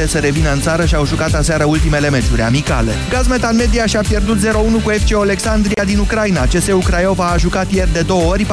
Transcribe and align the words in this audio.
pregătite 0.00 0.06
să 0.06 0.18
revină 0.18 0.52
în 0.52 0.60
țară 0.60 0.84
și 0.84 0.94
au 0.94 1.06
jucat 1.06 1.34
aseară 1.34 1.64
ultimele 1.64 2.10
meciuri 2.10 2.42
amicale. 2.42 2.92
Gazmetan 3.10 3.56
Media 3.56 3.86
și-a 3.86 4.00
pierdut 4.08 4.38
0-1 4.38 4.42
cu 4.84 4.90
FC 4.90 5.14
Alexandria 5.14 5.84
din 5.84 5.98
Ucraina. 5.98 6.46
CSU 6.46 6.78
Craiova 6.78 7.26
a 7.26 7.36
jucat 7.36 7.72
ieri 7.72 7.92
de 7.92 8.00
două 8.00 8.30
ori, 8.30 8.44
4-0 8.44 8.48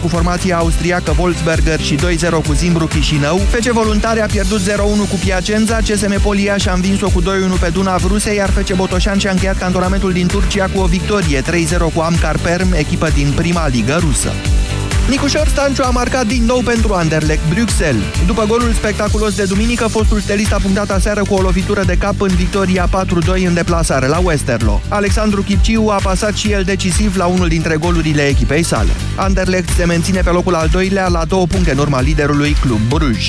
cu 0.00 0.08
formația 0.08 0.56
austriacă 0.56 1.14
Wolfsberger 1.18 1.80
și 1.80 1.94
2-0 1.94 1.98
cu 2.46 2.52
Zimbru 2.52 2.86
Chișinău. 2.86 3.38
FC 3.38 3.70
Voluntari 3.70 4.20
a 4.20 4.26
pierdut 4.26 4.60
0-1 4.60 4.64
cu 5.10 5.16
Piacenza, 5.24 5.76
CSM 5.76 6.20
Polia 6.20 6.56
și-a 6.56 6.72
învins-o 6.72 7.08
cu 7.08 7.22
2-1 7.22 7.24
pe 7.60 7.68
Dunav 7.68 8.04
Ruse, 8.06 8.34
iar 8.34 8.50
FC 8.50 8.74
Botoșan 8.74 9.18
și-a 9.18 9.30
încheiat 9.30 9.58
cantonamentul 9.58 10.12
din 10.12 10.26
Turcia 10.26 10.66
cu 10.74 10.80
o 10.80 10.86
victorie 10.86 11.40
3-0 11.40 11.44
cu 11.94 12.00
Amkar 12.00 12.36
Perm, 12.42 12.72
echipă 12.72 13.08
din 13.14 13.32
prima 13.36 13.68
ligă 13.68 13.98
rusă. 14.00 14.32
Nicușor 15.08 15.46
Stanciu 15.48 15.82
a 15.84 15.90
marcat 15.90 16.26
din 16.26 16.44
nou 16.44 16.60
pentru 16.60 16.92
Anderlecht 16.92 17.48
Bruxelles. 17.48 18.02
După 18.26 18.44
golul 18.48 18.72
spectaculos 18.72 19.34
de 19.34 19.44
duminică, 19.44 19.86
fostul 19.86 20.20
stelist 20.20 20.52
a 20.52 20.58
punctat 20.62 20.90
aseară 20.90 21.22
cu 21.22 21.34
o 21.34 21.40
lovitură 21.40 21.84
de 21.84 21.96
cap 21.96 22.20
în 22.20 22.34
victoria 22.34 22.88
4-2 22.88 23.46
în 23.46 23.54
deplasare 23.54 24.06
la 24.06 24.18
Westerlo. 24.18 24.80
Alexandru 24.88 25.42
Chipciu 25.42 25.88
a 25.88 26.00
pasat 26.02 26.34
și 26.34 26.52
el 26.52 26.62
decisiv 26.62 27.16
la 27.16 27.26
unul 27.26 27.48
dintre 27.48 27.76
golurile 27.76 28.22
echipei 28.22 28.62
sale. 28.62 28.90
Anderlecht 29.16 29.68
se 29.76 29.84
menține 29.84 30.20
pe 30.20 30.30
locul 30.30 30.54
al 30.54 30.68
doilea 30.68 31.08
la 31.08 31.24
două 31.24 31.46
puncte 31.46 31.70
în 31.70 31.78
urma 31.78 32.00
liderului 32.00 32.56
Club 32.60 32.80
Bruges. 32.88 33.24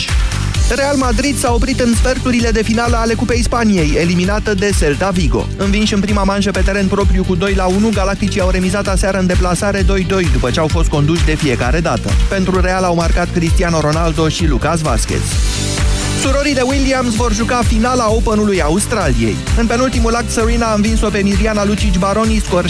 Real 0.69 0.95
Madrid 0.95 1.37
s-a 1.37 1.53
oprit 1.53 1.79
în 1.79 1.95
sferturile 1.95 2.51
de 2.51 2.63
finală 2.63 2.95
ale 2.95 3.13
Cupei 3.13 3.43
Spaniei, 3.43 3.95
eliminată 3.97 4.53
de 4.53 4.69
Celta 4.79 5.09
Vigo. 5.09 5.47
Învinși 5.57 5.93
în 5.93 5.99
prima 5.99 6.23
manșă 6.23 6.51
pe 6.51 6.61
teren 6.61 6.87
propriu 6.87 7.23
cu 7.23 7.35
2 7.35 7.53
la 7.53 7.65
1, 7.65 7.89
Galacticii 7.93 8.41
au 8.41 8.49
remizat 8.49 8.87
aseară 8.87 9.17
în 9.17 9.27
deplasare 9.27 9.81
2-2 9.81 9.85
după 10.31 10.51
ce 10.51 10.59
au 10.59 10.67
fost 10.67 10.89
conduși 10.89 11.25
de 11.25 11.35
fiecare 11.35 11.79
dată. 11.79 12.09
Pentru 12.29 12.59
Real 12.59 12.83
au 12.83 12.95
marcat 12.95 13.31
Cristiano 13.33 13.79
Ronaldo 13.79 14.29
și 14.29 14.47
Lucas 14.47 14.81
Vazquez. 16.23 16.33
Surorile 16.33 16.61
Williams 16.61 17.15
vor 17.15 17.33
juca 17.33 17.61
finala 17.67 18.11
Openului 18.11 18.61
Australiei. 18.61 19.35
În 19.57 19.67
penultimul 19.67 20.15
act, 20.15 20.29
Serena 20.29 20.71
a 20.71 20.73
învins-o 20.73 21.09
pe 21.09 21.17
Miriana 21.23 21.65
Lucic 21.65 21.97
Baroni, 21.97 22.41
scor 22.45 22.65
6-2-6-1 22.65 22.69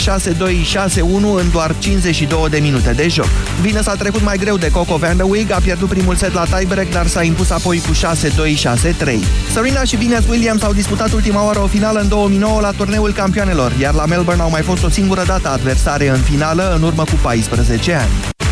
în 1.37 1.49
doar 1.51 1.75
52 1.79 2.47
de 2.49 2.57
minute 2.57 2.91
de 2.91 3.07
joc. 3.07 3.27
Vine 3.61 3.81
s-a 3.81 3.95
trecut 3.95 4.21
mai 4.21 4.37
greu 4.37 4.57
de 4.57 4.71
Coco 4.71 4.95
Vandeweghe, 4.95 5.53
a 5.53 5.59
pierdut 5.59 5.89
primul 5.89 6.15
set 6.15 6.33
la 6.33 6.45
tiebreak, 6.45 6.89
dar 6.89 7.07
s-a 7.07 7.23
impus 7.23 7.49
apoi 7.49 7.81
cu 7.87 7.93
6-2-6-3. 7.93 9.19
Serena 9.53 9.83
și 9.83 9.95
Venus 9.95 10.27
Williams 10.29 10.63
au 10.63 10.73
disputat 10.73 11.11
ultima 11.11 11.45
oară 11.45 11.59
o 11.59 11.67
finală 11.67 11.99
în 11.99 12.07
2009 12.07 12.61
la 12.61 12.71
turneul 12.71 13.11
campioanelor, 13.11 13.71
iar 13.79 13.93
la 13.93 14.05
Melbourne 14.05 14.41
au 14.41 14.49
mai 14.49 14.61
fost 14.61 14.83
o 14.83 14.89
singură 14.89 15.23
dată 15.27 15.49
adversare 15.49 16.09
în 16.09 16.19
finală 16.19 16.73
în 16.75 16.83
urmă 16.83 17.03
cu 17.03 17.19
14 17.21 17.93
ani. 17.93 18.42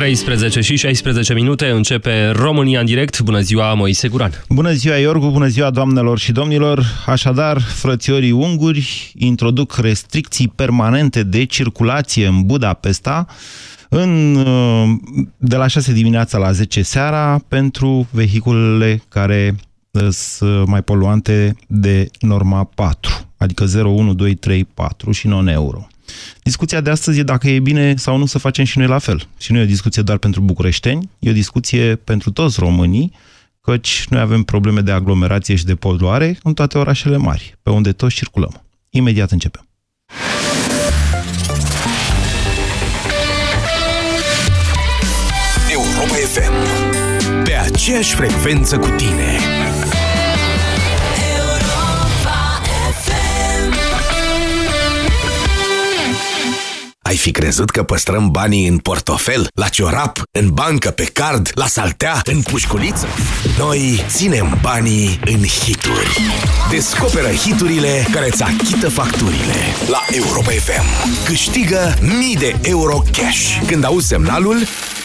13 0.00 0.60
și 0.60 0.76
16 0.76 1.34
minute 1.34 1.66
începe 1.66 2.30
România 2.30 2.80
în 2.80 2.86
direct. 2.86 3.20
Bună 3.20 3.40
ziua, 3.40 3.74
Moise 3.74 4.08
Guran. 4.08 4.44
Bună 4.48 4.72
ziua, 4.72 4.96
Iorgu, 4.96 5.30
bună 5.30 5.46
ziua, 5.46 5.70
doamnelor 5.70 6.18
și 6.18 6.32
domnilor. 6.32 6.84
Așadar, 7.06 7.60
frățiorii 7.60 8.30
unguri 8.30 9.12
introduc 9.16 9.76
restricții 9.76 10.48
permanente 10.48 11.22
de 11.22 11.44
circulație 11.44 12.26
în 12.26 12.42
Budapesta 12.42 13.26
în, 13.88 14.34
de 15.36 15.56
la 15.56 15.66
6 15.66 15.92
dimineața 15.92 16.38
la 16.38 16.52
10 16.52 16.82
seara 16.82 17.44
pentru 17.48 18.08
vehiculele 18.10 19.02
care 19.08 19.54
sunt 20.10 20.66
mai 20.66 20.82
poluante 20.82 21.56
de 21.66 22.08
norma 22.20 22.64
4, 22.64 23.10
adică 23.36 23.64
0, 23.64 23.88
1, 23.88 24.14
2, 24.14 24.34
3, 24.34 24.64
4 24.64 25.10
și 25.10 25.26
non-euro. 25.26 25.89
Discuția 26.42 26.80
de 26.80 26.90
astăzi 26.90 27.18
e 27.18 27.22
dacă 27.22 27.48
e 27.48 27.58
bine 27.58 27.96
sau 27.96 28.16
nu 28.16 28.26
să 28.26 28.38
facem 28.38 28.64
și 28.64 28.78
noi 28.78 28.86
la 28.86 28.98
fel. 28.98 29.28
Și 29.38 29.52
nu 29.52 29.58
e 29.58 29.62
o 29.62 29.66
discuție 29.66 30.02
doar 30.02 30.18
pentru 30.18 30.40
bucureșteni, 30.40 31.10
e 31.18 31.30
o 31.30 31.32
discuție 31.32 31.96
pentru 31.96 32.30
toți 32.30 32.60
românii, 32.60 33.12
căci 33.60 34.06
noi 34.08 34.20
avem 34.20 34.42
probleme 34.42 34.80
de 34.80 34.90
aglomerație 34.90 35.54
și 35.54 35.64
de 35.64 35.74
poluare 35.74 36.38
în 36.42 36.54
toate 36.54 36.78
orașele 36.78 37.16
mari, 37.16 37.54
pe 37.62 37.70
unde 37.70 37.92
toți 37.92 38.14
circulăm. 38.14 38.62
Imediat 38.90 39.30
începem. 39.30 39.64
Europa 45.70 46.14
FM. 46.14 46.52
Pe 47.44 47.52
aceeași 47.52 48.14
frecvență 48.14 48.78
cu 48.78 48.88
tine. 48.88 49.59
Ai 57.10 57.16
fi 57.16 57.30
crezut 57.30 57.70
că 57.70 57.82
păstrăm 57.82 58.30
banii 58.30 58.66
în 58.66 58.78
portofel, 58.78 59.48
la 59.54 59.68
ciorap, 59.68 60.22
în 60.38 60.50
bancă, 60.50 60.90
pe 60.90 61.04
card, 61.04 61.50
la 61.54 61.66
saltea, 61.66 62.20
în 62.24 62.42
pușculiță? 62.42 63.06
Noi 63.58 64.04
ținem 64.08 64.58
banii 64.62 65.20
în 65.24 65.44
hituri. 65.44 66.16
Descoperă 66.70 67.28
hiturile 67.28 68.06
care 68.12 68.26
îți 68.30 68.42
achită 68.42 68.88
facturile. 68.88 69.54
La 69.88 70.02
Europa 70.10 70.50
FM. 70.50 70.84
Câștigă 71.24 71.94
mii 72.18 72.36
de 72.36 72.56
euro 72.62 73.02
cash. 73.12 73.62
Când 73.66 73.84
auzi 73.84 74.06
semnalul, 74.06 74.56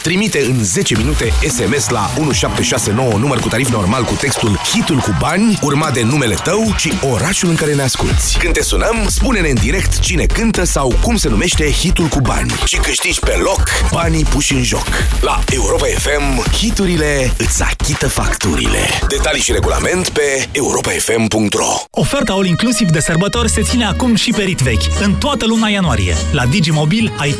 trimite 0.02 0.38
în 0.38 0.64
10 0.64 0.96
minute 0.96 1.32
SMS 1.48 1.88
la 1.88 2.10
1769 2.18 3.18
număr 3.18 3.38
cu 3.38 3.48
tarif 3.48 3.70
normal 3.70 4.04
cu 4.04 4.14
textul 4.14 4.60
Hitul 4.72 4.98
cu 4.98 5.16
bani, 5.18 5.58
urmat 5.62 5.92
de 5.92 6.02
numele 6.02 6.34
tău 6.34 6.74
și 6.76 6.92
orașul 7.12 7.48
în 7.48 7.54
care 7.54 7.74
ne 7.74 7.82
asculti. 7.82 8.36
Când 8.38 8.52
te 8.52 8.62
sunăm, 8.62 9.06
spune-ne 9.08 9.48
în 9.48 9.54
direct 9.54 9.98
cine 9.98 10.24
cântă 10.24 10.64
sau 10.64 10.94
cum 11.02 11.16
se 11.16 11.28
numește 11.28 11.70
hitul 11.96 12.20
cu 12.20 12.20
bani 12.20 12.52
și 12.64 12.76
câștigi 12.76 13.20
pe 13.20 13.34
loc 13.42 13.62
banii 13.92 14.24
puși 14.24 14.54
în 14.54 14.62
joc. 14.62 14.86
La 15.20 15.40
Europa 15.50 15.84
FM, 15.84 16.52
hiturile 16.52 17.32
îți 17.38 17.62
achită 17.62 18.08
facturile. 18.08 18.78
Detalii 19.08 19.42
și 19.42 19.52
regulament 19.52 20.08
pe 20.08 20.48
europafm.ro 20.52 21.74
Oferta 21.90 22.32
All 22.32 22.46
Inclusiv 22.46 22.90
de 22.90 23.00
sărbători 23.00 23.50
se 23.50 23.62
ține 23.62 23.84
acum 23.84 24.14
și 24.14 24.30
pe 24.30 24.42
rit 24.42 24.58
vechi, 24.58 24.82
în 25.04 25.14
toată 25.14 25.46
luna 25.46 25.68
ianuarie. 25.68 26.14
La 26.32 26.46
Digimobil 26.46 27.12
ai 27.18 27.36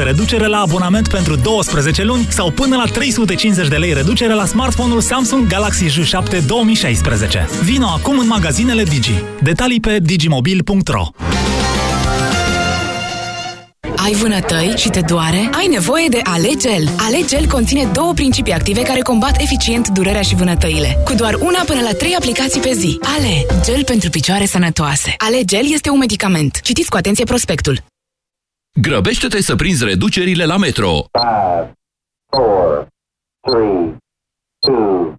50% 0.00 0.04
reducere 0.04 0.46
la 0.46 0.58
abonament 0.58 1.08
pentru 1.08 1.36
12 1.36 2.02
luni 2.02 2.26
sau 2.30 2.50
până 2.50 2.76
la 2.76 2.84
350 2.84 3.68
de 3.68 3.76
lei 3.76 3.92
reducere 3.92 4.32
la 4.32 4.46
smartphone-ul 4.46 5.00
Samsung 5.00 5.46
Galaxy 5.46 5.84
J7 5.84 6.44
2016. 6.46 7.48
Vino 7.62 7.86
acum 7.86 8.18
în 8.18 8.26
magazinele 8.26 8.82
Digi. 8.82 9.14
Detalii 9.42 9.80
pe 9.80 9.98
digimobil.ro 10.00 11.08
Ai 14.04 14.12
vânătăi 14.12 14.74
și 14.76 14.88
te 14.88 15.00
doare? 15.00 15.50
Ai 15.52 15.66
nevoie 15.66 16.08
de 16.08 16.20
Alegel. 16.22 16.88
Alegel 16.98 17.46
conține 17.46 17.90
două 17.92 18.12
principii 18.12 18.52
active 18.52 18.82
care 18.82 19.00
combat 19.00 19.40
eficient 19.40 19.88
durerea 19.88 20.22
și 20.22 20.34
vânătăile. 20.34 20.96
Cu 21.04 21.14
doar 21.14 21.34
una 21.34 21.62
până 21.66 21.80
la 21.80 21.92
trei 21.92 22.14
aplicații 22.14 22.60
pe 22.60 22.72
zi. 22.72 22.98
Ale, 23.16 23.60
gel 23.64 23.84
pentru 23.84 24.10
picioare 24.10 24.44
sănătoase. 24.44 25.14
Alegel 25.18 25.72
este 25.72 25.90
un 25.90 25.98
medicament. 25.98 26.60
Citiți 26.60 26.90
cu 26.90 26.96
atenție 26.96 27.24
prospectul. 27.24 27.78
Grăbește-te 28.80 29.42
să 29.42 29.56
prinzi 29.56 29.84
reducerile 29.84 30.44
la 30.44 30.56
Metro. 30.56 30.90
5, 30.90 31.04
4, 32.30 32.86
3, 33.40 33.96
2, 34.66 34.76
1. 34.76 35.14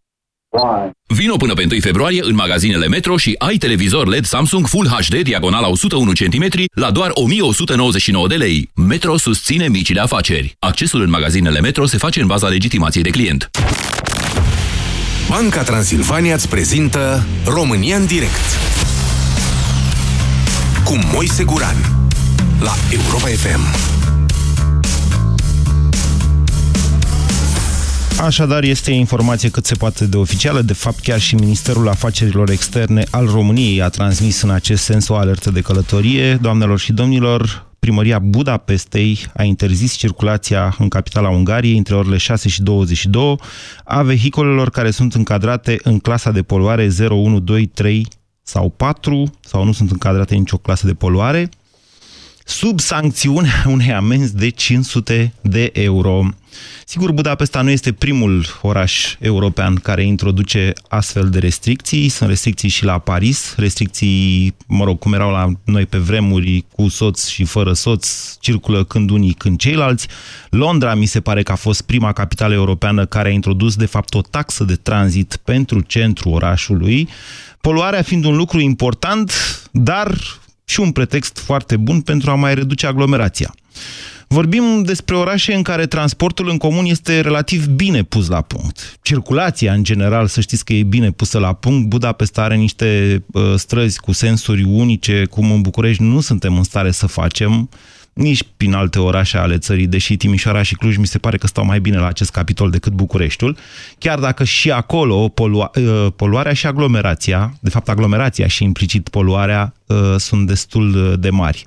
Vino 1.07 1.35
până 1.35 1.53
pe 1.53 1.67
1 1.71 1.79
februarie 1.79 2.21
în 2.23 2.35
magazinele 2.35 2.87
Metro 2.87 3.17
și 3.17 3.35
ai 3.37 3.57
televizor 3.57 4.07
LED 4.07 4.25
Samsung 4.25 4.67
Full 4.67 4.87
HD 4.87 5.21
diagonala 5.21 5.67
101 5.67 6.11
cm 6.11 6.63
la 6.73 6.91
doar 6.91 7.11
1199 7.13 8.27
de 8.27 8.35
lei. 8.35 8.69
Metro 8.75 9.17
susține 9.17 9.67
micile 9.67 10.01
afaceri. 10.01 10.55
Accesul 10.59 11.01
în 11.01 11.09
magazinele 11.09 11.59
Metro 11.59 11.85
se 11.85 11.97
face 11.97 12.21
în 12.21 12.27
baza 12.27 12.47
legitimației 12.47 13.03
de 13.03 13.09
client. 13.09 13.49
Banca 15.29 15.63
Transilvania 15.63 16.33
îți 16.33 16.49
prezintă 16.49 17.25
România 17.45 17.95
în 17.95 18.05
direct 18.05 18.59
cu 20.83 20.99
Moise 21.13 21.43
Guran 21.43 21.75
la 22.59 22.73
Europa 22.89 23.27
FM. 23.27 24.00
Așadar, 28.21 28.63
este 28.63 28.91
informație 28.91 29.49
cât 29.49 29.65
se 29.65 29.75
poate 29.75 30.05
de 30.05 30.17
oficială. 30.17 30.61
De 30.61 30.73
fapt, 30.73 30.99
chiar 30.99 31.19
și 31.19 31.35
Ministerul 31.35 31.87
Afacerilor 31.87 32.49
Externe 32.49 33.03
al 33.11 33.25
României 33.25 33.81
a 33.81 33.89
transmis 33.89 34.41
în 34.41 34.49
acest 34.49 34.83
sens 34.83 35.07
o 35.07 35.15
alertă 35.15 35.51
de 35.51 35.61
călătorie. 35.61 36.35
Doamnelor 36.35 36.79
și 36.79 36.93
domnilor, 36.93 37.65
primăria 37.79 38.19
Budapestei 38.19 39.25
a 39.35 39.43
interzis 39.43 39.93
circulația 39.93 40.75
în 40.79 40.87
capitala 40.87 41.29
Ungariei 41.29 41.77
între 41.77 41.95
orele 41.95 42.17
6 42.17 42.49
și 42.49 42.61
22 42.61 43.35
a 43.83 44.01
vehiculelor 44.01 44.69
care 44.69 44.91
sunt 44.91 45.13
încadrate 45.13 45.79
în 45.83 45.99
clasa 45.99 46.31
de 46.31 46.41
poluare 46.41 46.87
0, 46.87 47.15
1, 47.15 47.39
2, 47.39 47.65
3 47.65 48.07
sau 48.43 48.69
4 48.69 49.31
sau 49.39 49.63
nu 49.63 49.71
sunt 49.71 49.91
încadrate 49.91 50.33
în 50.33 50.39
nicio 50.39 50.57
clasă 50.57 50.85
de 50.85 50.93
poluare 50.93 51.49
sub 52.51 52.79
sancțiunea 52.79 53.63
unei 53.65 53.93
amenzi 53.93 54.35
de 54.35 54.49
500 54.49 55.33
de 55.41 55.69
euro. 55.73 56.23
Sigur, 56.85 57.11
Budapesta 57.11 57.61
nu 57.61 57.69
este 57.69 57.91
primul 57.91 58.45
oraș 58.61 59.15
european 59.19 59.75
care 59.75 60.03
introduce 60.03 60.73
astfel 60.87 61.29
de 61.29 61.39
restricții. 61.39 62.09
Sunt 62.09 62.29
restricții 62.29 62.69
și 62.69 62.83
la 62.83 62.97
Paris, 62.97 63.53
restricții, 63.57 64.55
mă 64.67 64.83
rog, 64.83 64.99
cum 64.99 65.13
erau 65.13 65.31
la 65.31 65.51
noi 65.63 65.85
pe 65.85 65.97
vremuri, 65.97 66.65
cu 66.75 66.87
soț 66.87 67.27
și 67.27 67.43
fără 67.43 67.73
soț, 67.73 68.35
circulă 68.39 68.83
când 68.83 69.09
unii, 69.09 69.33
când 69.33 69.57
ceilalți. 69.57 70.07
Londra 70.49 70.95
mi 70.95 71.05
se 71.05 71.21
pare 71.21 71.43
că 71.43 71.51
a 71.51 71.55
fost 71.55 71.81
prima 71.81 72.13
capitală 72.13 72.53
europeană 72.53 73.05
care 73.05 73.29
a 73.29 73.31
introdus, 73.31 73.75
de 73.75 73.85
fapt, 73.85 74.13
o 74.13 74.21
taxă 74.21 74.63
de 74.63 74.75
tranzit 74.75 75.39
pentru 75.43 75.79
centrul 75.79 76.33
orașului, 76.33 77.09
poluarea 77.61 78.01
fiind 78.01 78.25
un 78.25 78.35
lucru 78.35 78.59
important, 78.59 79.31
dar 79.71 80.17
și 80.71 80.79
un 80.79 80.91
pretext 80.91 81.37
foarte 81.37 81.77
bun 81.77 82.01
pentru 82.01 82.31
a 82.31 82.35
mai 82.35 82.53
reduce 82.53 82.87
aglomerația. 82.87 83.55
Vorbim 84.27 84.83
despre 84.83 85.15
orașe 85.15 85.53
în 85.53 85.61
care 85.61 85.85
transportul 85.85 86.49
în 86.49 86.57
comun 86.57 86.85
este 86.85 87.19
relativ 87.19 87.65
bine 87.65 88.03
pus 88.03 88.27
la 88.27 88.41
punct. 88.41 88.97
Circulația, 89.01 89.73
în 89.73 89.83
general, 89.83 90.27
să 90.27 90.41
știți 90.41 90.65
că 90.65 90.73
e 90.73 90.83
bine 90.83 91.11
pusă 91.11 91.39
la 91.39 91.53
punct. 91.53 91.87
Budapesta 91.87 92.41
are 92.41 92.55
niște 92.55 93.23
uh, 93.31 93.53
străzi 93.55 93.99
cu 93.99 94.11
sensuri 94.11 94.63
unice, 94.63 95.25
cum 95.29 95.51
în 95.51 95.61
București 95.61 96.03
nu 96.03 96.19
suntem 96.19 96.57
în 96.57 96.63
stare 96.63 96.91
să 96.91 97.07
facem 97.07 97.69
nici 98.13 98.43
prin 98.57 98.73
alte 98.73 98.99
orașe 98.99 99.37
ale 99.37 99.57
țării, 99.57 99.87
deși 99.87 100.17
Timișoara 100.17 100.61
și 100.61 100.75
Cluj 100.75 100.97
mi 100.97 101.07
se 101.07 101.17
pare 101.17 101.37
că 101.37 101.47
stau 101.47 101.65
mai 101.65 101.79
bine 101.79 101.97
la 101.97 102.07
acest 102.07 102.31
capitol 102.31 102.69
decât 102.69 102.93
Bucureștiul, 102.93 103.57
chiar 103.97 104.19
dacă 104.19 104.43
și 104.43 104.71
acolo 104.71 105.27
polua, 105.27 105.71
uh, 105.75 106.07
poluarea 106.15 106.53
și 106.53 106.67
aglomerația, 106.67 107.53
de 107.59 107.69
fapt 107.69 107.89
aglomerația 107.89 108.47
și 108.47 108.63
implicit 108.63 109.09
poluarea, 109.09 109.73
uh, 109.85 109.97
sunt 110.17 110.47
destul 110.47 111.17
de 111.19 111.29
mari. 111.29 111.65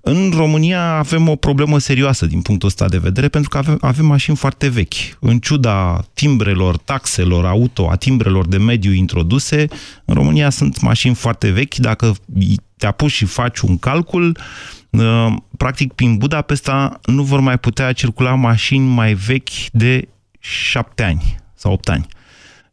În 0.00 0.32
România 0.36 0.96
avem 0.96 1.28
o 1.28 1.36
problemă 1.36 1.78
serioasă 1.78 2.26
din 2.26 2.40
punctul 2.40 2.68
ăsta 2.68 2.88
de 2.88 2.98
vedere, 2.98 3.28
pentru 3.28 3.50
că 3.50 3.58
avem, 3.58 3.78
avem 3.80 4.06
mașini 4.06 4.36
foarte 4.36 4.68
vechi. 4.68 4.94
În 5.20 5.38
ciuda 5.38 6.04
timbrelor, 6.14 6.76
taxelor 6.76 7.46
auto, 7.46 7.90
a 7.90 7.96
timbrelor 7.96 8.46
de 8.46 8.56
mediu 8.56 8.92
introduse, 8.92 9.66
în 10.04 10.14
România 10.14 10.50
sunt 10.50 10.80
mașini 10.80 11.14
foarte 11.14 11.50
vechi. 11.50 11.74
Dacă 11.74 12.14
te 12.76 12.86
apuci 12.86 13.12
și 13.12 13.24
faci 13.24 13.58
un 13.58 13.78
calcul, 13.78 14.28
uh, 14.28 14.74
practic 15.56 15.92
prin 15.92 16.16
Budapesta 16.16 17.00
nu 17.04 17.22
vor 17.22 17.40
mai 17.40 17.58
putea 17.58 17.92
circula 17.92 18.34
mașini 18.34 18.86
mai 18.86 19.14
vechi 19.14 19.70
de 19.72 20.08
7 20.38 21.02
ani 21.02 21.36
sau 21.54 21.72
8 21.72 21.88
ani. 21.88 22.06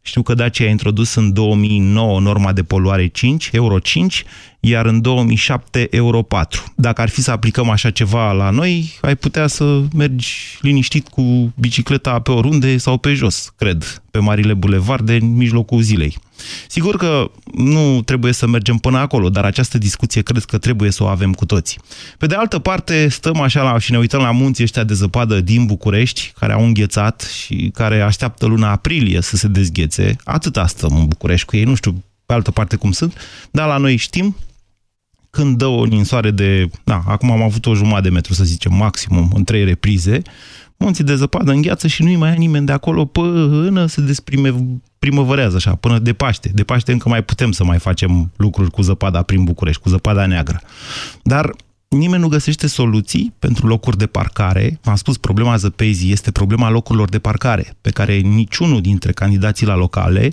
Știu 0.04 0.22
că 0.22 0.34
Dacia 0.34 0.66
a 0.66 0.70
introdus 0.70 1.16
în 1.16 1.34
2009 1.34 2.20
norma 2.20 2.54
de 2.54 2.64
poluare 2.64 3.08
5, 3.08 3.50
Euro 3.52 3.80
5, 3.80 4.24
iar 4.60 4.86
în 4.86 5.02
2007 5.02 5.88
Euro 5.92 6.22
4. 6.22 6.64
Dacă 6.76 7.02
ar 7.02 7.10
fi 7.10 7.22
să 7.22 7.32
aplicăm 7.32 7.70
așa 7.70 7.90
ceva 7.90 8.32
la 8.32 8.50
noi, 8.50 8.98
ai 9.02 9.16
putea 9.16 9.48
să 9.48 9.82
mergi 9.96 10.58
liniștit 10.62 11.08
cu 11.08 11.54
bicicleta 11.60 12.20
pe 12.20 12.32
oriunde 12.32 12.78
sau 12.78 12.98
pe 12.98 13.14
jos, 13.14 13.54
cred, 13.58 14.02
pe 14.12 14.20
marile 14.20 14.54
bulevarde 14.54 15.16
în 15.16 15.36
mijlocul 15.36 15.82
zilei. 15.82 16.18
Sigur 16.68 16.98
că 16.98 17.32
nu 17.54 18.02
trebuie 18.02 18.34
să 18.34 18.48
mergem 18.48 18.78
până 18.78 18.98
acolo, 18.98 19.30
dar 19.30 19.46
această 19.46 19.78
discuție 19.78 20.22
cred 20.22 20.44
că 20.44 20.58
trebuie 20.58 20.92
să 20.92 21.04
o 21.04 21.08
avem 21.08 21.34
cu 21.34 21.46
toți. 21.46 21.80
Pe 22.18 22.26
de 22.26 22.36
altă 22.36 22.60
parte, 22.60 23.08
stăm 23.08 23.42
așa 23.42 23.64
la, 23.64 23.80
și 23.80 23.92
ne 23.92 23.98
uităm 23.98 24.22
la 24.22 24.32
munții 24.32 24.64
ăștia 24.64 24.84
de 24.84 24.94
zăpadă 24.94 25.42
din 25.42 25.66
București, 25.66 26.34
care 26.40 26.54
au 26.54 26.64
înghețat 26.64 27.22
și 27.22 27.72
care 27.74 28.02
așteaptă 28.02 28.46
luna 28.46 28.72
aprilie 28.72 29.22
să 29.22 29.36
se 29.36 29.48
dezghețe. 29.48 30.16
Atâta 30.24 30.68
stăm 30.68 30.96
în 30.96 31.06
București 31.06 31.46
cu 31.46 31.58
ei, 31.58 31.64
nu 31.64 31.76
știu 31.76 32.04
pe 32.26 32.34
altă 32.34 32.52
parte 32.52 32.76
cum 32.76 32.92
sunt, 32.92 33.18
dar 33.52 33.68
la 33.68 33.78
noi 33.78 33.96
știm, 33.96 34.36
când 35.30 35.58
dă 35.58 35.66
o 35.66 35.86
ninsoare 35.86 36.32
de... 36.32 36.70
Da, 36.84 37.04
acum 37.08 37.32
am 37.32 37.42
avut 37.42 37.66
o 37.66 37.76
jumătate 37.76 38.02
de 38.02 38.10
metru, 38.10 38.34
să 38.34 38.44
zicem, 38.44 38.74
maximum, 38.74 39.32
în 39.34 39.44
trei 39.44 39.64
reprize, 39.64 40.22
munții 40.82 41.04
de 41.04 41.16
zăpadă 41.16 41.52
îngheață 41.52 41.88
și 41.88 42.04
nu-i 42.04 42.16
mai 42.16 42.30
ia 42.30 42.36
nimeni 42.36 42.66
de 42.66 42.72
acolo 42.72 43.06
până 43.06 43.86
se 43.86 44.02
desprime 44.02 44.54
primăvărează 45.00 45.56
așa, 45.56 45.76
până 45.76 46.00
de 46.00 46.14
Paște. 46.14 46.52
De 46.54 46.64
Paște 46.64 46.92
încă 46.92 47.10
mai 47.10 47.24
putem 47.24 47.52
să 47.52 47.64
mai 47.64 47.78
facem 47.78 48.32
lucruri 48.36 48.72
cu 48.72 48.82
zăpada 48.82 49.22
prin 49.22 49.44
București, 49.44 49.82
cu 49.82 49.90
zăpada 49.90 50.26
neagră. 50.26 50.62
Dar 51.24 51.52
nimeni 51.88 52.22
nu 52.22 52.28
găsește 52.28 52.68
soluții 52.68 53.34
pentru 53.40 53.68
locuri 53.68 53.98
de 53.98 54.06
parcare. 54.06 54.80
V-am 54.84 54.96
spus, 54.96 55.18
problema 55.18 55.56
zăpezii 55.56 56.12
este 56.12 56.32
problema 56.32 56.70
locurilor 56.70 57.10
de 57.10 57.20
parcare, 57.20 57.76
pe 57.82 57.90
care 57.90 58.18
niciunul 58.18 58.82
dintre 58.82 59.12
candidații 59.12 59.66
la 59.66 59.76
locale 59.76 60.32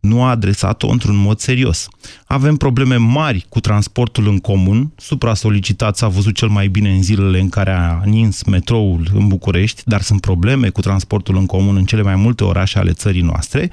nu 0.00 0.22
a 0.22 0.30
adresat-o 0.30 0.88
într-un 0.88 1.16
mod 1.16 1.38
serios. 1.38 1.88
Avem 2.26 2.56
probleme 2.56 2.96
mari 2.96 3.46
cu 3.48 3.60
transportul 3.60 4.28
în 4.28 4.38
comun, 4.38 4.92
supra-solicitat 4.96 5.96
s-a 5.96 6.08
văzut 6.08 6.34
cel 6.34 6.48
mai 6.48 6.68
bine 6.68 6.94
în 6.94 7.02
zilele 7.02 7.40
în 7.40 7.48
care 7.48 7.70
a 7.70 8.00
nins 8.04 8.42
metroul 8.42 9.10
în 9.14 9.28
București, 9.28 9.82
dar 9.84 10.02
sunt 10.02 10.20
probleme 10.20 10.68
cu 10.68 10.80
transportul 10.80 11.36
în 11.36 11.46
comun 11.46 11.76
în 11.76 11.84
cele 11.84 12.02
mai 12.02 12.16
multe 12.16 12.44
orașe 12.44 12.78
ale 12.78 12.92
țării 12.92 13.22
noastre. 13.22 13.70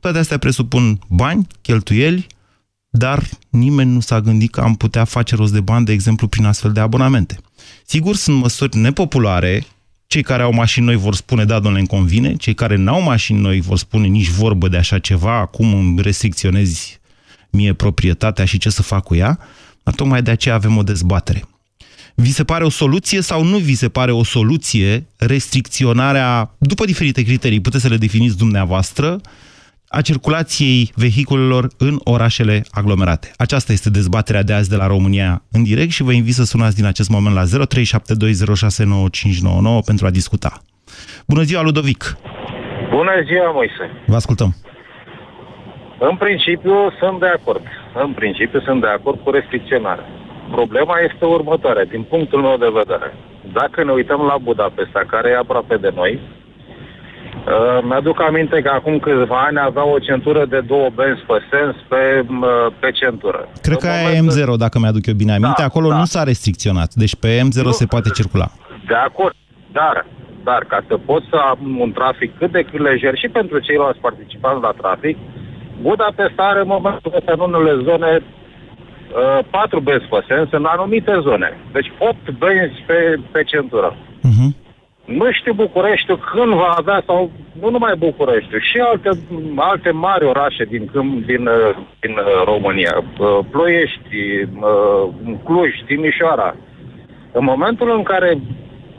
Toate 0.00 0.18
astea 0.18 0.38
presupun 0.38 0.98
bani, 1.08 1.46
cheltuieli, 1.62 2.26
dar 2.90 3.22
nimeni 3.48 3.92
nu 3.92 4.00
s-a 4.00 4.20
gândit 4.20 4.50
că 4.50 4.60
am 4.60 4.74
putea 4.74 5.04
face 5.04 5.34
rost 5.34 5.52
de 5.52 5.60
bani, 5.60 5.84
de 5.84 5.92
exemplu, 5.92 6.26
prin 6.26 6.44
astfel 6.44 6.72
de 6.72 6.80
abonamente. 6.80 7.38
Sigur, 7.86 8.16
sunt 8.16 8.40
măsuri 8.40 8.76
nepopulare, 8.76 9.66
cei 10.06 10.22
care 10.22 10.42
au 10.42 10.52
mașini 10.52 10.86
noi 10.86 10.96
vor 10.96 11.14
spune, 11.14 11.44
da, 11.44 11.54
domnule, 11.54 11.78
îmi 11.78 11.88
convine. 11.88 12.36
Cei 12.36 12.54
care 12.54 12.76
n-au 12.76 13.02
mașini 13.02 13.40
noi 13.40 13.60
vor 13.60 13.78
spune 13.78 14.06
nici 14.06 14.28
vorbă 14.28 14.68
de 14.68 14.76
așa 14.76 14.98
ceva, 14.98 15.38
acum 15.38 15.74
îmi 15.74 16.02
restricționezi 16.02 17.00
mie 17.50 17.72
proprietatea 17.72 18.44
și 18.44 18.58
ce 18.58 18.70
să 18.70 18.82
fac 18.82 19.02
cu 19.02 19.14
ea. 19.14 19.38
Dar 19.82 19.94
tocmai 19.94 20.22
de 20.22 20.30
aceea 20.30 20.54
avem 20.54 20.76
o 20.76 20.82
dezbatere. 20.82 21.44
Vi 22.14 22.32
se 22.32 22.44
pare 22.44 22.64
o 22.64 22.68
soluție 22.68 23.20
sau 23.20 23.44
nu 23.44 23.58
vi 23.58 23.74
se 23.74 23.88
pare 23.88 24.12
o 24.12 24.24
soluție 24.24 25.06
restricționarea, 25.16 26.54
după 26.58 26.84
diferite 26.84 27.22
criterii, 27.22 27.60
puteți 27.60 27.82
să 27.82 27.88
le 27.88 27.96
definiți 27.96 28.36
dumneavoastră, 28.36 29.20
a 29.88 30.00
circulației 30.00 30.92
vehiculelor 30.94 31.66
în 31.78 31.98
orașele 32.04 32.62
aglomerate. 32.70 33.30
Aceasta 33.36 33.72
este 33.72 33.90
dezbaterea 33.90 34.42
de 34.42 34.52
azi 34.52 34.70
de 34.70 34.76
la 34.76 34.86
România 34.86 35.42
în 35.52 35.62
direct 35.62 35.90
și 35.90 36.02
vă 36.02 36.12
invit 36.12 36.34
să 36.34 36.44
sunați 36.44 36.76
din 36.76 36.84
acest 36.84 37.10
moment 37.10 37.34
la 37.34 37.42
0372069599 37.44 37.48
pentru 39.84 40.06
a 40.06 40.10
discuta. 40.10 40.52
Bună 41.26 41.42
ziua, 41.42 41.62
Ludovic! 41.62 42.16
Bună 42.90 43.12
ziua, 43.26 43.50
Moise! 43.50 43.90
Vă 44.06 44.14
ascultăm! 44.14 44.54
În 45.98 46.16
principiu 46.16 46.74
sunt 47.00 47.20
de 47.20 47.26
acord. 47.26 47.62
În 48.04 48.12
principiu 48.12 48.60
sunt 48.60 48.80
de 48.80 48.86
acord 48.86 49.18
cu 49.24 49.30
restricționarea. 49.30 50.04
Problema 50.50 50.98
este 51.10 51.24
următoarea, 51.24 51.84
din 51.84 52.02
punctul 52.02 52.40
meu 52.40 52.56
de 52.56 52.70
vedere. 52.80 53.14
Dacă 53.52 53.84
ne 53.84 53.92
uităm 53.92 54.20
la 54.20 54.36
Budapesta, 54.42 55.04
care 55.06 55.28
e 55.30 55.36
aproape 55.36 55.76
de 55.76 55.90
noi, 55.94 56.20
Uh, 57.44 57.82
mi-aduc 57.82 58.22
aminte 58.22 58.62
că 58.62 58.70
acum 58.74 58.98
câțiva 58.98 59.44
ani 59.46 59.58
avea 59.58 59.86
o 59.86 59.98
centură 59.98 60.44
de 60.44 60.60
două 60.60 60.88
benzi 60.94 61.22
pe 61.26 61.38
sens 61.50 61.74
pe, 61.88 62.26
uh, 62.30 62.72
pe 62.80 62.90
centură. 62.90 63.48
Cred 63.62 63.76
că 63.76 63.88
aia 63.88 64.10
e 64.10 64.20
M0, 64.26 64.56
dacă 64.56 64.78
mi-aduc 64.78 65.06
eu 65.06 65.14
bine 65.14 65.32
aminte. 65.32 65.62
Da, 65.62 65.64
Acolo 65.64 65.88
da. 65.88 65.96
nu 65.96 66.04
s-a 66.04 66.22
restricționat, 66.22 66.94
deci 66.94 67.16
pe 67.16 67.40
M0 67.46 67.62
nu, 67.62 67.70
se 67.70 67.86
poate 67.86 68.08
circula. 68.10 68.48
De 68.86 68.94
acord, 68.94 69.34
dar, 69.72 70.06
dar 70.44 70.64
ca 70.68 70.84
să 70.88 70.96
poți 71.04 71.26
să 71.30 71.36
am 71.36 71.58
un 71.80 71.92
trafic 71.92 72.38
cât 72.38 72.52
de 72.52 72.62
cât 72.70 72.80
lejer 72.80 73.14
și 73.16 73.28
pentru 73.28 73.58
ceilalți 73.58 74.00
participanți 74.00 74.62
la 74.62 74.72
trafic, 74.80 75.16
Budapesta 75.80 76.42
are 76.42 76.60
în 76.60 76.66
momentul 76.66 77.12
ăsta 77.16 77.32
în 77.32 77.40
unele 77.40 77.82
zone 77.82 78.10
uh, 78.20 79.44
patru 79.50 79.80
benzi 79.80 80.06
pe 80.06 80.24
sens 80.28 80.48
în 80.50 80.64
anumite 80.64 81.14
zone. 81.22 81.50
Deci 81.72 81.92
opt 81.98 82.30
benzi 82.38 82.78
pe, 82.86 83.18
pe 83.32 83.42
centură. 83.42 83.96
Uh-huh. 84.28 84.65
Nu 85.06 85.32
știu 85.32 85.52
Bucureștiul 85.52 86.24
când 86.32 86.52
va 86.52 86.74
avea, 86.78 87.02
sau 87.06 87.30
nu 87.60 87.70
numai 87.70 87.94
Bucureștiul, 87.98 88.60
și 88.60 88.78
alte, 88.78 89.10
alte 89.56 89.90
mari 89.90 90.24
orașe 90.24 90.64
din, 90.64 90.90
din, 91.26 91.48
din 92.00 92.12
uh, 92.16 92.44
România, 92.44 92.94
uh, 93.18 93.38
Ploiești, 93.50 94.16
uh, 94.60 95.36
Cluj, 95.44 95.70
Timișoara. 95.86 96.56
În 97.32 97.44
momentul 97.44 97.90
în 97.96 98.02
care 98.02 98.38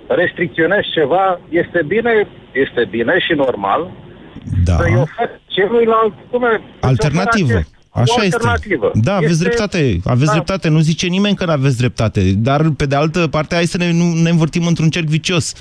restricționezi 0.08 0.92
ceva, 0.92 1.40
este 1.50 1.84
bine, 1.88 2.28
este 2.52 2.88
bine 2.90 3.20
și 3.20 3.34
normal 3.34 3.92
da. 4.64 4.74
să-i 4.74 4.96
oferi 4.96 5.42
celuilalt 5.46 6.14
cum 6.32 6.44
alternativă. 6.80 7.60
Așa 8.02 8.24
este. 8.24 8.38
Da, 8.94 9.16
aveți 9.16 9.32
este... 9.32 9.44
dreptate. 9.44 10.00
Aveți 10.06 10.26
da. 10.26 10.32
dreptate. 10.32 10.70
Nu 10.70 10.80
zice 10.80 11.08
nimeni 11.08 11.36
că 11.36 11.46
nu 11.46 11.52
aveți 11.52 11.78
dreptate. 11.78 12.34
Dar, 12.38 12.70
pe 12.70 12.86
de 12.86 12.96
altă 12.96 13.28
parte, 13.28 13.56
hai 13.56 13.66
să 13.66 13.78
ne, 13.78 13.92
nu, 13.92 14.14
ne 14.14 14.30
învârtim 14.30 14.68
într-un 14.68 14.90
cerc 14.90 15.06
vicios. 15.06 15.54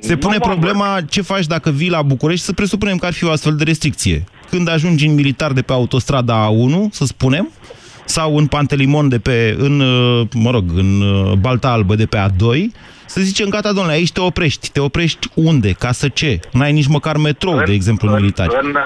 Se 0.00 0.16
pune 0.16 0.36
nu 0.36 0.40
problema 0.40 1.00
ce 1.08 1.22
faci 1.22 1.46
dacă 1.46 1.70
vii 1.70 1.90
la 1.90 2.02
București, 2.02 2.44
să 2.44 2.52
presupunem 2.52 2.96
că 2.96 3.06
ar 3.06 3.12
fi 3.12 3.24
o 3.24 3.30
astfel 3.30 3.56
de 3.56 3.64
restricție. 3.64 4.24
Când 4.50 4.68
ajungi 4.68 5.06
în 5.06 5.14
militar 5.14 5.52
de 5.52 5.62
pe 5.62 5.72
autostrada 5.72 6.48
A1, 6.48 6.90
să 6.90 7.04
spunem, 7.04 7.50
sau 8.04 8.36
în 8.36 8.46
Pantelimon 8.46 9.08
de 9.08 9.18
pe, 9.18 9.56
în, 9.58 9.80
uh, 9.80 10.26
mă 10.34 10.50
rog, 10.50 10.64
în 10.74 11.00
uh, 11.00 11.32
Balta 11.32 11.68
Albă 11.68 11.94
de 11.94 12.06
pe 12.06 12.26
A2, 12.26 12.56
să 13.06 13.20
zicem, 13.20 13.48
gata, 13.48 13.72
domnule, 13.72 13.92
aici 13.92 14.12
te 14.12 14.20
oprești. 14.20 14.70
Te 14.70 14.80
oprești 14.80 15.28
unde? 15.34 15.72
Ca 15.72 15.92
să 15.92 16.08
ce? 16.08 16.40
N-ai 16.52 16.72
nici 16.72 16.86
măcar 16.86 17.16
metrou, 17.16 17.56
în, 17.56 17.64
de 17.66 17.72
exemplu, 17.72 18.08
în, 18.08 18.14
în 18.14 18.20
militar. 18.20 18.48
În, 18.62 18.76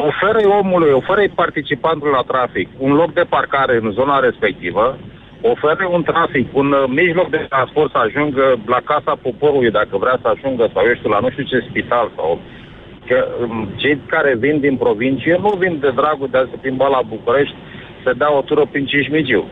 oferă 0.00 0.48
omului, 0.60 0.90
oferă 0.90 1.22
participantul 1.34 2.08
la 2.08 2.22
trafic 2.26 2.68
un 2.78 2.92
loc 2.92 3.12
de 3.12 3.26
parcare 3.28 3.78
în 3.82 3.90
zona 3.90 4.18
respectivă, 4.18 4.98
ofere 5.42 5.86
un 5.86 6.02
trafic, 6.02 6.46
un 6.56 6.72
uh, 6.72 6.84
mijloc 6.86 7.30
de 7.30 7.46
transport 7.48 7.90
să 7.90 7.98
ajungă 7.98 8.44
la 8.66 8.80
Casa 8.84 9.14
Poporului, 9.22 9.70
dacă 9.70 9.96
vrea 9.96 10.18
să 10.22 10.28
ajungă, 10.28 10.70
sau 10.72 10.82
eu 10.86 10.94
știu, 10.94 11.10
la 11.10 11.18
nu 11.18 11.30
știu 11.30 11.44
ce 11.44 11.66
spital, 11.68 12.10
sau 12.16 12.40
că 13.06 13.26
um, 13.40 13.68
cei 13.76 13.98
care 14.06 14.36
vin 14.36 14.60
din 14.60 14.76
provincie 14.76 15.38
nu 15.40 15.50
vin 15.58 15.78
de 15.80 15.90
dragul 15.90 16.28
de 16.30 16.38
a 16.38 16.46
se 16.50 16.56
plimba 16.60 16.88
la 16.88 17.02
București 17.08 17.54
să 18.04 18.14
dea 18.16 18.36
o 18.36 18.40
tură 18.40 18.64
prin 18.70 18.86
Cismigiu. 18.86 19.44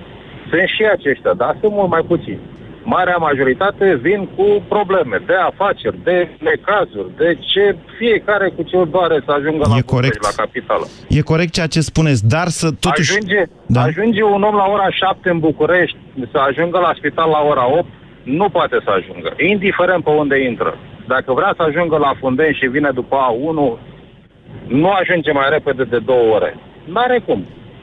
Sunt 0.49 0.69
și 0.69 0.85
aceștia, 0.93 1.33
dar 1.33 1.57
sunt 1.61 1.73
mult 1.73 1.91
mai 1.91 2.03
puțini. 2.07 2.41
Marea 2.95 3.17
majoritate 3.17 3.99
vin 4.07 4.21
cu 4.37 4.47
probleme 4.69 5.17
de 5.27 5.35
afaceri, 5.51 5.99
de 6.05 6.29
necazuri, 6.49 7.11
de 7.17 7.39
ce 7.51 7.77
fiecare 7.99 8.47
cu 8.57 8.63
ce 8.63 8.77
o 8.77 8.85
doare 8.85 9.23
să 9.27 9.31
ajungă 9.33 9.65
la 9.69 9.77
E 9.77 9.81
București, 9.81 10.19
corect. 10.19 10.37
la 10.37 10.43
capitală. 10.45 10.85
E 11.09 11.21
corect 11.33 11.53
ceea 11.53 11.67
ce 11.75 11.81
spuneți, 11.81 12.29
dar 12.29 12.47
să 12.61 12.67
totuși... 12.87 13.11
Ajunge, 13.11 13.43
Da. 13.67 13.81
da. 13.81 13.83
ajunge 13.83 14.23
un 14.23 14.43
om 14.43 14.55
la 14.63 14.67
ora 14.75 14.89
7 14.91 15.31
în 15.31 15.39
București 15.39 15.97
să 16.33 16.39
ajungă 16.49 16.79
la 16.79 16.93
spital 16.97 17.29
la 17.37 17.43
ora 17.53 17.67
8, 17.79 17.85
nu 18.23 18.49
poate 18.49 18.77
să 18.85 18.91
ajungă, 18.99 19.31
indiferent 19.53 20.05
pe 20.05 20.11
unde 20.11 20.37
intră. 20.51 20.79
Dacă 21.07 21.33
vrea 21.33 21.53
să 21.57 21.63
ajungă 21.63 21.97
la 21.97 22.13
Fundeni 22.21 22.59
și 22.61 22.67
vine 22.67 22.91
după 22.95 23.17
A1, 23.29 23.59
nu 24.67 24.91
ajunge 24.91 25.33
mai 25.33 25.49
repede 25.51 25.85
de 25.85 25.99
două 25.99 26.35
ore. 26.35 26.57
N-are 26.85 27.19
cum. 27.27 27.41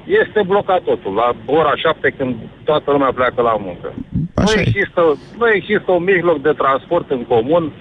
Este 0.08 0.42
blocat 0.48 0.82
totul 0.82 1.14
la 1.14 1.36
ora 1.46 1.76
7 1.76 2.14
când 2.18 2.36
toată 2.64 2.92
lumea 2.92 3.12
pleacă 3.12 3.42
la 3.42 3.58
muncă. 3.60 3.94
Așa 4.36 4.54
nu, 4.56 4.62
e. 4.62 4.64
există, 4.68 5.02
nu 5.38 5.50
există 5.50 5.92
un 5.92 6.04
mijloc 6.04 6.42
de 6.42 6.54
transport 6.58 7.12
în 7.12 7.24
comun 7.26 7.72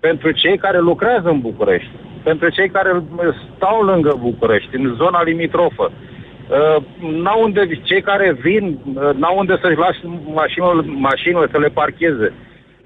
pentru 0.00 0.30
cei 0.30 0.58
care 0.58 0.78
lucrează 0.78 1.28
în 1.28 1.40
București, 1.40 1.90
pentru 2.22 2.48
cei 2.48 2.68
care 2.68 3.02
stau 3.54 3.82
lângă 3.82 4.18
București, 4.20 4.76
în 4.76 4.94
zona 4.96 5.22
limitrofă. 5.22 5.92
Uh, 5.92 6.82
n-au 7.22 7.42
unde, 7.42 7.80
cei 7.82 8.02
care 8.02 8.36
vin, 8.40 8.78
uh, 8.94 9.10
n-au 9.16 9.38
unde 9.38 9.58
să-și 9.62 9.78
lasă 9.78 9.98
mașinile, 10.34 10.82
mașinile 10.86 11.46
să 11.50 11.58
le 11.58 11.68
parcheze. 11.68 12.32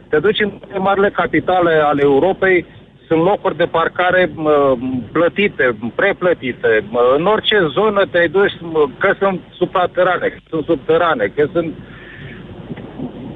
Te 0.08 0.18
duci 0.18 0.40
în 0.40 0.50
toate 0.50 0.78
marile 0.78 1.10
capitale 1.10 1.72
ale 1.72 2.02
Europei, 2.02 2.66
sunt 3.10 3.22
locuri 3.30 3.56
de 3.56 3.68
parcare 3.78 4.22
mă, 4.34 4.76
plătite, 5.12 5.64
preplătite. 5.94 6.70
Mă, 6.90 7.00
În 7.18 7.24
orice 7.34 7.56
zonă 7.76 8.00
te-ai 8.10 8.28
dus, 8.28 8.52
mă, 8.60 8.82
că 9.02 9.10
sunt 9.18 9.40
supraterane, 9.60 10.26
că 10.28 10.38
sunt 10.50 10.64
subterane, 10.64 11.24
că 11.36 11.42
sunt... 11.52 11.70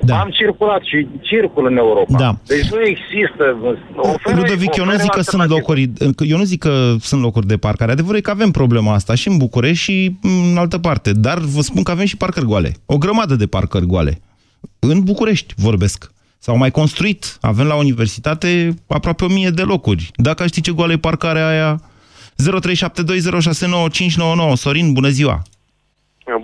Da. 0.09 0.21
Am 0.21 0.31
circulat 0.31 0.83
și 0.83 1.09
circul 1.21 1.67
în 1.67 1.77
Europa. 1.77 2.19
Da. 2.19 2.31
Deci 2.47 2.71
nu 2.71 2.81
există... 2.81 3.45
Oferă, 3.97 4.37
Ludovic, 4.37 4.77
eu 4.77 4.85
nu 4.85 4.91
oferă 4.91 5.03
zic 5.03 5.11
că 5.11 5.21
sunt 5.21 5.41
alternative. 5.41 6.05
locuri, 6.05 6.31
eu 6.31 6.37
nu 6.37 6.45
zic 6.45 6.61
că 6.61 6.95
sunt 7.01 7.21
locuri 7.23 7.47
de 7.47 7.57
parcare. 7.57 7.93
Adevărul 7.93 8.17
e 8.17 8.21
că 8.21 8.31
avem 8.31 8.51
problema 8.51 8.93
asta 8.95 9.15
și 9.15 9.29
în 9.29 9.37
București 9.37 9.85
și 9.85 10.17
în 10.23 10.57
altă 10.57 10.79
parte. 10.79 11.13
Dar 11.13 11.39
vă 11.39 11.61
spun 11.61 11.83
că 11.83 11.91
avem 11.91 12.05
și 12.05 12.17
parcări 12.17 12.47
goale. 12.47 12.73
O 12.87 12.99
grămadă 12.99 13.35
de 13.35 13.47
parcări 13.47 13.87
goale. 13.87 14.21
În 14.79 15.01
București 15.03 15.55
vorbesc. 15.57 16.14
S-au 16.45 16.57
mai 16.57 16.71
construit. 16.71 17.39
Avem 17.41 17.67
la 17.67 17.75
universitate 17.75 18.75
aproape 18.87 19.25
o 19.25 19.29
mie 19.29 19.51
de 19.51 19.63
locuri. 19.63 20.11
Dacă 20.17 20.47
știi 20.47 20.63
ce 20.63 20.73
goală 20.73 20.93
e 20.93 20.97
parcarea 20.97 21.49
aia... 21.49 21.81
0372069599. 24.53 24.53
Sorin, 24.55 24.93
bună 24.93 25.09
ziua! 25.09 25.43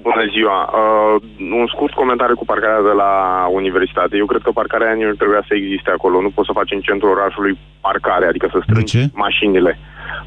Bună 0.06 0.24
ziua! 0.34 0.58
Uh, 0.80 1.22
un 1.60 1.66
scurt 1.74 1.92
comentariu 1.92 2.36
cu 2.36 2.44
parcarea 2.52 2.82
de 2.90 2.94
la 3.02 3.12
universitate. 3.60 4.16
Eu 4.16 4.26
cred 4.26 4.42
că 4.44 4.50
parcarea 4.60 4.86
aia 4.86 5.06
nu 5.06 5.14
trebuia 5.22 5.42
să 5.48 5.54
existe 5.54 5.90
acolo. 5.90 6.20
Nu 6.20 6.30
poți 6.30 6.46
să 6.50 6.58
faci 6.60 6.72
în 6.76 6.80
centrul 6.88 7.10
orașului 7.16 7.58
parcare, 7.80 8.26
adică 8.26 8.46
să 8.52 8.58
strângi 8.62 8.92
ce? 8.92 9.02
mașinile. 9.26 9.78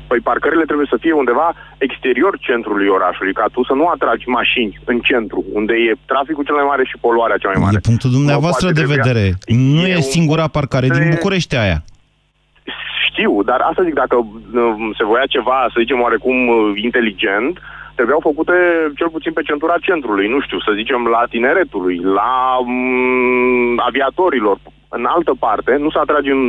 Păi 0.08 0.20
parcările 0.20 0.63
trebuie 0.70 0.88
să 0.94 0.98
fie 1.03 1.12
undeva 1.22 1.48
exterior 1.77 2.34
centrului 2.48 2.88
orașului, 2.88 3.34
ca 3.34 3.46
tu 3.53 3.63
să 3.63 3.74
nu 3.74 3.86
atragi 3.88 4.27
mașini 4.39 4.80
în 4.86 5.00
centru, 5.00 5.44
unde 5.53 5.74
e 5.74 5.94
traficul 6.06 6.44
cel 6.44 6.56
mai 6.56 6.68
mare 6.72 6.84
și 6.86 6.98
poluarea 7.06 7.38
cea 7.38 7.51
mai 7.53 7.62
mare. 7.63 7.75
E 7.77 7.88
punctul 7.89 8.12
dumneavoastră 8.12 8.68
Nu 8.68 8.74
de 8.74 8.82
poate 8.84 8.96
vedere. 9.01 9.25
Nu 9.48 9.86
E 9.88 9.92
e 9.92 9.96
un- 9.96 10.01
singura 10.15 10.48
parcare 10.48 10.88
din 10.88 11.00
de- 11.03 11.13
București 11.15 11.56
aia. 11.63 11.80
Știu, 13.10 13.44
dar 13.44 13.60
asta 13.70 13.84
zic, 13.84 13.94
dacă 13.94 14.15
uh, 14.18 14.74
se 14.98 15.03
voia 15.06 15.25
ceva, 15.36 15.58
să 15.74 15.77
zicem, 15.80 16.01
oarecum 16.01 16.48
uh, 16.48 16.56
inteligent, 16.88 17.60
trebuiau 17.96 18.22
făcute 18.30 18.56
cel 19.00 19.10
puțin 19.16 19.32
pe 19.38 19.42
centura 19.50 19.76
centrului, 19.88 20.28
nu 20.34 20.40
știu, 20.46 20.60
să 20.66 20.72
zicem, 20.80 21.00
la 21.16 21.22
tineretului, 21.34 21.98
la 22.20 22.34
um, 22.70 23.80
aviatorilor. 23.90 24.58
În 24.98 25.04
altă 25.16 25.34
parte, 25.46 25.72
nu 25.84 25.90
să 25.96 26.00
atragi 26.02 26.30
în, 26.38 26.42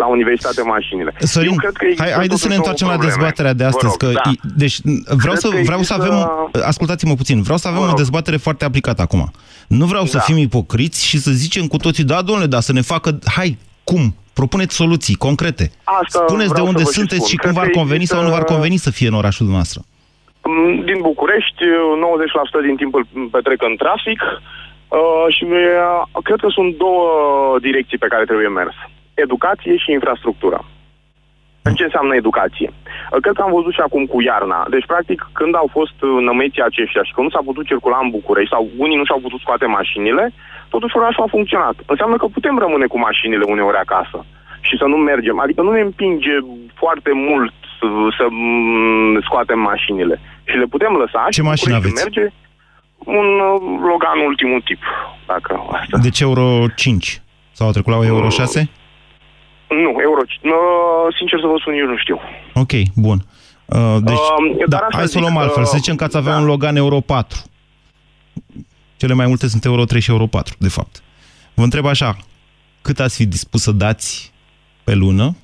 la 0.00 0.06
universitate 0.16 0.62
mașinile. 0.74 1.10
Sorin, 1.34 1.50
Eu 1.50 1.56
cred 1.64 1.72
că 1.80 1.84
există 1.84 2.02
hai, 2.04 2.12
haideți 2.20 2.40
să 2.44 2.48
ne 2.48 2.54
totuși 2.54 2.70
întoarcem 2.72 2.86
două 2.86 2.98
la 2.98 3.02
probleme. 3.02 3.16
dezbaterea 3.16 3.54
de 3.60 3.64
Vă 3.64 3.70
astăzi. 3.72 3.92
rog, 3.92 3.96
că, 4.02 4.08
da. 4.20 4.30
i- 4.30 4.40
deci, 4.62 4.76
vreau 5.22 5.34
Cred 5.34 5.38
să, 5.44 5.48
că 5.48 5.56
vreau 5.70 5.82
să 5.90 5.94
există- 5.94 6.12
avem... 6.52 6.62
Ascultați-mă 6.72 7.14
puțin. 7.20 7.36
Vreau 7.48 7.58
să 7.62 7.66
avem 7.68 7.80
Vă 7.80 7.86
o 7.86 7.88
rog. 7.92 7.96
dezbatere 8.04 8.36
foarte 8.46 8.64
aplicată 8.64 9.00
acum. 9.02 9.22
Nu 9.80 9.84
vreau 9.92 10.04
să 10.12 10.16
Da. 10.16 10.22
fim 10.28 10.36
ipocriți 10.48 11.00
și 11.10 11.16
să 11.18 11.30
zicem 11.30 11.64
cu 11.66 11.76
toții, 11.76 12.04
da, 12.04 12.22
domnule, 12.22 12.46
dar 12.54 12.60
să 12.60 12.72
ne 12.72 12.80
facă... 12.80 13.18
Hai, 13.36 13.58
cum? 13.84 14.14
Propuneți 14.32 14.74
soluții 14.74 15.14
concrete. 15.14 15.70
Asta 15.84 16.24
Spuneți 16.26 16.46
de 16.46 16.52
vreau 16.52 16.66
să 16.66 16.70
unde 16.72 16.82
vă 16.82 16.88
și 16.90 16.94
sunteți 16.98 17.16
spun. 17.20 17.28
și 17.30 17.36
cum 17.36 17.50
Cred 17.50 17.54
v-ar 17.62 17.70
că 17.70 17.78
conveni 17.78 18.04
sau 18.04 18.18
nu 18.22 18.28
v-ar 18.28 18.38
există- 18.38 18.52
conveni 18.52 18.76
să 18.76 18.90
fie 18.90 19.08
în 19.08 19.14
orașul 19.14 19.46
dumneavoastră. 19.46 19.80
Mm, 20.46 20.84
Din 20.84 21.00
București, 21.00 21.62
90% 22.60 22.66
din 22.66 22.76
timp 22.76 22.94
îl 22.94 23.06
petrec 23.30 23.62
în 23.62 23.76
trafic 23.76 24.20
uh, 24.22 25.26
și 25.36 25.44
uh, 25.44 26.22
cred 26.22 26.40
că 26.40 26.48
sunt 26.48 26.76
două 26.76 27.08
direcții 27.60 27.98
pe 27.98 28.06
care 28.12 28.24
trebuie 28.24 28.48
mers. 28.48 28.74
Educație 29.14 29.76
și 29.76 29.92
infrastructură. 29.92 30.64
În 31.62 31.74
ce 31.74 31.84
înseamnă 31.84 32.14
educație? 32.14 32.68
Uh, 32.72 33.18
Cred 33.20 33.34
că 33.34 33.42
am 33.42 33.56
văzut 33.58 33.72
și 33.72 33.80
acum 33.80 34.04
cu 34.06 34.22
iarna. 34.22 34.66
Deci, 34.70 34.86
practic, 34.86 35.28
când 35.32 35.54
au 35.54 35.68
fost 35.72 35.98
uh, 36.02 36.10
nămeții 36.28 36.62
aceștia 36.62 37.02
și 37.02 37.12
că 37.14 37.20
nu 37.22 37.30
s-a 37.30 37.42
putut 37.44 37.66
circula 37.66 37.98
în 38.02 38.10
București 38.10 38.54
sau 38.54 38.68
unii 38.76 38.96
nu 38.96 39.04
și-au 39.04 39.24
putut 39.26 39.40
scoate 39.40 39.66
mașinile, 39.66 40.24
totuși 40.68 40.96
orașul 40.96 41.24
a 41.24 41.34
funcționat. 41.36 41.76
Înseamnă 41.86 42.16
că 42.16 42.26
putem 42.26 42.58
rămâne 42.58 42.86
cu 42.86 42.98
mașinile 42.98 43.44
uneori 43.46 43.76
acasă 43.76 44.18
și 44.60 44.76
să 44.80 44.84
nu 44.84 44.96
mergem. 44.96 45.38
Adică 45.40 45.62
nu 45.62 45.72
ne 45.72 45.80
împinge 45.80 46.36
foarte 46.74 47.10
mult 47.12 47.52
să, 47.78 47.86
să 48.18 48.26
mm, 48.30 49.20
scoatem 49.20 49.58
mașinile. 49.58 50.20
Și 50.50 50.56
le 50.56 50.66
putem 50.74 50.92
lăsa. 51.02 51.20
Ce 51.30 51.30
și 51.40 51.46
mașină 51.50 51.74
București 51.74 52.00
aveți? 52.00 52.02
Merge 52.04 52.24
un 53.20 53.26
uh, 53.48 53.60
Logan 53.90 54.18
ultimul 54.30 54.60
tip, 54.68 54.80
dacă 55.26 55.50
asta. 55.72 55.98
Deci 56.06 56.20
Euro 56.20 56.46
5? 56.76 57.22
Sau 57.52 57.66
au 57.66 57.72
trecut 57.72 57.92
la 57.92 58.06
Euro 58.06 58.28
6? 58.28 58.70
Nu, 59.68 59.90
euro. 60.08 60.20
No, 60.42 60.58
sincer 61.18 61.38
să 61.40 61.46
vă 61.46 61.56
spun, 61.60 61.74
eu 61.74 61.86
nu 61.86 61.96
știu. 61.96 62.20
Ok, 62.54 62.72
bun. 62.94 63.18
Uh, 63.64 63.96
deci, 64.00 64.24
Um, 64.38 64.56
dar 64.68 64.80
da, 64.80 64.86
așa 64.86 64.96
hai 64.98 65.06
să 65.08 65.18
o 65.18 65.20
zic, 65.20 65.20
luăm 65.20 65.36
altfel. 65.36 65.62
uh, 65.62 65.68
Să 65.68 65.76
zicem 65.76 65.96
că 65.96 66.04
ați 66.04 66.16
avea 66.16 66.32
da. 66.32 66.38
un 66.38 66.44
Logan 66.44 66.76
Euro 66.76 67.00
4. 67.00 67.38
Cele 68.96 69.14
mai 69.14 69.26
multe 69.26 69.46
sunt 69.48 69.64
Euro 69.64 69.84
3 69.84 70.00
și 70.00 70.10
Euro 70.10 70.26
4, 70.26 70.54
de 70.58 70.68
fapt. 70.68 71.02
Vă 71.54 71.62
întreb 71.62 71.86
așa, 71.86 72.16
cât 72.82 73.00
ați 73.00 73.16
fi 73.16 73.26
dispus 73.26 73.62
să 73.62 73.72
dați 73.72 74.32
pe 74.84 74.94
lună 74.94 75.36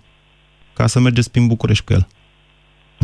ca 0.72 0.86
să 0.86 1.00
mergeți 1.00 1.30
prin 1.30 1.46
București 1.46 1.84
cu 1.84 1.92
el? 1.92 2.06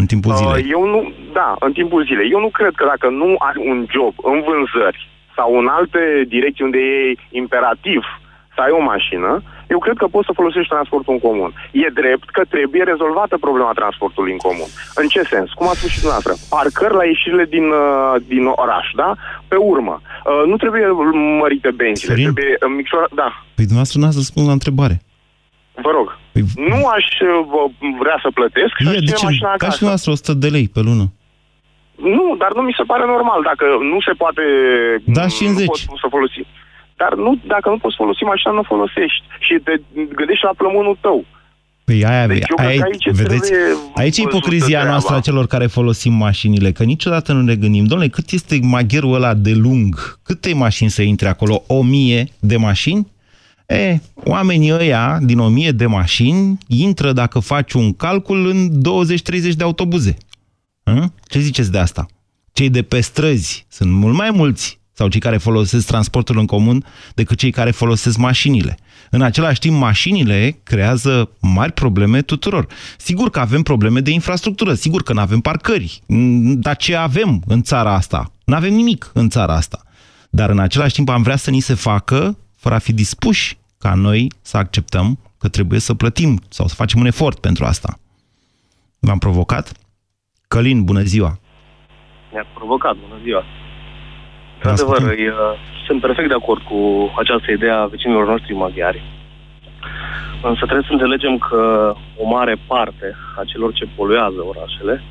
În 0.01 0.07
timpul 0.07 0.35
zilei. 0.35 0.63
Uh, 0.63 0.71
eu 0.77 0.83
nu, 0.95 1.13
da, 1.33 1.57
în 1.67 1.73
timpul 1.73 2.05
zilei. 2.05 2.31
Eu 2.35 2.41
nu 2.41 2.51
cred 2.59 2.73
că 2.77 2.85
dacă 2.93 3.09
nu 3.21 3.29
ai 3.49 3.57
un 3.71 3.79
job 3.95 4.15
în 4.31 4.39
vânzări 4.47 5.01
sau 5.37 5.59
în 5.61 5.67
alte 5.79 6.03
direcții 6.35 6.65
unde 6.65 6.79
e 6.79 7.15
imperativ 7.43 8.03
să 8.55 8.65
ai 8.65 8.73
o 8.81 8.83
mașină, 8.93 9.31
eu 9.75 9.79
cred 9.85 9.97
că 10.03 10.07
poți 10.15 10.29
să 10.29 10.39
folosești 10.41 10.73
transportul 10.75 11.13
în 11.17 11.23
comun. 11.27 11.51
E 11.85 11.89
drept 12.01 12.29
că 12.37 12.43
trebuie 12.55 12.83
rezolvată 12.93 13.35
problema 13.47 13.79
transportului 13.81 14.33
în 14.37 14.43
comun. 14.47 14.71
În 15.01 15.07
ce 15.13 15.23
sens? 15.33 15.49
Cum 15.59 15.67
ați 15.69 15.79
spus 15.79 15.91
și 15.95 16.01
dumneavoastră, 16.05 16.35
parcări 16.55 16.99
la 17.01 17.05
ieșirile 17.13 17.45
din, 17.55 17.67
uh, 17.83 18.15
din 18.33 18.45
oraș, 18.65 18.87
da? 19.03 19.11
Pe 19.53 19.57
urmă. 19.73 19.95
Uh, 20.01 20.43
nu 20.51 20.57
trebuie 20.63 20.85
mărite 21.43 21.71
benzile, 21.81 22.13
Sorin? 22.13 22.27
trebuie 22.29 22.53
uh, 22.59 22.71
micșora... 22.77 23.09
Da, 23.23 23.29
Păi 23.57 23.69
dumneavoastră 23.71 23.99
n-ați 24.01 24.21
răspuns 24.23 24.47
la 24.47 24.59
întrebare. 24.59 24.97
Vă 25.87 25.91
rog. 25.99 26.09
Păi, 26.33 26.43
Nu 26.73 26.79
aș 26.97 27.07
uh, 27.29 27.29
vă- 27.53 27.71
vrea 28.03 28.19
să 28.25 28.29
plătesc 28.39 28.73
și 28.79 28.87
e, 28.87 28.89
aș 28.91 28.95
de 28.95 29.05
ține 29.11 29.19
ce? 29.21 29.25
mașina 29.31 29.49
Ca 29.49 29.55
acasă. 29.59 29.73
și 29.75 29.81
dumneavoastră 29.83 30.11
100 30.17 30.33
de 30.45 30.49
lei 30.57 30.69
pe 30.77 30.81
lună. 30.89 31.07
Nu, 32.17 32.27
dar 32.43 32.51
nu 32.59 32.63
mi 32.69 32.75
se 32.79 32.85
pare 32.93 33.05
normal. 33.15 33.41
Dacă 33.51 33.65
nu 33.93 33.99
se 34.07 34.13
poate... 34.23 34.43
Da, 35.19 35.25
nu 35.29 35.35
50. 35.41 35.67
poți 35.67 36.03
să 36.05 36.09
folosi. 36.15 36.43
Dar 37.01 37.13
nu, 37.25 37.31
dacă 37.55 37.67
nu 37.73 37.79
poți 37.85 37.97
folosi 38.03 38.23
mașina, 38.33 38.53
nu 38.53 38.63
o 38.65 38.71
folosești. 38.75 39.25
Și 39.47 39.55
te 39.67 39.75
gândești 40.19 40.45
la 40.49 40.55
plămânul 40.61 40.97
tău. 41.07 41.19
Păi 41.89 42.05
aia, 42.11 42.27
Deci 42.27 42.49
eu 42.53 42.57
cred 42.57 42.69
aia, 42.69 42.81
că 42.81 42.89
aici 42.93 43.09
vedeți, 43.21 43.49
trebuie 43.51 43.77
aici 44.03 44.19
e 44.19 44.23
văzută 44.23 44.37
ipocrizia 44.37 44.67
treaba. 44.79 44.89
noastră 44.91 45.15
a 45.17 45.21
celor 45.21 45.47
care 45.47 45.67
folosim 45.67 46.13
mașinile, 46.13 46.73
că 46.73 46.83
niciodată 46.85 47.33
nu 47.33 47.43
ne 47.43 47.55
gândim, 47.55 47.85
domnule, 47.85 48.11
cât 48.11 48.31
este 48.31 48.59
magherul 48.63 49.15
ăla 49.15 49.35
de 49.35 49.53
lung? 49.55 50.19
Câte 50.23 50.55
mașini 50.55 50.91
să 50.91 51.03
intre 51.03 51.29
acolo? 51.29 51.63
O 51.67 51.83
mie 51.83 52.25
de 52.39 52.57
mașini? 52.57 53.07
E, 53.69 54.01
oamenii 54.15 54.73
ăia 54.73 55.19
din 55.23 55.39
o 55.39 55.49
mie 55.49 55.71
de 55.71 55.87
mașini 55.87 56.59
intră, 56.67 57.13
dacă 57.13 57.39
faci 57.39 57.73
un 57.73 57.93
calcul, 57.93 58.47
în 58.47 58.71
20-30 59.51 59.55
de 59.57 59.63
autobuze. 59.65 60.17
Hă? 60.85 61.11
Ce 61.23 61.39
ziceți 61.39 61.71
de 61.71 61.79
asta? 61.79 62.07
Cei 62.53 62.71
de 62.71 62.83
pe 62.83 63.01
străzi 63.01 63.67
sunt 63.69 63.93
mult 63.93 64.15
mai 64.15 64.31
mulți 64.31 64.79
sau 64.93 65.09
cei 65.09 65.21
care 65.21 65.37
folosesc 65.37 65.87
transportul 65.87 66.39
în 66.39 66.47
comun 66.47 66.85
decât 67.15 67.39
cei 67.39 67.51
care 67.51 67.71
folosesc 67.71 68.17
mașinile. 68.17 68.79
În 69.11 69.23
același 69.23 69.59
timp, 69.59 69.77
mașinile 69.77 70.61
creează 70.63 71.31
mari 71.41 71.73
probleme 71.73 72.23
tuturor. 72.23 72.67
Sigur 72.99 73.31
că 73.31 73.41
avem 73.41 73.63
probleme 73.63 74.01
de 74.01 74.11
infrastructură, 74.11 74.75
sigur 74.75 75.03
că 75.03 75.13
nu 75.13 75.21
avem 75.21 75.41
parcări, 75.41 76.03
Mm, 76.07 76.61
dar 76.61 76.77
ce 76.77 76.95
avem 76.95 77.43
în 77.47 77.63
țara 77.63 77.95
asta? 77.95 78.33
Nu 78.45 78.55
avem 78.55 78.75
nimic 78.75 79.11
în 79.15 79.29
țara 79.29 79.55
asta. 79.55 79.83
Dar 80.31 80.51
în 80.51 80.59
același 80.59 80.95
timp 80.95 81.09
am 81.09 81.23
vrea 81.23 81.37
să 81.37 81.51
ni 81.51 81.61
se 81.61 81.75
facă 81.75 82.39
fără 82.59 82.75
a 82.75 82.79
fi 82.79 82.93
dispuși 82.93 83.59
ca 83.79 83.95
noi 83.95 84.33
să 84.43 84.57
acceptăm 84.57 85.19
că 85.39 85.49
trebuie 85.49 85.81
să 85.81 85.95
plătim 85.95 86.41
sau 86.49 86.67
să 86.67 86.75
facem 86.75 87.01
un 87.01 87.07
efort 87.07 87.39
pentru 87.39 87.65
asta. 87.65 87.99
V-am 88.99 89.19
provocat? 89.19 89.73
Călin, 90.49 90.85
bună 90.85 91.01
ziua! 91.01 91.39
Ne-a 92.33 92.47
provocat, 92.55 92.97
bună 92.97 93.21
ziua! 93.23 93.43
Vă 94.63 94.69
Într-adevăr, 94.69 94.97
ascultăm. 94.97 95.27
e, 95.27 95.33
sunt 95.87 96.01
perfect 96.01 96.29
de 96.29 96.35
acord 96.35 96.63
cu 96.63 96.79
această 97.19 97.51
idee 97.51 97.71
a 97.71 97.87
vecinilor 97.87 98.27
noștri 98.27 98.55
maghiari. 98.55 99.03
Însă 100.43 100.65
trebuie 100.65 100.87
să 100.87 100.93
înțelegem 100.93 101.39
că 101.39 101.95
o 102.17 102.29
mare 102.29 102.57
parte 102.67 103.15
a 103.37 103.43
celor 103.45 103.73
ce 103.73 103.89
poluează 103.97 104.41
orașele 104.53 105.03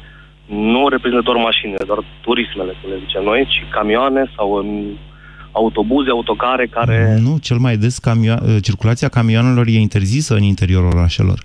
nu 0.45 0.87
reprezintă 0.87 1.23
doar 1.23 1.37
mașinile, 1.37 1.83
doar 1.85 1.99
turismele, 2.21 2.73
cum 2.81 2.89
le 2.89 3.01
zicem 3.05 3.23
noi, 3.23 3.45
ci 3.49 3.65
camioane 3.71 4.31
sau 4.35 4.51
um, 4.51 4.97
autobuze, 5.57 6.09
autocare 6.09 6.65
care... 6.67 7.17
Nu, 7.21 7.37
cel 7.37 7.57
mai 7.57 7.77
des 7.77 7.99
camio- 7.99 8.41
uh, 8.43 8.55
circulația 8.61 9.07
camioanelor 9.07 9.65
e 9.67 9.79
interzisă 9.79 10.33
în 10.35 10.43
interiorul 10.43 10.91
orașelor. 10.97 11.39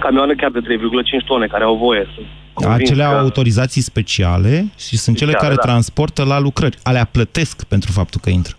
Camioane 0.00 0.34
chiar 0.34 0.50
de 0.50 0.58
3,5 0.60 1.26
tone 1.26 1.46
care 1.46 1.64
au 1.64 1.76
voie. 1.76 2.06
Sunt 2.14 2.26
convins 2.52 2.88
Acele 2.90 3.02
au 3.04 3.12
că- 3.12 3.18
autorizații 3.18 3.82
speciale 3.82 4.54
și 4.86 4.96
sunt 4.98 5.16
cele 5.16 5.30
Speciale, 5.30 5.54
care 5.54 5.54
da. 5.54 5.62
transportă 5.70 6.24
la 6.24 6.38
lucrări. 6.40 6.76
Alea 6.82 7.04
plătesc 7.04 7.64
pentru 7.64 7.90
faptul 7.92 8.20
că 8.24 8.30
intră. 8.30 8.54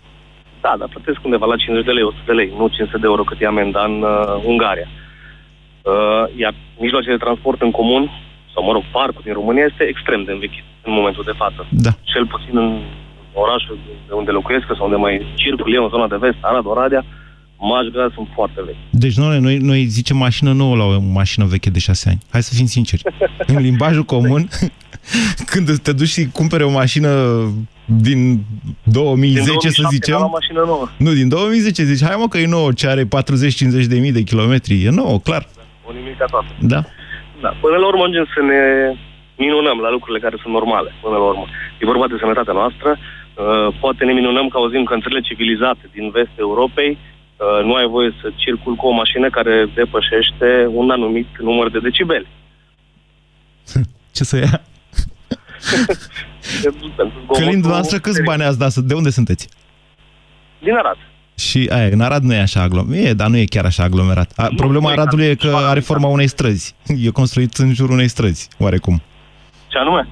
Da, 0.62 0.76
dar 0.80 0.88
plătesc 0.96 1.20
undeva 1.24 1.46
la 1.46 1.56
50 1.56 1.86
de 1.86 1.92
lei, 1.92 2.04
100 2.04 2.22
de 2.26 2.32
lei, 2.32 2.50
nu 2.58 2.68
500 2.68 2.98
de 2.98 3.06
euro 3.12 3.24
cât 3.24 3.42
e 3.42 3.46
amenda 3.46 3.84
în 3.84 4.02
uh, 4.02 4.44
Ungaria. 4.52 4.88
Uh, 5.82 6.24
iar 6.44 6.54
mijloacele 6.80 7.16
de 7.18 7.24
transport 7.26 7.62
în 7.62 7.72
comun, 7.72 8.04
sau 8.54 8.64
mă 8.64 8.72
rog, 8.72 8.84
parcul 8.92 9.22
din 9.28 9.34
România 9.34 9.66
este 9.72 9.84
extrem 9.84 10.24
de 10.24 10.32
învechit 10.32 10.64
în 10.88 10.94
momentul 11.00 11.24
de 11.30 11.36
față. 11.42 11.62
Da. 11.86 11.92
Cel 12.14 12.26
puțin 12.34 12.58
în 12.64 12.70
orașul 13.34 13.78
de 14.08 14.14
unde 14.14 14.32
locuiesc 14.32 14.66
sau 14.78 14.86
unde 14.86 14.96
mai 14.96 15.26
circul 15.36 15.74
eu, 15.74 15.84
în 15.84 15.90
zona 15.90 16.08
de 16.08 16.18
vest, 16.20 16.38
Arad, 16.42 16.66
Oradea, 16.66 17.06
majoritatea 17.58 18.12
sunt 18.16 18.28
foarte 18.34 18.62
vechi. 18.66 18.84
Deci 18.90 19.16
noi, 19.18 19.40
noi, 19.40 19.58
noi 19.58 19.84
zicem 19.86 20.18
mașină 20.18 20.52
nouă 20.52 20.76
la 20.76 20.84
o 20.84 21.00
mașină 21.00 21.46
veche 21.46 21.70
de 21.70 21.80
șase 21.80 22.10
ani. 22.10 22.20
Hai 22.32 22.44
să 22.44 22.54
fim 22.56 22.66
sinceri. 22.66 23.02
În 23.56 23.62
limbajul 23.62 24.04
comun, 24.04 24.48
când 25.46 25.78
te 25.78 25.92
duci 25.94 26.08
și 26.08 26.28
cumpere 26.40 26.64
o 26.64 26.72
mașină 26.72 27.10
din 27.86 28.20
2010, 28.84 29.60
Din 29.60 29.72
să 29.72 29.82
2007 29.82 29.96
zicem... 29.96 30.16
era 30.16 30.26
o 30.26 30.30
mașină 30.40 30.62
nouă. 30.66 30.86
Nu, 30.98 31.12
din 31.14 31.28
2010 31.30 31.84
zici, 31.84 32.08
hai 32.08 32.16
mă 32.20 32.28
că 32.28 32.38
e 32.38 32.48
nouă, 32.48 32.72
ce 32.72 32.88
are 32.88 33.04
40-50 33.06 33.08
de 33.94 34.00
mii 34.00 34.12
de 34.12 34.22
kilometri. 34.22 34.84
E 34.84 34.90
nouă, 34.90 35.20
clar. 35.20 35.44
O 35.88 35.92
nimica 35.92 36.26
toată. 36.26 36.48
Da. 36.60 36.82
Da. 37.42 37.50
Până 37.62 37.78
la 37.82 37.88
urmă 37.88 38.02
ajungem 38.04 38.28
să 38.36 38.42
ne 38.52 38.62
minunăm 39.44 39.78
la 39.86 39.90
lucrurile 39.96 40.24
care 40.26 40.36
sunt 40.42 40.54
normale. 40.54 40.90
Până 41.06 41.16
la 41.22 41.28
urmă. 41.32 41.46
E 41.82 41.92
vorba 41.94 42.08
de 42.12 42.18
sănătatea 42.24 42.54
noastră. 42.62 42.90
Uh, 43.34 43.76
poate 43.80 44.06
ne 44.06 44.14
minunăm 44.14 44.48
că 44.48 44.58
auzim 44.58 44.84
că 44.84 44.94
în 44.94 45.02
țările 45.02 45.22
civilizate 45.22 45.90
din 45.94 46.10
vestul 46.10 46.46
Europei 46.50 46.92
uh, 46.98 47.66
nu 47.66 47.74
ai 47.74 47.88
voie 47.88 48.12
să 48.22 48.32
circul 48.36 48.76
cu 48.76 48.88
o 48.88 48.92
mașină 48.92 49.30
care 49.30 49.70
depășește 49.76 50.50
un 50.70 50.90
anumit 50.90 51.28
număr 51.40 51.70
de 51.72 51.80
decibeli. 51.80 52.28
Ce 54.16 54.24
să 54.24 54.38
ia? 54.38 54.62
Pentru 56.64 56.88
zgomotul 56.88 57.36
Călin, 57.36 57.52
dumneavoastră 57.52 57.98
câți 57.98 58.16
teribil. 58.16 58.36
bani 58.36 58.44
ați 58.50 58.60
dat? 58.60 58.74
De 58.74 58.94
unde 58.94 59.10
sunteți? 59.10 59.50
Din 60.60 60.74
Arad. 60.76 60.98
Și 61.38 61.70
aia, 61.72 61.88
în 61.92 62.02
Arad 62.02 62.24
nu 62.24 62.34
e 62.34 62.40
așa 62.40 62.62
aglomerat. 62.62 63.06
E, 63.06 63.14
dar 63.14 63.28
nu 63.28 63.38
e 63.38 63.46
chiar 63.46 63.66
așa 63.66 63.84
aglomerat. 63.84 64.32
A, 64.36 64.50
problema 64.56 64.92
Aradului 64.92 65.26
e 65.26 65.36
că 65.36 65.56
are 65.56 65.80
forma 65.80 66.08
unei 66.08 66.28
străzi. 66.28 66.76
E 66.98 67.10
construit 67.10 67.54
în 67.54 67.74
jurul 67.74 67.94
unei 67.94 68.08
străzi, 68.08 68.50
oarecum. 68.60 69.02
Ce 69.74 69.80
anume? 69.80 70.08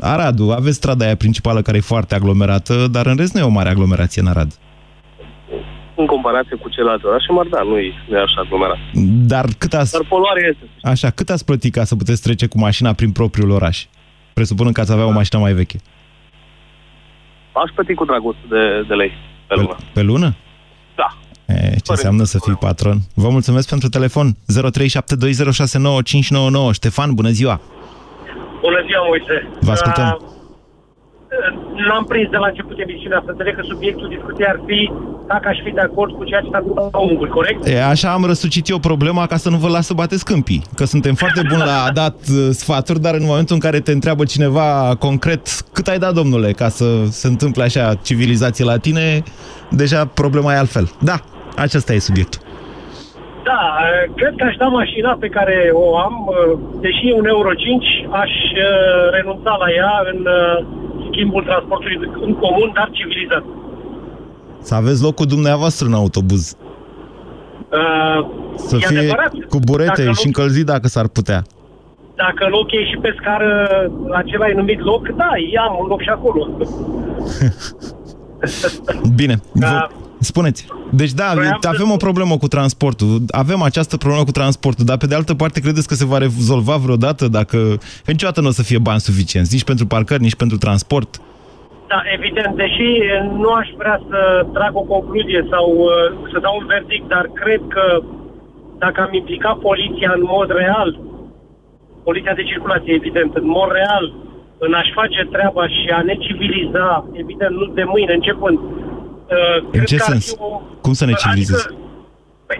Aradul, 0.00 0.52
aveți 0.52 0.76
strada 0.76 1.04
aia 1.04 1.16
principală 1.16 1.62
care 1.62 1.76
e 1.76 1.80
foarte 1.80 2.14
aglomerată, 2.14 2.86
dar 2.86 3.06
în 3.06 3.16
rest 3.16 3.34
nu 3.34 3.40
e 3.40 3.52
o 3.52 3.58
mare 3.58 3.68
aglomerație 3.68 4.22
în 4.22 4.28
Arad. 4.28 4.52
În 5.94 6.06
comparație 6.06 6.56
cu 6.56 6.68
celelalte 6.68 7.06
orașe 7.06 7.32
mari, 7.32 7.48
da, 7.50 7.62
nu 7.62 7.78
e, 7.78 7.92
nu 8.08 8.16
e 8.16 8.20
așa 8.20 8.40
aglomerat. 8.44 8.76
Dar 9.32 9.44
cât 9.58 9.74
ați, 9.74 9.92
Dar 9.92 10.04
poluarea 10.08 10.48
este. 10.50 10.64
așa, 10.82 11.10
cât 11.10 11.30
ați 11.30 11.44
plătit 11.44 11.72
ca 11.72 11.84
să 11.84 11.96
puteți 11.96 12.22
trece 12.22 12.46
cu 12.46 12.58
mașina 12.58 12.92
prin 12.92 13.12
propriul 13.12 13.50
oraș? 13.50 13.84
Presupunând 14.32 14.74
că 14.74 14.80
ați 14.80 14.92
avea 14.92 15.06
o 15.06 15.10
mașină 15.10 15.40
mai 15.40 15.52
veche. 15.52 15.78
Aș 17.52 17.70
plăti 17.74 17.94
cu 17.94 18.04
drag 18.04 18.24
100 18.24 18.38
de, 18.48 18.84
de 18.88 18.94
lei 18.94 19.12
pe 19.46 19.54
lună. 19.54 19.76
Pe 19.92 20.02
lună? 20.02 20.34
Da. 20.96 21.16
E, 21.54 21.70
ce 21.70 21.90
înseamnă 21.90 22.24
să 22.24 22.38
fii 22.44 22.54
patron? 22.54 22.98
Vă 23.14 23.28
mulțumesc 23.28 23.68
pentru 23.68 23.88
telefon. 23.88 24.32
0372069599. 24.32 24.36
Ștefan, 26.72 27.14
bună 27.14 27.28
ziua! 27.28 27.60
Bună 28.66 28.80
ziua, 28.88 29.02
Moise. 29.10 29.36
Vă 29.66 29.72
ascultăm. 29.76 30.08
Uh, 30.20 30.26
N-am 31.88 32.04
prins 32.04 32.28
de 32.30 32.36
la 32.36 32.46
început 32.46 32.76
emisiunea 32.78 33.20
să 33.24 33.30
înțeleg 33.30 33.54
că 33.58 33.62
subiectul 33.72 34.08
discuției 34.08 34.48
ar 34.54 34.60
fi 34.66 34.80
dacă 35.26 35.48
aș 35.48 35.58
fi 35.64 35.70
de 35.70 35.80
acord 35.80 36.12
cu 36.18 36.24
ceea 36.24 36.40
ce 36.40 36.48
s-a 36.52 36.58
întâmplat 36.58 36.92
la 36.92 36.98
unguri, 36.98 37.30
corect? 37.30 37.66
E, 37.66 37.84
așa 37.84 38.08
am 38.12 38.24
răsucit 38.24 38.68
eu 38.68 38.78
problema 38.78 39.26
ca 39.26 39.36
să 39.36 39.48
nu 39.50 39.56
vă 39.56 39.68
las 39.68 39.86
să 39.86 39.94
bateți 39.94 40.24
câmpii. 40.24 40.62
Că 40.74 40.84
suntem 40.84 41.14
foarte 41.14 41.42
buni 41.48 41.62
la 41.64 41.82
a 41.88 41.90
dat 41.90 42.16
uh, 42.30 42.48
sfaturi, 42.50 43.00
dar 43.00 43.14
în 43.14 43.24
momentul 43.24 43.54
în 43.54 43.60
care 43.60 43.80
te 43.80 43.92
întreabă 43.92 44.24
cineva 44.24 44.96
concret 44.98 45.48
cât 45.72 45.86
ai 45.88 45.98
dat, 45.98 46.14
domnule, 46.14 46.52
ca 46.52 46.68
să 46.68 46.86
se 47.10 47.26
întâmple 47.26 47.62
așa 47.62 47.94
civilizație 47.94 48.64
la 48.64 48.76
tine, 48.76 49.22
deja 49.70 50.04
problema 50.04 50.52
e 50.52 50.56
altfel. 50.56 50.90
Da, 51.00 51.20
acesta 51.56 51.92
e 51.92 51.98
subiectul. 51.98 52.45
Da, 53.48 53.60
uh, 53.78 54.14
cred 54.18 54.34
că 54.38 54.44
aș 54.48 54.56
da 54.62 54.66
mașina 54.80 55.16
pe 55.20 55.28
care 55.28 55.56
o 55.72 55.98
am, 56.06 56.14
uh, 56.28 56.58
deși 56.80 57.08
e 57.08 57.14
un 57.22 57.26
Euro 57.26 57.52
5, 57.54 57.84
aș 58.22 58.30
uh, 58.30 59.10
renunța 59.16 59.52
la 59.62 59.68
ea 59.80 59.92
în 60.12 60.20
uh, 60.38 60.66
schimbul 61.08 61.42
transportului 61.42 61.98
în 62.26 62.32
comun, 62.34 62.70
dar 62.74 62.88
civilizat. 62.92 63.44
Să 64.68 64.74
aveți 64.74 65.02
locul 65.02 65.26
dumneavoastră 65.26 65.86
în 65.86 65.94
autobuz. 65.94 66.56
Uh, 67.72 68.20
Să 68.56 68.76
e 68.80 68.86
fie 68.86 68.98
adevărat. 68.98 69.32
cu 69.48 69.58
burete 69.64 70.02
Dacă 70.04 70.16
și 70.20 70.26
încălzit 70.26 70.66
dacă 70.66 70.86
s-ar 70.88 71.08
putea. 71.08 71.42
Dacă 72.14 72.46
loc 72.50 72.72
e 72.72 72.84
și 72.84 72.96
pe 73.02 73.14
scară 73.20 73.50
acela 74.12 74.48
e 74.48 74.52
numit 74.54 74.80
loc, 74.80 75.08
da, 75.08 75.30
i-am 75.52 75.76
un 75.80 75.86
loc 75.86 76.00
și 76.02 76.08
acolo. 76.08 76.48
Bine, 79.20 79.34
Da. 79.52 79.68
vă, 79.68 79.88
spuneți. 80.20 80.66
Deci 80.90 81.12
da, 81.12 81.32
Vreau 81.34 81.58
să 81.60 81.68
avem 81.68 81.90
o 81.90 81.96
problemă 81.96 82.36
cu 82.36 82.48
transportul. 82.48 83.22
Avem 83.30 83.62
această 83.62 83.96
problemă 83.96 84.24
cu 84.24 84.30
transportul, 84.30 84.84
dar 84.84 84.96
pe 84.96 85.06
de 85.06 85.14
altă 85.14 85.34
parte 85.34 85.60
credeți 85.60 85.88
că 85.88 85.94
se 85.94 86.06
va 86.06 86.18
rezolva 86.18 86.76
vreodată 86.76 87.28
dacă... 87.28 87.58
Că 88.04 88.10
niciodată 88.10 88.40
nu 88.40 88.48
o 88.48 88.50
să 88.50 88.62
fie 88.62 88.78
bani 88.78 89.00
suficienți, 89.00 89.52
nici 89.54 89.64
pentru 89.64 89.86
parcări, 89.86 90.22
nici 90.22 90.34
pentru 90.34 90.56
transport. 90.56 91.20
Da, 91.88 92.02
evident, 92.16 92.56
deși 92.56 92.88
nu 93.42 93.50
aș 93.60 93.68
vrea 93.76 94.00
să 94.08 94.46
trag 94.52 94.76
o 94.76 94.80
concluzie 94.94 95.46
sau 95.50 95.66
uh, 95.76 96.28
să 96.32 96.38
dau 96.38 96.56
un 96.60 96.66
verdict, 96.66 97.08
dar 97.08 97.30
cred 97.42 97.60
că 97.68 98.02
dacă 98.78 99.00
am 99.00 99.12
implicat 99.14 99.56
poliția 99.58 100.12
în 100.16 100.24
mod 100.34 100.48
real, 100.62 101.00
poliția 102.08 102.34
de 102.34 102.48
circulație, 102.50 102.92
evident, 102.94 103.34
în 103.34 103.46
mod 103.58 103.70
real, 103.80 104.04
în 104.58 104.72
a-și 104.72 104.92
face 104.92 105.28
treaba 105.34 105.68
și 105.68 105.88
a 105.98 106.00
ne 106.02 106.14
civiliza, 106.26 107.08
evident, 107.12 107.52
nu 107.56 107.64
de 107.78 107.84
mâine 107.84 108.12
începând. 108.12 108.58
Uh, 109.30 109.62
În 109.62 109.70
cred 109.70 109.84
ce 109.84 109.96
că 109.96 110.04
ar 110.06 110.10
sens? 110.12 110.24
fi 110.34 110.40
o- 110.40 110.62
Cum 110.80 110.92
să 110.92 111.04
ne 111.04 111.12
civilizezi? 111.12 111.66
Adică, 111.66 111.82
păi, 112.46 112.58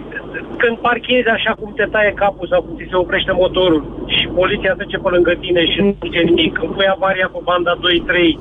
când 0.63 0.77
parchezi 0.79 1.29
așa 1.29 1.53
cum 1.61 1.73
te 1.77 1.85
taie 1.95 2.13
capul 2.23 2.47
sau 2.53 2.61
cum 2.63 2.77
ți 2.77 2.87
se 2.91 2.97
oprește 2.97 3.33
motorul 3.33 3.83
și 4.07 4.27
poliția 4.41 4.73
trece 4.75 4.97
pe 4.99 5.09
lângă 5.09 5.33
tine 5.41 5.63
și 5.73 5.79
nu 5.81 5.97
zice 6.03 6.19
nimic, 6.31 6.53
când 6.59 6.71
pui 6.75 6.89
avaria 6.97 7.29
pe 7.33 7.39
banda 7.51 7.73
2-3 7.81 8.39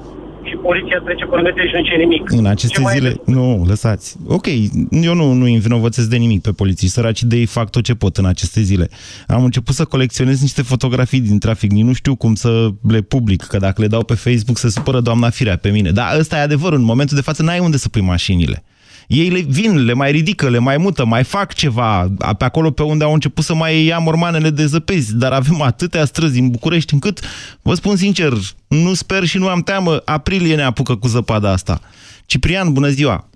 și 0.49 0.55
poliția 0.55 0.99
trece 1.05 1.25
pe 1.25 1.35
lângă 1.35 1.51
tine 1.51 1.67
și 1.67 1.75
nu 1.75 1.83
zice 1.83 1.95
nimic. 1.95 2.31
În 2.31 2.45
aceste 2.45 2.75
Ce 2.75 2.81
mai 2.81 2.93
zile... 2.97 3.21
Nu, 3.25 3.65
lăsați. 3.67 4.15
Ok, 4.27 4.45
eu 4.89 5.13
nu, 5.13 5.33
nu 5.33 5.45
învinovățesc 5.45 6.09
de 6.09 6.15
nimic 6.15 6.41
pe 6.41 6.51
poliții. 6.51 6.87
Săracii 6.87 7.27
de 7.27 7.35
ei 7.35 7.45
fac 7.45 7.69
tot 7.69 7.83
ce 7.83 7.95
pot 7.95 8.17
în 8.17 8.25
aceste 8.25 8.61
zile. 8.61 8.89
Am 9.27 9.43
început 9.43 9.75
să 9.75 9.85
colecționez 9.85 10.41
niște 10.41 10.61
fotografii 10.61 11.19
din 11.19 11.39
trafic. 11.39 11.71
Nici 11.71 11.83
nu 11.83 11.93
știu 11.93 12.15
cum 12.15 12.35
să 12.35 12.69
le 12.87 13.01
public, 13.01 13.41
că 13.43 13.57
dacă 13.57 13.81
le 13.81 13.87
dau 13.87 14.03
pe 14.03 14.13
Facebook 14.13 14.57
se 14.57 14.69
supără 14.69 14.99
doamna 14.99 15.29
Firea 15.29 15.57
pe 15.57 15.69
mine. 15.69 15.91
Dar 15.91 16.19
ăsta 16.19 16.37
e 16.37 16.41
adevărul. 16.41 16.77
În 16.77 16.83
momentul 16.83 17.15
de 17.15 17.21
față 17.21 17.43
n-ai 17.43 17.59
unde 17.59 17.77
să 17.77 17.89
pui 17.89 18.01
mașinile. 18.01 18.63
Ei 19.07 19.29
le 19.29 19.39
vin, 19.47 19.85
le 19.85 19.93
mai 19.93 20.11
ridică, 20.11 20.49
le 20.49 20.59
mai 20.59 20.77
mută, 20.77 21.05
mai 21.05 21.23
fac 21.23 21.53
ceva 21.53 22.07
pe 22.37 22.43
acolo 22.43 22.71
pe 22.71 22.83
unde 22.83 23.03
au 23.03 23.13
început 23.13 23.43
să 23.43 23.55
mai 23.55 23.85
ia 23.85 23.97
mormanele 23.97 24.49
de 24.49 24.65
zăpezi, 24.65 25.17
dar 25.17 25.31
avem 25.31 25.61
atâtea 25.61 26.05
străzi 26.05 26.39
în 26.39 26.49
București 26.49 26.93
încât, 26.93 27.19
vă 27.61 27.73
spun 27.73 27.95
sincer, 27.95 28.31
nu 28.67 28.93
sper 28.93 29.23
și 29.23 29.37
nu 29.37 29.47
am 29.47 29.59
teamă, 29.59 30.01
aprilie 30.05 30.55
ne 30.55 30.63
apucă 30.63 30.95
cu 30.95 31.07
zăpada 31.07 31.51
asta. 31.51 31.79
Ciprian, 32.25 32.73
bună 32.73 32.87
ziua! 32.87 33.27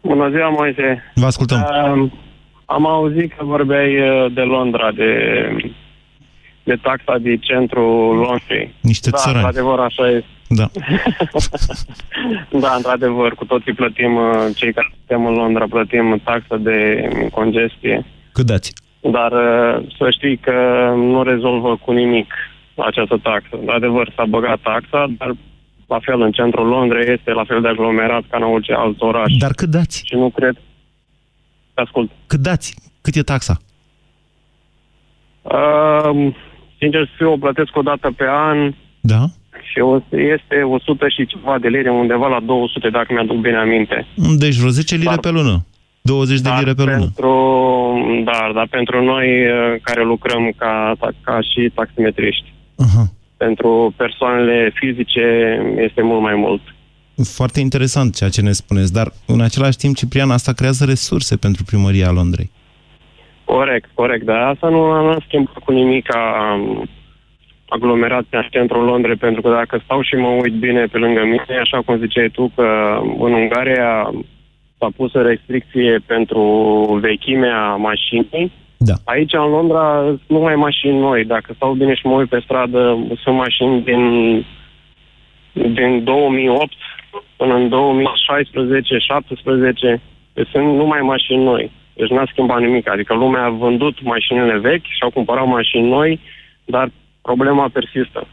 Bună 0.00 0.28
ziua, 0.30 0.48
Moise. 0.48 1.12
Vă 1.14 1.26
ascultăm. 1.26 1.58
Uh, 1.60 2.10
am 2.64 2.86
auzit 2.86 3.32
că 3.36 3.44
vorbeai 3.44 4.00
uh, 4.00 4.32
de 4.34 4.40
Londra, 4.40 4.92
de, 4.92 5.12
de 6.64 6.78
taxa 6.82 7.18
de 7.18 7.36
centrul 7.36 8.16
Londrei. 8.16 8.74
Niște 8.80 9.10
da, 9.10 9.16
țărani. 9.16 9.44
într-adevăr, 9.44 9.78
așa 9.78 10.08
este. 10.08 10.26
Da. 10.54 10.70
da, 12.64 12.74
într-adevăr, 12.76 13.34
cu 13.34 13.44
toții 13.44 13.74
plătim, 13.74 14.14
uh, 14.16 14.48
cei 14.54 14.72
care 14.72 14.92
suntem 14.96 15.26
în 15.26 15.34
Londra, 15.34 15.66
plătim 15.68 16.20
taxa 16.24 16.56
de 16.56 17.08
congestie. 17.32 18.06
Cât 18.32 18.46
dați? 18.46 18.72
Dar 19.00 19.32
uh, 19.32 19.86
să 19.98 20.10
știi 20.10 20.36
că 20.36 20.52
nu 20.96 21.22
rezolvă 21.22 21.76
cu 21.76 21.92
nimic 21.92 22.34
această 22.76 23.18
taxă. 23.22 23.58
De 23.64 23.72
adevăr, 23.72 24.12
s-a 24.16 24.24
băgat 24.24 24.60
taxa, 24.60 25.06
dar 25.18 25.34
la 25.86 25.98
fel 26.00 26.20
în 26.20 26.32
centrul 26.32 26.66
Londrei 26.66 27.12
este 27.12 27.30
la 27.30 27.44
fel 27.44 27.60
de 27.60 27.68
aglomerat 27.68 28.22
ca 28.30 28.36
în 28.36 28.42
orice 28.42 28.72
alt 28.72 29.00
oraș. 29.00 29.32
Dar 29.38 29.52
cât 29.52 29.68
dați? 29.68 30.02
Și 30.04 30.14
nu 30.14 30.30
cred... 30.30 30.56
Te 31.74 31.80
ascult. 31.80 32.10
Cât 32.26 32.40
dați? 32.40 32.74
Cât 33.00 33.14
e 33.14 33.22
taxa? 33.22 33.56
Uh, 35.42 36.34
sincer 36.78 37.04
să 37.04 37.12
fiu, 37.16 37.32
o 37.32 37.36
plătesc 37.36 37.76
o 37.76 37.82
dată 37.82 38.10
pe 38.16 38.24
an 38.28 38.72
Da? 39.00 39.24
Și 39.72 39.78
o, 39.80 40.00
este 40.36 40.56
100 40.62 41.08
și 41.08 41.26
ceva 41.26 41.58
de 41.58 41.68
lire, 41.68 41.90
undeva 41.90 42.28
la 42.28 42.40
200, 42.40 42.88
dacă 42.88 43.12
mi-aduc 43.12 43.36
bine 43.36 43.56
aminte. 43.56 44.06
Deci 44.36 44.56
vreo 44.56 44.70
10 44.70 44.94
lire 44.96 45.08
Dar- 45.08 45.18
pe 45.18 45.30
lună. 45.30 45.64
20 46.04 46.40
de 46.40 46.50
lire 46.58 46.72
pe 46.72 46.82
lună. 46.82 46.98
Pentru, 46.98 47.32
da, 48.24 48.50
dar 48.54 48.66
pentru 48.70 49.04
noi 49.04 49.26
uh, 49.46 49.80
care 49.82 50.04
lucrăm 50.04 50.52
ca, 50.56 50.94
ca 51.20 51.38
și 51.40 51.70
taximetriști, 51.74 52.52
Aha. 52.76 53.04
pentru 53.36 53.94
persoanele 53.96 54.72
fizice 54.74 55.26
este 55.76 56.02
mult 56.02 56.22
mai 56.22 56.34
mult. 56.34 56.60
Foarte 57.24 57.60
interesant 57.60 58.14
ceea 58.16 58.30
ce 58.30 58.42
ne 58.42 58.52
spuneți, 58.52 58.92
dar 58.92 59.12
în 59.26 59.40
același 59.40 59.76
timp, 59.76 59.96
Ciprian, 59.96 60.30
asta 60.30 60.52
creează 60.52 60.84
resurse 60.84 61.36
pentru 61.36 61.64
primăria 61.64 62.10
Londrei. 62.10 62.50
Corect, 63.44 63.90
corect, 63.94 64.24
dar 64.24 64.36
asta 64.36 64.68
nu, 64.68 65.02
nu 65.02 65.08
a 65.08 65.22
schimbat 65.26 65.58
cu 65.64 65.72
nimic 65.72 66.14
a, 66.14 66.54
um, 66.54 66.88
aglomerația 67.74 68.38
în 68.38 68.48
centrul 68.50 68.84
Londrei, 68.84 69.16
pentru 69.16 69.40
că 69.40 69.48
dacă 69.48 69.80
stau 69.84 70.02
și 70.02 70.14
mă 70.14 70.28
uit 70.28 70.54
bine 70.66 70.84
pe 70.84 70.98
lângă 70.98 71.22
mine, 71.24 71.58
așa 71.60 71.78
cum 71.84 71.98
ziceai 71.98 72.28
tu, 72.28 72.52
că 72.54 72.66
în 73.18 73.32
Ungaria 73.32 74.10
s-a 74.78 74.88
pus 74.96 75.14
o 75.14 75.22
restricție 75.22 75.98
pentru 76.06 76.42
vechimea 77.00 77.74
mașinii, 77.74 78.52
Da. 78.88 78.94
Aici, 79.04 79.32
în 79.32 79.50
Londra, 79.56 80.02
sunt 80.04 80.20
numai 80.26 80.54
mașini 80.54 80.98
noi. 80.98 81.24
Dacă 81.24 81.52
stau 81.56 81.72
bine 81.72 81.94
și 81.94 82.06
mă 82.06 82.14
uit 82.14 82.28
pe 82.28 82.40
stradă, 82.44 83.06
sunt 83.22 83.36
mașini 83.36 83.82
din, 83.82 84.02
din 85.52 86.04
2008 86.04 86.72
până 87.36 87.54
în 87.54 87.68
2016-17. 89.96 90.00
Deci 90.32 90.48
sunt 90.48 90.76
numai 90.76 91.00
mașini 91.00 91.42
noi. 91.42 91.70
Deci 91.94 92.08
n-a 92.08 92.26
schimbat 92.30 92.60
nimic. 92.60 92.88
Adică 92.88 93.14
lumea 93.14 93.44
a 93.44 93.50
vândut 93.64 94.02
mașinile 94.02 94.58
vechi 94.58 94.84
și 94.84 95.02
au 95.02 95.10
cumpărat 95.10 95.46
mașini 95.46 95.88
noi, 95.88 96.20
dar 96.64 96.90
problema 97.22 97.68
persistă. 97.68 98.26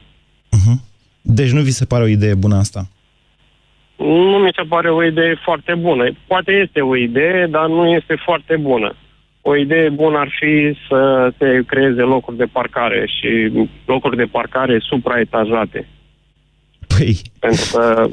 Deci 1.21 1.51
nu 1.51 1.61
vi 1.61 1.71
se 1.71 1.85
pare 1.85 2.03
o 2.03 2.07
idee 2.07 2.35
bună 2.35 2.55
asta? 2.55 2.87
Nu 3.97 4.37
mi 4.37 4.51
se 4.55 4.63
pare 4.67 4.89
o 4.91 5.03
idee 5.03 5.35
foarte 5.43 5.75
bună. 5.75 6.11
Poate 6.27 6.51
este 6.51 6.81
o 6.81 6.95
idee, 6.95 7.47
dar 7.49 7.67
nu 7.67 7.87
este 7.89 8.15
foarte 8.25 8.55
bună. 8.57 8.95
O 9.41 9.55
idee 9.55 9.89
bună 9.89 10.17
ar 10.17 10.31
fi 10.39 10.77
să 10.87 11.31
se 11.37 11.63
creeze 11.67 12.01
locuri 12.01 12.37
de 12.37 12.45
parcare 12.45 13.05
și 13.19 13.51
locuri 13.85 14.15
de 14.17 14.23
parcare 14.23 14.79
supraetajate. 14.79 15.87
Păi, 16.87 17.17
Pentru 17.39 17.65
că 17.71 18.09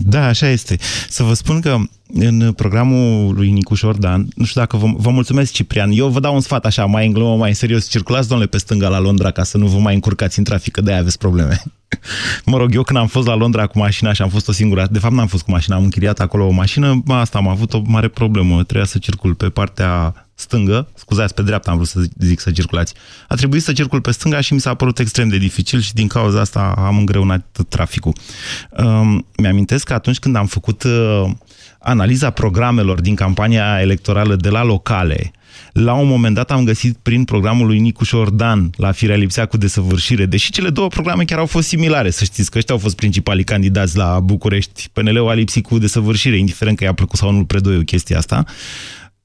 da, 0.00 0.26
așa 0.26 0.48
este. 0.48 0.78
Să 1.08 1.22
vă 1.22 1.34
spun 1.34 1.60
că 1.60 1.76
în 2.12 2.52
programul 2.52 3.34
lui 3.34 3.50
Nicu 3.50 3.74
Șordan, 3.74 4.28
nu 4.34 4.44
știu 4.44 4.60
dacă 4.60 4.76
vă, 4.76 4.86
vă 4.96 5.10
mulțumesc, 5.10 5.52
Ciprian, 5.52 5.90
eu 5.90 6.08
vă 6.08 6.20
dau 6.20 6.34
un 6.34 6.40
sfat 6.40 6.64
așa, 6.66 6.84
mai 6.84 7.06
în 7.06 7.12
glumă, 7.12 7.36
mai 7.36 7.48
în 7.48 7.54
serios, 7.54 7.88
circulați, 7.88 8.28
domnule, 8.28 8.50
pe 8.50 8.58
stânga 8.58 8.88
la 8.88 8.98
Londra, 8.98 9.30
ca 9.30 9.44
să 9.44 9.56
nu 9.56 9.66
vă 9.66 9.78
mai 9.78 9.94
încurcați 9.94 10.38
în 10.38 10.44
trafic, 10.44 10.72
că 10.72 10.80
de-aia 10.80 11.00
aveți 11.00 11.18
probleme. 11.18 11.62
Mă 12.44 12.56
rog, 12.56 12.74
eu 12.74 12.82
când 12.82 12.98
am 12.98 13.06
fost 13.06 13.26
la 13.26 13.34
Londra 13.34 13.66
cu 13.66 13.78
mașina 13.78 14.12
și 14.12 14.22
am 14.22 14.28
fost 14.28 14.48
o 14.48 14.52
singură, 14.52 14.86
de 14.90 14.98
fapt 14.98 15.14
n-am 15.14 15.26
fost 15.26 15.42
cu 15.42 15.50
mașina, 15.50 15.76
am 15.76 15.82
închiriat 15.82 16.20
acolo 16.20 16.46
o 16.46 16.50
mașină, 16.50 17.00
bă, 17.04 17.14
asta 17.14 17.38
am 17.38 17.48
avut 17.48 17.72
o 17.72 17.82
mare 17.84 18.08
problemă, 18.08 18.54
trebuia 18.54 18.84
să 18.84 18.98
circul 18.98 19.34
pe 19.34 19.48
partea 19.48 20.14
stângă, 20.34 20.88
scuzați, 20.94 21.34
pe 21.34 21.42
dreapta 21.42 21.70
am 21.70 21.76
vrut 21.76 21.88
să 21.88 22.00
zic 22.18 22.40
să 22.40 22.50
circulați. 22.50 22.94
A 23.28 23.34
trebuit 23.34 23.62
să 23.62 23.72
circul 23.72 24.00
pe 24.00 24.10
stânga 24.10 24.40
și 24.40 24.52
mi 24.52 24.60
s-a 24.60 24.74
părut 24.74 24.98
extrem 24.98 25.28
de 25.28 25.36
dificil 25.36 25.80
și 25.80 25.94
din 25.94 26.06
cauza 26.06 26.40
asta 26.40 26.74
am 26.76 26.98
îngreunat 26.98 27.46
traficul. 27.68 28.12
Um, 28.70 29.26
mi-amintesc 29.36 29.84
că 29.84 29.94
atunci 29.94 30.18
când 30.18 30.36
am 30.36 30.46
făcut 30.46 30.82
uh, 30.82 31.24
analiza 31.78 32.30
programelor 32.30 33.00
din 33.00 33.14
campania 33.14 33.80
electorală 33.80 34.36
de 34.36 34.48
la 34.48 34.62
locale, 34.62 35.30
la 35.78 35.92
un 35.92 36.08
moment 36.08 36.34
dat 36.34 36.50
am 36.50 36.64
găsit 36.64 36.96
prin 36.96 37.24
programul 37.24 37.66
lui 37.66 37.78
Nicu 37.78 38.04
Șordan 38.04 38.70
la 38.76 38.92
Firea 38.92 39.16
Lipsea 39.16 39.46
cu 39.46 39.56
desăvârșire, 39.56 40.26
deși 40.26 40.50
cele 40.50 40.68
două 40.70 40.88
programe 40.88 41.24
chiar 41.24 41.38
au 41.38 41.46
fost 41.46 41.68
similare, 41.68 42.10
să 42.10 42.24
știți 42.24 42.50
că 42.50 42.58
ăștia 42.58 42.74
au 42.74 42.80
fost 42.80 42.96
principalii 42.96 43.44
candidați 43.44 43.96
la 43.96 44.20
București. 44.20 44.88
PNL-ul 44.92 45.28
a 45.28 45.32
lipsit 45.32 45.66
cu 45.66 45.78
desăvârșire, 45.78 46.36
indiferent 46.36 46.76
că 46.76 46.84
i-a 46.84 46.92
plăcut 46.92 47.18
sau 47.18 47.30
nu 47.32 47.44
predoiul 47.44 47.82
chestia 47.82 48.18
asta. 48.18 48.44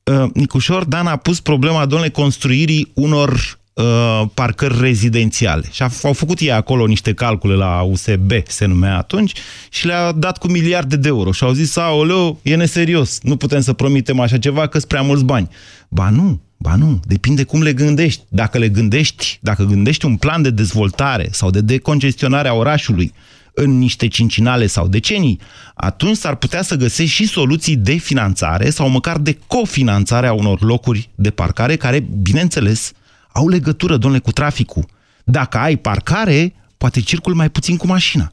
Uh, 0.03 0.29
Nicu 0.33 0.59
Șordan 0.59 1.07
a 1.07 1.15
pus 1.15 1.39
problema, 1.39 1.85
domnule, 1.85 2.09
construirii 2.09 2.91
unor 2.93 3.59
uh, 3.73 4.21
parcări 4.33 4.79
rezidențiale. 4.79 5.63
Și 5.71 5.83
a- 5.83 5.89
au 6.03 6.13
făcut 6.13 6.39
ei 6.39 6.51
acolo 6.51 6.85
niște 6.85 7.13
calcule 7.13 7.53
la 7.53 7.81
USB, 7.81 8.31
se 8.47 8.65
numea 8.65 8.97
atunci, 8.97 9.33
și 9.69 9.85
le-a 9.85 10.11
dat 10.11 10.37
cu 10.37 10.47
miliarde 10.47 10.95
de 10.95 11.07
euro. 11.07 11.31
Și 11.31 11.43
au 11.43 11.51
zis, 11.51 11.75
aoleu, 11.75 12.39
e 12.41 12.55
neserios, 12.55 13.19
nu 13.21 13.35
putem 13.37 13.61
să 13.61 13.73
promitem 13.73 14.19
așa 14.19 14.37
ceva, 14.37 14.67
că 14.67 14.77
sunt 14.77 14.89
prea 14.89 15.01
mulți 15.01 15.23
bani. 15.23 15.47
Ba 15.89 16.09
nu, 16.09 16.41
ba 16.57 16.75
nu, 16.75 16.99
depinde 17.07 17.43
cum 17.43 17.61
le 17.61 17.73
gândești. 17.73 18.21
Dacă 18.29 18.57
le 18.57 18.69
gândești, 18.69 19.37
dacă 19.41 19.63
gândești 19.63 20.05
un 20.05 20.15
plan 20.15 20.41
de 20.41 20.49
dezvoltare 20.49 21.27
sau 21.31 21.49
de 21.49 21.61
decongestionare 21.61 22.47
a 22.47 22.53
orașului, 22.53 23.13
în 23.55 23.77
niște 23.77 24.07
cincinale 24.07 24.67
sau 24.67 24.87
decenii, 24.87 25.39
atunci 25.75 26.17
s-ar 26.17 26.35
putea 26.35 26.61
să 26.61 26.75
găsești 26.75 27.13
și 27.15 27.27
soluții 27.27 27.75
de 27.75 27.93
finanțare 27.93 28.69
sau 28.69 28.89
măcar 28.89 29.17
de 29.17 29.37
cofinanțare 29.47 30.27
a 30.27 30.33
unor 30.33 30.61
locuri 30.61 31.09
de 31.15 31.29
parcare 31.29 31.75
care, 31.75 32.05
bineînțeles, 32.21 32.91
au 33.33 33.47
legătură, 33.47 33.97
domnule, 33.97 34.21
cu 34.21 34.31
traficul. 34.31 34.85
Dacă 35.23 35.57
ai 35.57 35.75
parcare, 35.75 36.53
poate 36.77 37.01
circul 37.01 37.33
mai 37.33 37.49
puțin 37.49 37.77
cu 37.77 37.87
mașina. 37.87 38.31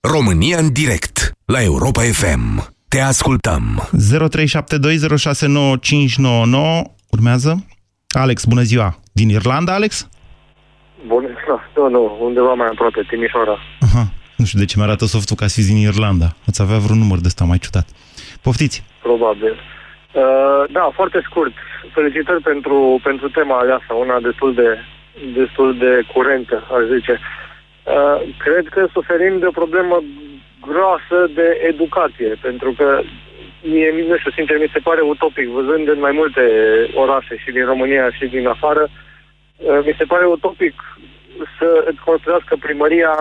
România 0.00 0.58
în 0.58 0.72
direct 0.72 1.32
la 1.44 1.62
Europa 1.62 2.02
FM. 2.02 2.72
Te 2.88 3.00
ascultăm. 3.00 3.88
0372069599 3.92 3.96
urmează. 7.10 7.66
Alex, 8.08 8.44
bună 8.44 8.62
ziua! 8.62 8.98
Din 9.12 9.28
Irlanda, 9.28 9.74
Alex? 9.74 10.08
Bun, 11.06 11.24
nu, 11.76 11.88
nu, 11.88 12.18
undeva 12.20 12.52
mai 12.52 12.66
aproape, 12.72 13.06
Timișoara. 13.08 13.58
Aha. 13.80 14.12
Nu 14.36 14.44
știu 14.44 14.58
de 14.58 14.64
ce 14.64 14.78
mi-arată 14.78 15.04
softul 15.04 15.36
ca 15.36 15.46
să 15.46 15.54
fiți 15.54 15.68
din 15.72 15.76
Irlanda. 15.76 16.36
Ați 16.46 16.62
avea 16.62 16.78
vreun 16.78 16.98
număr 16.98 17.18
de 17.18 17.26
ăsta 17.26 17.44
mai 17.44 17.58
ciudat. 17.58 17.88
Poftiți! 18.40 18.84
Probabil. 19.02 19.54
Uh, 20.12 20.64
da, 20.70 20.90
foarte 20.94 21.20
scurt. 21.24 21.52
Felicitări 21.92 22.42
pentru, 22.42 23.00
pentru 23.02 23.28
tema 23.28 23.58
aleasă, 23.58 23.94
una 23.94 24.20
destul 24.20 24.54
de, 24.54 24.78
destul 25.34 25.76
de 25.78 26.02
curentă, 26.12 26.68
aș 26.74 26.82
zice. 26.94 27.20
Uh, 27.84 28.34
cred 28.38 28.68
că 28.68 28.88
suferim 28.92 29.38
de 29.38 29.46
o 29.46 29.50
problemă 29.50 30.02
groasă 30.60 31.30
de 31.34 31.60
educație, 31.68 32.38
pentru 32.40 32.72
că 32.76 33.00
mie, 33.62 34.04
nu 34.08 34.16
știu, 34.16 34.30
sincer, 34.30 34.58
mi 34.58 34.70
se 34.72 34.78
pare 34.78 35.00
utopic, 35.00 35.48
văzând 35.48 35.88
în 35.88 35.98
mai 35.98 36.12
multe 36.12 36.42
orașe 36.94 37.36
și 37.36 37.50
din 37.50 37.64
România 37.64 38.10
și 38.10 38.26
din 38.26 38.46
afară, 38.46 38.88
uh, 39.56 39.78
mi 39.84 39.94
se 39.98 40.04
pare 40.04 40.24
utopic 40.26 40.74
să 41.58 41.84
îți 41.88 42.00
construiască 42.04 42.56
primăria 42.60 43.14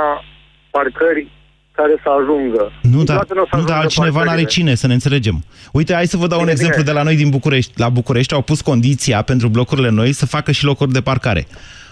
parcări 0.72 1.28
care 1.72 2.00
să 2.04 2.10
ajungă. 2.22 2.72
Nu, 2.82 3.04
dar, 3.04 3.16
Niciodată 3.16 3.34
n-o 3.34 3.46
să 3.50 3.56
nu, 3.56 3.62
dar 3.62 3.62
ajungă 3.62 3.74
altcineva 3.74 4.12
n-are 4.18 4.26
parcările. 4.28 4.50
cine, 4.50 4.76
să 4.76 4.88
ne 4.88 4.94
înțelegem. 4.94 5.44
Uite, 5.72 5.94
hai 5.94 6.08
să 6.08 6.18
vă 6.18 6.28
dau 6.28 6.38
un 6.40 6.44
Bine, 6.46 6.52
exemplu 6.58 6.82
bine. 6.82 6.92
de 6.92 6.98
la 6.98 7.04
noi 7.04 7.16
din 7.16 7.30
București. 7.30 7.72
La 7.76 7.90
București 7.90 8.34
au 8.34 8.42
pus 8.42 8.62
condiția 8.62 9.22
pentru 9.22 9.48
blocurile 9.48 9.90
noi 9.90 10.12
să 10.14 10.26
facă 10.26 10.52
și 10.52 10.64
locuri 10.66 10.92
de 10.92 11.02
parcare. 11.02 11.48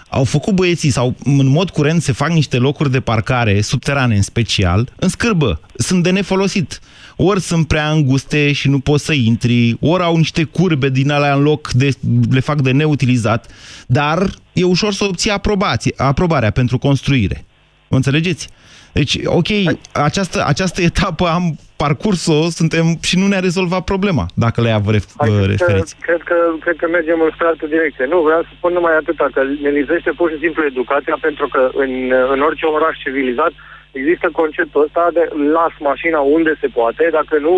Au 0.08 0.24
făcut 0.24 0.54
băieții 0.54 0.90
sau 0.90 1.14
în 1.24 1.46
mod 1.46 1.70
curent 1.70 2.02
se 2.02 2.12
fac 2.12 2.30
niște 2.30 2.56
locuri 2.58 2.90
de 2.90 3.00
parcare, 3.00 3.60
subterane 3.60 4.14
în 4.16 4.22
special, 4.22 4.88
în 4.96 5.08
scârbă. 5.08 5.60
Sunt 5.76 6.02
de 6.02 6.10
nefolosit. 6.10 6.80
Ori 7.16 7.40
sunt 7.40 7.66
prea 7.66 7.90
înguste 7.90 8.52
și 8.52 8.68
nu 8.68 8.78
poți 8.78 9.04
să 9.04 9.12
intri, 9.12 9.76
ori 9.80 10.02
au 10.02 10.16
niște 10.16 10.42
curbe 10.44 10.88
din 10.88 11.10
alea 11.10 11.34
în 11.34 11.42
loc, 11.42 11.70
de, 11.72 11.90
le 12.30 12.40
fac 12.40 12.60
de 12.60 12.70
neutilizat, 12.70 13.46
dar 13.86 14.30
e 14.52 14.64
ușor 14.64 14.92
să 14.92 15.04
obții 15.04 15.30
aprobație, 15.30 15.92
aprobarea 15.96 16.50
pentru 16.50 16.78
construire. 16.78 17.44
Mă 17.88 17.96
înțelegeți? 17.96 18.48
Deci, 18.92 19.14
ok, 19.24 19.50
această, 19.92 20.44
această 20.46 20.82
etapă 20.82 21.24
am 21.36 21.44
parcurs-o, 21.84 22.38
suntem 22.60 22.86
și 23.08 23.18
nu 23.20 23.26
ne-a 23.26 23.46
rezolvat 23.48 23.84
problema, 23.92 24.24
dacă 24.44 24.58
la 24.60 24.68
ea 24.68 24.78
vă 24.86 24.90
ref, 24.90 25.06
vă 25.16 25.24
Cred 25.24 25.40
că, 25.40 25.46
referiți. 25.52 25.96
cred, 26.06 26.22
că, 26.30 26.36
cred 26.64 26.76
că 26.80 26.86
mergem 26.88 27.18
în 27.20 27.30
spre 27.34 27.46
altă 27.46 27.66
direcție. 27.74 28.04
Nu, 28.12 28.18
vreau 28.28 28.42
să 28.42 28.52
spun 28.56 28.72
numai 28.72 28.94
atâta, 28.96 29.26
că 29.34 29.40
ne 29.64 29.70
lizește 29.80 30.10
pur 30.18 30.28
și 30.32 30.42
simplu 30.44 30.70
educația, 30.72 31.16
pentru 31.20 31.46
că 31.54 31.62
în, 31.82 31.92
în 32.34 32.40
orice 32.48 32.66
oraș 32.66 32.94
civilizat 33.04 33.52
există 34.00 34.26
conceptul 34.40 34.84
ăsta 34.86 35.04
de 35.18 35.24
las 35.56 35.74
mașina 35.90 36.20
unde 36.36 36.52
se 36.60 36.68
poate, 36.78 37.08
dacă 37.18 37.34
nu, 37.46 37.54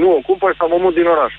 nu 0.00 0.08
o 0.16 0.20
cumpăr 0.28 0.52
sau 0.58 0.68
mă 0.68 0.78
mut 0.80 0.94
din 0.94 1.08
oraș. 1.14 1.32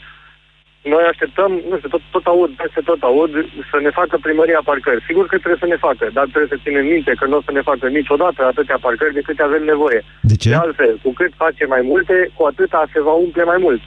Noi 0.93 1.03
așteptăm, 1.11 1.51
nu 1.69 1.75
știu, 1.77 1.89
tot, 1.89 2.03
tot 2.15 2.25
aud, 2.33 2.51
peste 2.61 2.81
tot 2.89 3.01
aud, 3.09 3.31
să 3.71 3.77
ne 3.85 3.91
facă 3.99 4.15
primăria 4.27 4.61
parcări. 4.69 5.05
Sigur 5.09 5.25
că 5.27 5.35
trebuie 5.37 5.63
să 5.63 5.71
ne 5.71 5.83
facă, 5.87 6.05
dar 6.17 6.25
trebuie 6.31 6.53
să 6.53 6.63
ținem 6.63 6.85
minte 6.93 7.11
că 7.19 7.25
nu 7.27 7.37
o 7.37 7.45
să 7.47 7.51
ne 7.53 7.67
facă 7.69 7.85
niciodată 7.87 8.39
atâtea 8.45 8.77
parcări 8.85 9.17
de 9.17 9.25
câte 9.27 9.43
avem 9.43 9.63
nevoie. 9.63 9.99
De 10.31 10.35
ce? 10.41 10.49
De 10.49 10.55
altfel, 10.55 10.93
cu 11.03 11.11
cât 11.19 11.31
face 11.43 11.63
mai 11.73 11.81
multe, 11.91 12.15
cu 12.35 12.43
atâta 12.45 12.81
se 12.93 13.01
va 13.07 13.13
umple 13.25 13.43
mai 13.43 13.59
mult. 13.65 13.81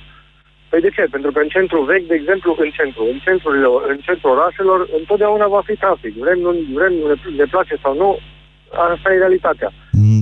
Păi 0.69 0.81
de 0.81 0.91
ce? 0.97 1.05
Pentru 1.15 1.31
că 1.33 1.39
în 1.43 1.49
centru 1.49 1.81
vechi, 1.91 2.11
de 2.13 2.15
exemplu, 2.21 2.57
în 2.65 2.71
centru, 2.79 3.03
în 3.13 3.19
centrurile, 3.27 3.69
în 3.93 3.99
centrul 4.07 4.31
orașelor, 4.37 4.89
întotdeauna 4.99 5.47
va 5.47 5.63
fi 5.69 5.75
trafic. 5.77 6.13
Vrem, 6.25 6.39
nu, 6.39 6.51
vrem, 6.79 6.93
ne, 7.09 7.15
ne 7.41 7.47
place 7.53 7.75
sau 7.83 7.95
nu, 8.03 8.19
Asta 8.73 9.13
e 9.13 9.19
realitatea. 9.19 9.71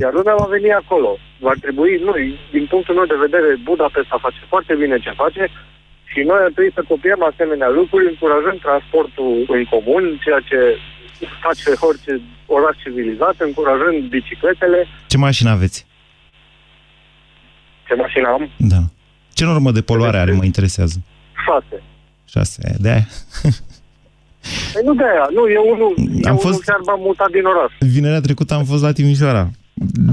Iar 0.01 0.13
lumea 0.13 0.35
va 0.39 0.47
veni 0.57 0.73
acolo. 0.73 1.19
Va 1.39 1.53
trebui, 1.61 2.01
nu, 2.05 2.13
din 2.51 2.67
punctul 2.67 2.95
meu 2.95 3.05
de 3.05 3.25
vedere, 3.27 3.59
Budapesta 3.65 4.19
face 4.21 4.41
foarte 4.49 4.75
bine 4.75 4.99
ce 4.99 5.11
face 5.11 5.51
și 6.17 6.23
noi 6.31 6.41
ar 6.47 6.51
trebui 6.55 6.73
să 6.79 6.83
copiem 6.93 7.21
asemenea 7.31 7.69
lucruri, 7.79 8.11
încurajând 8.13 8.59
transportul 8.67 9.31
în 9.57 9.63
comun, 9.73 10.03
ceea 10.25 10.41
ce 10.51 10.59
face 11.45 11.69
orice 11.89 12.13
oraș 12.57 12.75
civilizat, 12.85 13.37
încurajând 13.49 13.99
bicicletele. 14.15 14.81
Ce 15.13 15.17
mașină 15.27 15.51
aveți? 15.57 15.79
Ce 17.87 17.95
mașină 17.95 18.29
am? 18.37 18.43
Da. 18.73 18.81
Ce 19.37 19.45
normă 19.45 19.71
de 19.79 19.83
poluare 19.91 20.19
are, 20.19 20.33
mă 20.33 20.45
interesează? 20.45 20.97
Șase. 21.47 21.77
Șase, 22.33 22.59
de 22.85 22.89
aia. 22.95 23.07
Păi 24.73 24.83
nu 24.85 24.95
de 24.95 25.03
aia, 25.13 25.27
nu, 25.37 25.43
eu 25.59 25.65
unul, 25.75 25.93
Am 25.99 26.33
eu 26.33 26.37
fost- 26.37 26.45
unul 26.47 26.63
chiar 26.67 26.81
m-am 26.87 27.01
mutat 27.01 27.31
din 27.31 27.45
oraș. 27.45 27.73
Vinerea 27.79 28.21
trecută 28.21 28.55
am 28.55 28.65
fost 28.65 28.83
la 28.83 28.93
Timișoara. 28.93 29.51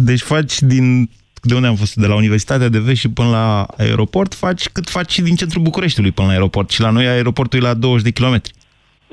Deci 0.09 0.21
faci 0.21 0.61
din... 0.61 1.09
De 1.45 1.55
unde 1.55 1.67
am 1.67 1.75
fost? 1.75 1.95
De 1.95 2.07
la 2.07 2.15
Universitatea 2.15 2.69
de 2.69 2.79
Vest 2.79 2.99
și 2.99 3.09
până 3.09 3.29
la 3.29 3.65
aeroport, 3.77 4.33
faci 4.33 4.63
cât 4.69 4.89
faci 4.89 5.11
și 5.11 5.21
din 5.21 5.35
centrul 5.35 5.67
Bucureștiului 5.69 6.11
până 6.11 6.27
la 6.27 6.33
aeroport. 6.33 6.69
Și 6.69 6.81
la 6.81 6.89
noi 6.89 7.07
aeroportul 7.07 7.59
e 7.59 7.69
la 7.69 7.73
20 7.73 8.03
de 8.03 8.17
kilometri. 8.17 8.53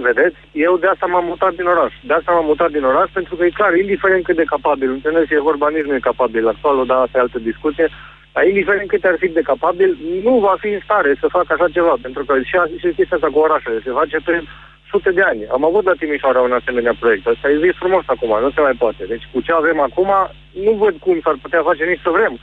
Vedeți? 0.09 0.38
Eu 0.66 0.73
de 0.83 0.87
asta 0.87 1.07
m-am 1.07 1.27
mutat 1.33 1.55
din 1.61 1.66
oraș. 1.75 1.93
De 2.09 2.12
asta 2.14 2.33
m-am 2.33 2.49
mutat 2.53 2.71
din 2.77 2.85
oraș, 2.93 3.09
pentru 3.19 3.33
că 3.37 3.43
e 3.45 3.59
clar, 3.61 3.73
indiferent 3.77 4.23
cât 4.25 4.37
de 4.37 4.53
capabil, 4.55 4.90
înțeles, 4.90 5.27
e 5.31 5.49
vorba 5.51 5.66
nici 5.69 5.88
nu 5.88 5.95
e 5.95 6.11
capabil 6.11 6.45
actualul, 6.49 6.87
dar 6.90 6.99
asta 6.99 7.19
e 7.19 7.27
altă 7.27 7.38
discuție, 7.51 7.87
dar 8.33 8.45
indiferent 8.47 8.88
cât 8.88 9.05
ar 9.05 9.16
fi 9.23 9.29
de 9.38 9.49
capabil, 9.51 9.90
nu 10.27 10.35
va 10.47 10.55
fi 10.62 10.69
în 10.77 10.83
stare 10.87 11.11
să 11.21 11.35
facă 11.37 11.51
așa 11.53 11.69
ceva, 11.77 11.95
pentru 12.05 12.23
că 12.25 12.33
și, 12.51 12.57
și 12.81 12.97
chestia 12.97 13.16
asta 13.16 13.35
cu 13.35 13.38
orașele 13.47 13.79
se 13.85 13.99
face 14.01 14.19
pe 14.27 14.35
sute 14.90 15.11
de 15.19 15.23
ani. 15.31 15.43
Am 15.57 15.64
avut 15.64 15.85
la 15.87 15.99
Timișoara 16.01 16.40
un 16.49 16.59
asemenea 16.61 16.95
proiect. 17.01 17.25
Asta 17.27 17.47
e 17.51 17.64
zis 17.64 17.75
frumos 17.83 18.05
acum, 18.14 18.33
nu 18.45 18.51
se 18.55 18.61
mai 18.66 18.77
poate. 18.83 19.03
Deci 19.12 19.29
cu 19.33 19.38
ce 19.47 19.53
avem 19.53 19.79
acum, 19.88 20.11
nu 20.64 20.73
văd 20.83 20.95
cum 21.05 21.16
s-ar 21.25 21.37
putea 21.45 21.62
face 21.69 21.83
nici 21.85 22.07
să 22.07 22.11
vrem. 22.19 22.35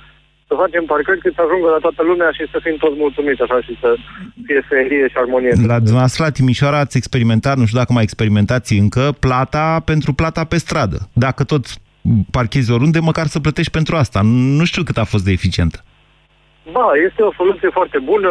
Să 0.50 0.54
facem 0.64 0.84
parcări 0.92 1.24
cât 1.24 1.34
să 1.36 1.42
ajungă 1.44 1.68
la 1.76 1.84
toată 1.86 2.02
lumea 2.10 2.30
și 2.38 2.44
să 2.52 2.58
fim 2.66 2.76
toți 2.84 3.00
mulțumiți 3.04 3.42
așa 3.42 3.60
și 3.68 3.74
să 3.82 3.90
fie 4.46 4.62
ferie 4.70 5.08
și 5.12 5.18
armonie. 5.24 5.54
La 5.74 5.84
dumneavoastră, 5.88 6.24
la 6.24 6.36
Timișoara, 6.38 6.80
ați 6.80 6.98
experimentat, 6.98 7.56
nu 7.58 7.66
știu 7.66 7.80
dacă 7.82 7.94
mai 7.94 8.08
experimentați 8.08 8.74
încă, 8.84 9.06
plata 9.26 9.82
pentru 9.92 10.12
plata 10.14 10.44
pe 10.44 10.58
stradă. 10.58 10.98
Dacă 11.14 11.44
tot 11.44 11.64
parchezi 12.32 12.72
oriunde, 12.72 13.00
măcar 13.00 13.28
să 13.28 13.40
plătești 13.40 13.72
pentru 13.72 13.96
asta. 13.96 14.22
Nu 14.24 14.66
știu 14.66 14.84
cât 14.84 14.98
a 14.98 15.04
fost 15.04 15.24
de 15.24 15.32
eficientă. 15.32 15.84
Ba, 16.72 16.88
este 17.10 17.22
o 17.22 17.34
soluție 17.34 17.70
foarte 17.72 18.00
bună, 18.04 18.28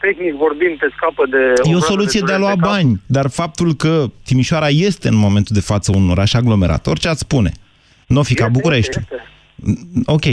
tehnic 0.00 0.34
vorbind, 0.34 0.78
te 0.78 0.86
scapă 0.96 1.26
de... 1.30 1.36
E 1.36 1.60
o 1.62 1.62
groază 1.62 1.86
soluție 1.86 2.20
de 2.20 2.32
a 2.32 2.36
dureri 2.36 2.40
lua 2.40 2.68
cap. 2.68 2.70
bani, 2.70 3.00
dar 3.06 3.30
faptul 3.30 3.74
că 3.74 4.04
Timișoara 4.24 4.68
este 4.68 5.08
în 5.08 5.16
momentul 5.16 5.54
de 5.54 5.60
față 5.60 5.92
un 5.96 6.10
oraș 6.10 6.32
aglomerat, 6.32 6.86
orice 6.86 7.08
ați 7.08 7.20
spune, 7.20 7.52
nu 8.06 8.18
o 8.18 8.22
fi 8.22 8.34
ca 8.34 8.48
București. 8.48 8.98
Ok. 10.04 10.24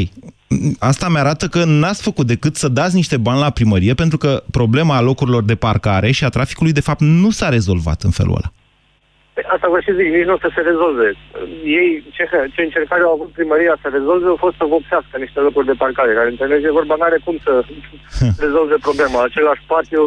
Asta 0.80 1.10
mi-arată 1.10 1.48
că 1.48 1.64
n-ați 1.64 2.02
făcut 2.02 2.28
decât 2.28 2.56
să 2.56 2.68
dați 2.68 2.96
niște 2.96 3.18
bani 3.18 3.40
la 3.40 3.50
primărie, 3.50 3.94
pentru 3.94 4.18
că 4.18 4.44
problema 4.52 5.02
locurilor 5.02 5.44
de 5.44 5.56
parcare 5.56 6.12
și 6.12 6.24
a 6.24 6.30
traficului, 6.30 6.72
de 6.72 6.82
fapt, 6.82 7.00
nu 7.00 7.30
s-a 7.30 7.50
rezolvat 7.50 8.02
în 8.02 8.12
felul 8.12 8.36
ăla. 8.36 8.52
Păi 9.36 9.45
Asta 9.54 9.67
vă 9.74 9.80
și 9.86 9.98
zic, 10.00 10.08
nici 10.15 10.30
nu 10.30 10.38
o 10.38 10.43
să 10.45 10.50
se 10.56 10.62
rezolve. 10.69 11.08
Ei, 11.80 11.89
ce, 12.15 12.24
ce 12.56 12.62
încercare 12.63 13.04
au 13.06 13.13
avut 13.15 13.32
primăria 13.38 13.76
să 13.84 13.88
rezolve, 13.98 14.28
a 14.30 14.43
fost 14.45 14.58
să 14.62 14.65
vopsească 14.76 15.13
niște 15.17 15.39
locuri 15.48 15.69
de 15.71 15.80
parcare, 15.84 16.12
care 16.17 16.30
înțelege 16.30 16.78
vorba, 16.80 16.95
n-are 16.98 17.19
cum 17.26 17.38
să 17.45 17.54
rezolve 18.45 18.76
problema. 18.88 19.19
Același 19.24 19.65
spațiu, 19.67 20.02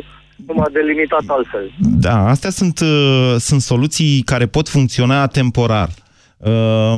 numai 0.48 0.70
delimitat 0.78 1.24
altfel. 1.36 1.64
Da, 2.06 2.16
astea 2.34 2.50
sunt, 2.50 2.76
uh, 2.80 3.34
sunt 3.48 3.60
soluții 3.60 4.22
care 4.30 4.46
pot 4.46 4.66
funcționa 4.68 5.26
temporar. 5.38 5.88
Uh, 6.36 6.96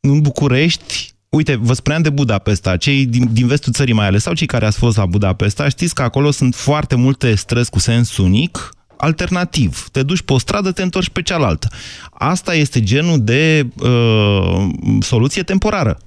în 0.00 0.18
București, 0.28 0.92
uite, 1.28 1.54
vă 1.68 1.72
spuneam 1.72 2.02
de 2.02 2.10
Budapesta, 2.10 2.76
cei 2.76 3.06
din, 3.06 3.24
din 3.32 3.46
vestul 3.46 3.72
țării 3.72 3.94
mai 3.94 4.06
ales, 4.06 4.22
sau 4.22 4.34
cei 4.34 4.46
care 4.46 4.66
ați 4.66 4.78
fost 4.78 4.96
la 4.96 5.06
Budapesta, 5.06 5.68
știți 5.68 5.94
că 5.94 6.02
acolo 6.02 6.30
sunt 6.30 6.54
foarte 6.54 6.96
multe 6.96 7.34
străzi 7.34 7.70
cu 7.70 7.78
sens 7.78 8.16
unic, 8.16 8.75
alternativ. 8.96 9.88
Te 9.92 10.02
duci 10.02 10.22
pe 10.22 10.32
o 10.32 10.38
stradă, 10.38 10.72
te 10.72 10.82
întorci 10.82 11.08
pe 11.08 11.22
cealaltă. 11.22 11.68
Asta 12.10 12.54
este 12.54 12.82
genul 12.82 13.24
de 13.24 13.66
uh, 13.80 14.68
soluție 15.00 15.42
temporară. 15.42 15.98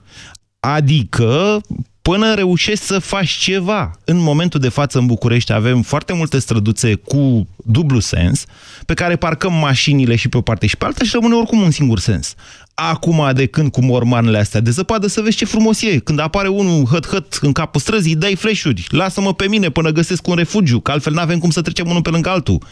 Adică 0.59 1.61
până 2.09 2.33
reușești 2.33 2.85
să 2.85 2.99
faci 2.99 3.29
ceva. 3.29 3.91
În 4.05 4.17
momentul 4.17 4.59
de 4.59 4.69
față 4.69 4.97
în 4.97 5.05
București 5.05 5.53
avem 5.53 5.81
foarte 5.81 6.13
multe 6.13 6.39
străduțe 6.39 6.93
cu 6.95 7.47
dublu 7.55 7.99
sens, 7.99 8.45
pe 8.85 8.93
care 8.93 9.15
parcăm 9.15 9.53
mașinile 9.53 10.15
și 10.15 10.27
pe 10.27 10.37
o 10.37 10.41
parte 10.41 10.67
și 10.67 10.77
pe 10.77 10.85
alta 10.85 11.03
și 11.03 11.11
rămâne 11.13 11.35
oricum 11.35 11.61
un 11.61 11.71
singur 11.71 11.99
sens. 11.99 12.33
Acum, 12.73 13.31
de 13.33 13.45
când 13.45 13.71
cu 13.71 13.83
mormanele 13.83 14.37
astea 14.37 14.59
de 14.59 14.71
zăpadă, 14.71 15.07
să 15.07 15.21
vezi 15.21 15.37
ce 15.37 15.45
frumos 15.45 15.81
e. 15.81 15.99
Când 15.99 16.19
apare 16.19 16.47
unul 16.47 16.85
hăt-hăt 16.85 17.39
în 17.41 17.51
capul 17.51 17.81
străzii, 17.81 18.13
îi 18.13 18.19
dai 18.19 18.35
flash-uri. 18.35 18.87
Lasă-mă 18.89 19.33
pe 19.33 19.47
mine 19.47 19.69
până 19.69 19.89
găsesc 19.89 20.27
un 20.27 20.35
refugiu, 20.35 20.79
că 20.79 20.91
altfel 20.91 21.13
n-avem 21.13 21.39
cum 21.39 21.49
să 21.49 21.61
trecem 21.61 21.89
unul 21.89 22.01
pe 22.01 22.09
lângă 22.09 22.29
altul. 22.29 22.63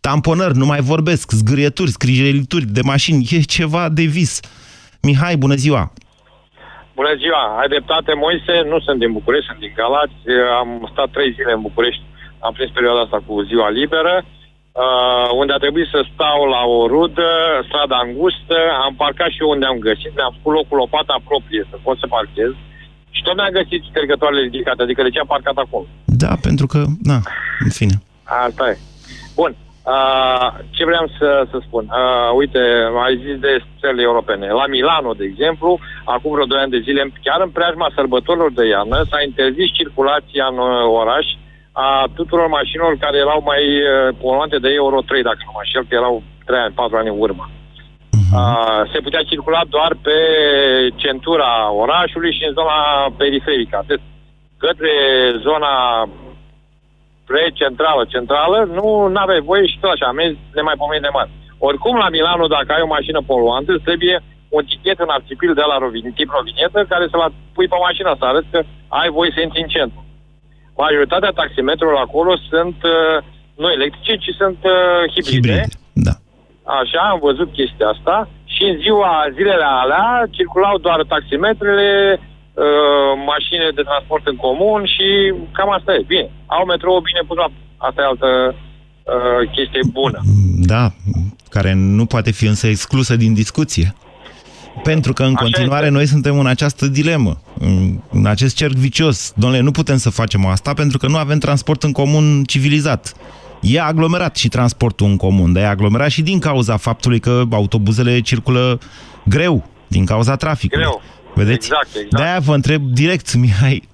Tamponări, 0.00 0.56
nu 0.56 0.66
mai 0.66 0.80
vorbesc, 0.80 1.30
zgârieturi, 1.30 1.90
scrijelituri 1.90 2.72
de 2.72 2.80
mașini, 2.80 3.28
e 3.30 3.40
ceva 3.40 3.88
de 3.88 4.02
vis. 4.02 4.40
Mihai, 5.00 5.36
bună 5.36 5.54
ziua! 5.54 5.92
Bună 6.98 7.12
ziua, 7.22 7.42
ai 7.60 7.68
dreptate, 7.74 8.12
Moise, 8.24 8.54
nu 8.72 8.78
sunt 8.86 8.98
din 9.02 9.12
București, 9.18 9.48
sunt 9.50 9.60
din 9.64 9.74
Galați, 9.80 10.20
am 10.60 10.70
stat 10.92 11.08
trei 11.10 11.30
zile 11.36 11.52
în 11.54 11.62
București, 11.68 12.02
am 12.46 12.52
prins 12.56 12.70
perioada 12.74 13.00
asta 13.04 13.20
cu 13.26 13.34
ziua 13.50 13.68
liberă, 13.80 14.14
uh, 14.24 15.28
unde 15.40 15.52
a 15.52 15.62
trebuit 15.64 15.88
să 15.94 16.00
stau 16.12 16.38
la 16.54 16.62
o 16.76 16.80
rudă, 16.94 17.30
strada 17.68 17.98
îngustă, 18.06 18.58
am 18.86 18.94
parcat 19.02 19.30
și 19.34 19.42
eu 19.42 19.50
unde 19.54 19.66
am 19.66 19.78
găsit, 19.88 20.12
mi-am 20.14 20.34
făcut 20.36 20.52
locul 20.58 20.76
lopata 20.82 21.16
proprie 21.28 21.62
să 21.70 21.76
pot 21.86 21.96
să 21.98 22.06
parchez 22.14 22.52
și 23.14 23.22
tot 23.22 23.34
mi-am 23.36 23.56
găsit 23.60 23.80
ștergătoarele 23.90 24.42
ridicate, 24.48 24.82
adică 24.82 25.02
de 25.02 25.10
ce 25.10 25.22
am 25.22 25.32
parcat 25.34 25.56
acolo? 25.64 25.86
Da, 26.22 26.32
pentru 26.46 26.66
că, 26.72 26.80
na, 27.10 27.18
în 27.64 27.70
fine. 27.78 27.96
Asta 28.46 28.64
e. 28.72 28.76
Bun. 29.40 29.52
Uh, 29.92 30.46
ce 30.70 30.84
vreau 30.84 31.06
să, 31.18 31.46
să 31.50 31.58
spun? 31.66 31.84
Uh, 31.88 32.30
uite, 32.40 32.62
ai 33.04 33.16
zis 33.24 33.36
de 33.46 33.52
țările 33.80 34.02
europene. 34.02 34.46
La 34.60 34.66
Milano, 34.66 35.12
de 35.12 35.24
exemplu, 35.24 35.78
acum 36.04 36.30
vreo 36.32 36.44
2 36.44 36.58
ani 36.58 36.74
de 36.76 36.84
zile, 36.86 37.12
chiar 37.22 37.40
în 37.40 37.50
preajma 37.50 37.92
sărbătorilor 37.94 38.52
de 38.52 38.66
iarnă, 38.66 38.98
s-a 39.10 39.20
interzis 39.22 39.70
circulația 39.80 40.44
în 40.52 40.58
uh, 40.58 40.84
oraș 41.00 41.26
a 41.72 42.04
tuturor 42.14 42.48
mașinilor 42.58 42.96
care 43.04 43.16
erau 43.16 43.40
mai 43.50 43.62
uh, 43.80 44.14
poluante 44.20 44.58
de 44.58 44.70
Euro 44.82 44.98
3, 45.00 45.22
dacă 45.22 45.40
nu 45.44 45.52
mă 45.54 45.60
înșel, 45.62 45.84
că 45.88 45.94
erau 45.94 46.22
3 46.44 46.58
ani, 46.58 46.74
4 46.74 46.96
ani 46.96 47.08
în 47.08 47.18
urmă. 47.26 47.44
Uh, 48.38 48.80
se 48.92 48.98
putea 49.06 49.22
circula 49.30 49.62
doar 49.68 49.92
pe 50.06 50.18
centura 51.02 51.72
orașului 51.72 52.32
și 52.36 52.44
în 52.48 52.52
zona 52.58 52.78
periferică, 53.16 53.76
atât. 53.76 54.00
Către 54.64 54.92
zona 55.46 55.72
pre-centrală, 57.28 58.02
centrală, 58.14 58.58
nu 58.78 58.86
aveai 59.24 59.42
voie 59.50 59.66
și 59.66 59.78
tot 59.80 59.90
așa, 59.90 60.06
amenzi 60.06 60.38
nemaipomenit 60.54 61.04
de 61.06 61.14
mari. 61.18 61.30
Oricum, 61.68 61.96
la 61.96 62.08
Milano, 62.08 62.46
dacă 62.56 62.70
ai 62.72 62.86
o 62.86 62.94
mașină 62.96 63.20
poluantă, 63.30 63.72
îți 63.72 63.86
trebuie 63.88 64.16
un 64.56 64.64
tichet 64.70 64.98
în 65.04 65.14
arțipil 65.16 65.52
de 65.54 65.64
la 65.70 65.76
rovin, 65.78 66.12
tip 66.18 66.30
rovinietă, 66.36 66.78
care 66.92 67.04
să-l 67.10 67.32
pui 67.54 67.68
pe 67.68 67.78
mașina 67.88 68.12
să 68.18 68.24
arăți 68.24 68.52
că 68.52 68.60
ai 68.88 69.08
voie 69.16 69.30
să 69.34 69.40
intri 69.40 69.64
în 69.64 69.72
centru. 69.76 70.00
Majoritatea 70.76 71.36
taximetrelor 71.40 71.98
acolo 72.06 72.32
sunt 72.50 72.78
uh, 72.94 73.16
nu 73.62 73.68
electrice, 73.76 74.14
ci 74.24 74.30
sunt 74.40 74.60
uh, 74.74 75.02
hibride. 75.14 75.36
Hibride, 75.36 75.66
da. 76.06 76.14
Așa, 76.80 77.02
am 77.12 77.18
văzut 77.28 77.48
chestia 77.58 77.88
asta 77.94 78.28
și 78.54 78.62
în 78.70 78.76
ziua, 78.84 79.12
zilele 79.36 79.66
alea 79.82 80.08
circulau 80.30 80.78
doar 80.78 81.00
taximetrele, 81.14 81.90
uh, 82.18 82.33
mașini 83.32 83.74
de 83.74 83.82
transport 83.82 84.26
în 84.26 84.36
comun 84.36 84.80
și 84.94 85.06
cam 85.56 85.70
asta 85.72 85.92
e. 85.92 86.04
Bine, 86.06 86.30
au 86.46 86.64
metrou 86.64 87.00
bine 87.08 87.20
pus 87.26 87.36
la... 87.36 87.48
Asta 87.76 88.02
e 88.02 88.10
altă 88.12 88.30
uh, 88.54 89.50
chestie 89.54 89.80
bună. 89.92 90.20
Da, 90.72 90.92
care 91.50 91.72
nu 91.74 92.06
poate 92.06 92.30
fi 92.30 92.46
însă 92.46 92.66
exclusă 92.66 93.16
din 93.16 93.34
discuție. 93.34 93.94
Pentru 94.82 95.12
că 95.12 95.22
în 95.22 95.34
Așa 95.34 95.42
continuare 95.42 95.84
este. 95.84 95.96
noi 95.96 96.06
suntem 96.06 96.38
în 96.38 96.46
această 96.46 96.86
dilemă, 96.86 97.40
în, 97.58 98.00
în 98.10 98.26
acest 98.26 98.56
cerc 98.56 98.72
vicios. 98.72 99.32
Domnule, 99.36 99.62
nu 99.62 99.70
putem 99.70 99.96
să 99.96 100.10
facem 100.10 100.46
asta 100.46 100.72
pentru 100.72 100.98
că 100.98 101.06
nu 101.06 101.16
avem 101.16 101.38
transport 101.38 101.82
în 101.82 101.92
comun 101.92 102.44
civilizat. 102.44 103.14
E 103.60 103.80
aglomerat 103.80 104.36
și 104.36 104.48
transportul 104.48 105.06
în 105.06 105.16
comun, 105.16 105.52
dar 105.52 105.62
e 105.62 105.66
aglomerat 105.66 106.10
și 106.10 106.22
din 106.22 106.38
cauza 106.38 106.76
faptului 106.76 107.20
că 107.20 107.42
autobuzele 107.50 108.20
circulă 108.20 108.78
greu, 109.24 109.68
din 109.88 110.04
cauza 110.04 110.36
traficului. 110.36 110.84
Greu. 110.84 111.02
Vedeți? 111.34 111.66
Exact, 111.70 111.88
exact. 111.94 112.16
De-aia 112.16 112.38
vă 112.48 112.54
întreb 112.54 112.82
direct, 113.00 113.34
Mihai, 113.34 113.88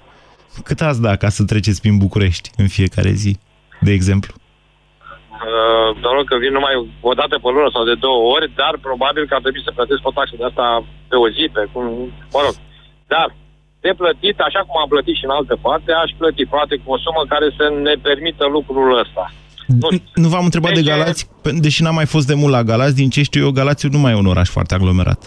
cât 0.65 0.81
ați 0.81 1.01
da 1.07 1.17
ca 1.17 1.29
să 1.37 1.45
treceți 1.45 1.81
prin 1.81 1.97
București 2.05 2.51
în 2.57 2.69
fiecare 2.77 3.11
zi, 3.23 3.33
de 3.81 3.93
exemplu? 3.99 4.33
Uh, 5.49 5.91
doar 6.03 6.17
că 6.31 6.35
vin 6.45 6.53
numai 6.59 6.75
o 7.11 7.13
dată 7.21 7.35
pe 7.43 7.49
lună 7.57 7.69
sau 7.75 7.83
de 7.91 7.97
două 8.07 8.21
ori, 8.35 8.47
dar 8.61 8.73
probabil 8.89 9.23
că 9.27 9.35
ar 9.37 9.43
trebui 9.45 9.63
să 9.67 9.73
plătesc 9.79 10.03
o 10.09 10.13
taxă 10.19 10.35
de 10.41 10.47
asta 10.51 10.67
pe 11.11 11.17
o 11.25 11.27
zi, 11.37 11.45
pe 11.57 11.63
cum, 11.73 11.85
mă 12.35 12.41
rog. 12.47 12.55
Dar 13.13 13.27
de 13.85 13.93
plătit, 14.01 14.37
așa 14.49 14.61
cum 14.67 14.77
am 14.83 14.89
plătit 14.95 15.17
și 15.21 15.27
în 15.29 15.35
altă 15.39 15.55
parte, 15.67 15.91
aș 16.03 16.11
plăti 16.21 16.45
poate 16.55 16.75
cu 16.83 16.89
o 16.95 16.99
sumă 17.05 17.23
care 17.33 17.47
să 17.59 17.65
ne 17.87 17.95
permită 18.07 18.45
lucrul 18.57 18.89
ăsta. 19.03 19.25
Nu, 19.83 19.89
nu 20.23 20.29
v-am 20.33 20.45
întrebat 20.49 20.73
de 20.79 20.89
Galați, 20.93 21.23
pe- 21.43 21.57
deși 21.67 21.83
n-am 21.83 21.95
mai 22.01 22.09
fost 22.15 22.27
de 22.31 22.35
mult 22.41 22.53
la 22.59 22.63
Galați, 22.71 22.99
din 23.01 23.11
ce 23.15 23.23
știu 23.29 23.43
eu, 23.47 23.51
Galațiul 23.61 23.93
nu 23.97 23.99
mai 24.03 24.13
e 24.13 24.23
un 24.25 24.33
oraș 24.35 24.49
foarte 24.57 24.75
aglomerat. 24.75 25.21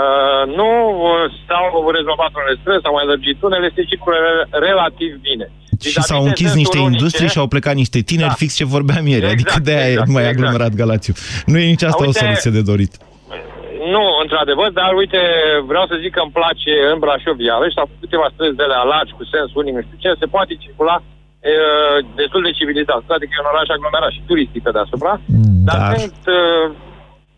Uh, 0.00 0.42
nu 0.58 0.68
uh, 1.08 1.24
s-au 1.46 1.90
rezolvat 1.98 2.32
unele 2.38 2.54
străzi, 2.60 2.82
s-au 2.84 2.94
mai 2.98 3.06
lărgit 3.12 3.38
unele, 3.48 3.66
se 3.76 3.82
circulă 3.90 4.16
re- 4.26 4.48
relativ 4.68 5.12
bine. 5.28 5.46
Și 5.92 6.00
s-au 6.08 6.22
închis 6.28 6.50
niște 6.62 6.78
industrii 6.90 7.32
și 7.34 7.42
au 7.42 7.52
plecat 7.54 7.74
niște 7.82 8.00
tineri, 8.10 8.34
da. 8.34 8.40
fix 8.42 8.50
ce 8.60 8.74
vorbeam 8.76 9.04
ieri. 9.12 9.24
Exact, 9.24 9.38
adică 9.38 9.56
de-aia 9.66 9.90
exact, 9.92 10.08
e 10.08 10.16
mai 10.16 10.22
exact. 10.22 10.38
aglomerat 10.38 10.72
Galațiu. 10.82 11.14
Nu 11.50 11.56
e 11.62 11.72
nici 11.74 11.88
asta 11.90 12.04
uite, 12.04 12.18
o 12.18 12.20
soluție 12.22 12.50
de 12.58 12.62
dorit. 12.72 12.92
Nu, 13.94 14.04
într-adevăr, 14.24 14.68
dar 14.80 14.90
uite, 15.02 15.20
vreau 15.70 15.84
să 15.90 15.94
zic 16.02 16.12
că 16.16 16.20
îmi 16.22 16.36
place 16.38 16.72
în 16.92 16.98
Brașov 17.02 17.38
Iarăși, 17.40 17.76
s-au 17.76 17.86
făcut 17.88 18.04
câteva 18.04 18.28
străzi 18.34 18.60
de 18.62 18.68
la 18.72 18.80
largi, 18.92 19.16
cu 19.18 19.24
sens 19.32 19.48
unic, 19.60 19.74
nu 19.76 19.82
știu 19.86 19.98
ce, 20.02 20.20
se 20.22 20.32
poate 20.34 20.52
circula 20.64 20.96
e, 21.50 21.52
destul 22.20 22.42
de 22.46 22.56
civilitat. 22.58 23.04
Adică 23.16 23.32
e 23.34 23.42
un 23.44 23.52
oraș 23.54 23.68
aglomerat 23.72 24.12
și 24.16 24.26
turistic 24.30 24.60
pe 24.64 24.74
deasupra, 24.76 25.12
dar, 25.68 25.78
dar 25.78 25.98
sunt 25.98 26.20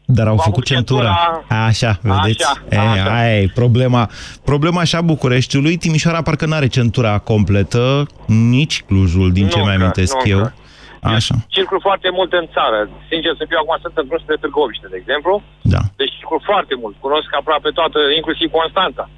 dar 0.06 0.26
au 0.26 0.36
făcut 0.36 0.64
centura. 0.64 1.16
centura. 1.48 1.64
Așa, 1.66 1.98
vedeți? 2.02 2.44
Așa, 2.44 2.62
e, 2.68 2.78
așa. 2.78 3.14
Aia 3.16 3.40
e 3.40 3.50
problema. 3.54 4.10
Problema 4.44 4.80
așa 4.80 5.00
Bucureștiului. 5.00 5.76
Timișoara 5.76 6.22
parcă 6.22 6.46
nu 6.46 6.54
are 6.54 6.66
centura 6.66 7.18
completă, 7.18 8.06
nici 8.26 8.82
Clujul, 8.82 9.32
din 9.32 9.44
nu 9.44 9.50
ce 9.50 9.60
mai 9.60 9.74
amintesc 9.74 10.14
nu 10.24 10.30
eu. 10.30 10.52
Așa. 11.00 11.34
Circul 11.56 11.80
foarte 11.88 12.08
mult 12.18 12.32
în 12.32 12.46
țară. 12.56 12.78
Sincer 13.10 13.32
să 13.38 13.44
fiu, 13.48 13.58
acum 13.60 13.76
sunt 13.80 13.96
în 14.00 14.06
drum 14.06 14.20
spre 14.22 14.36
Târgoviște, 14.40 14.86
de 14.92 14.98
exemplu. 15.02 15.32
Da. 15.74 15.82
Deci 16.00 16.16
circul 16.18 16.40
foarte 16.50 16.74
mult. 16.82 16.94
Cunosc 17.06 17.28
aproape 17.40 17.70
toată, 17.78 17.98
inclusiv 18.18 18.48
Constanța. 18.58 19.04
Mm. 19.08 19.14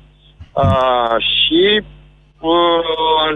Uh, 0.63 1.17
și 1.35 1.63
uh, 2.51 3.29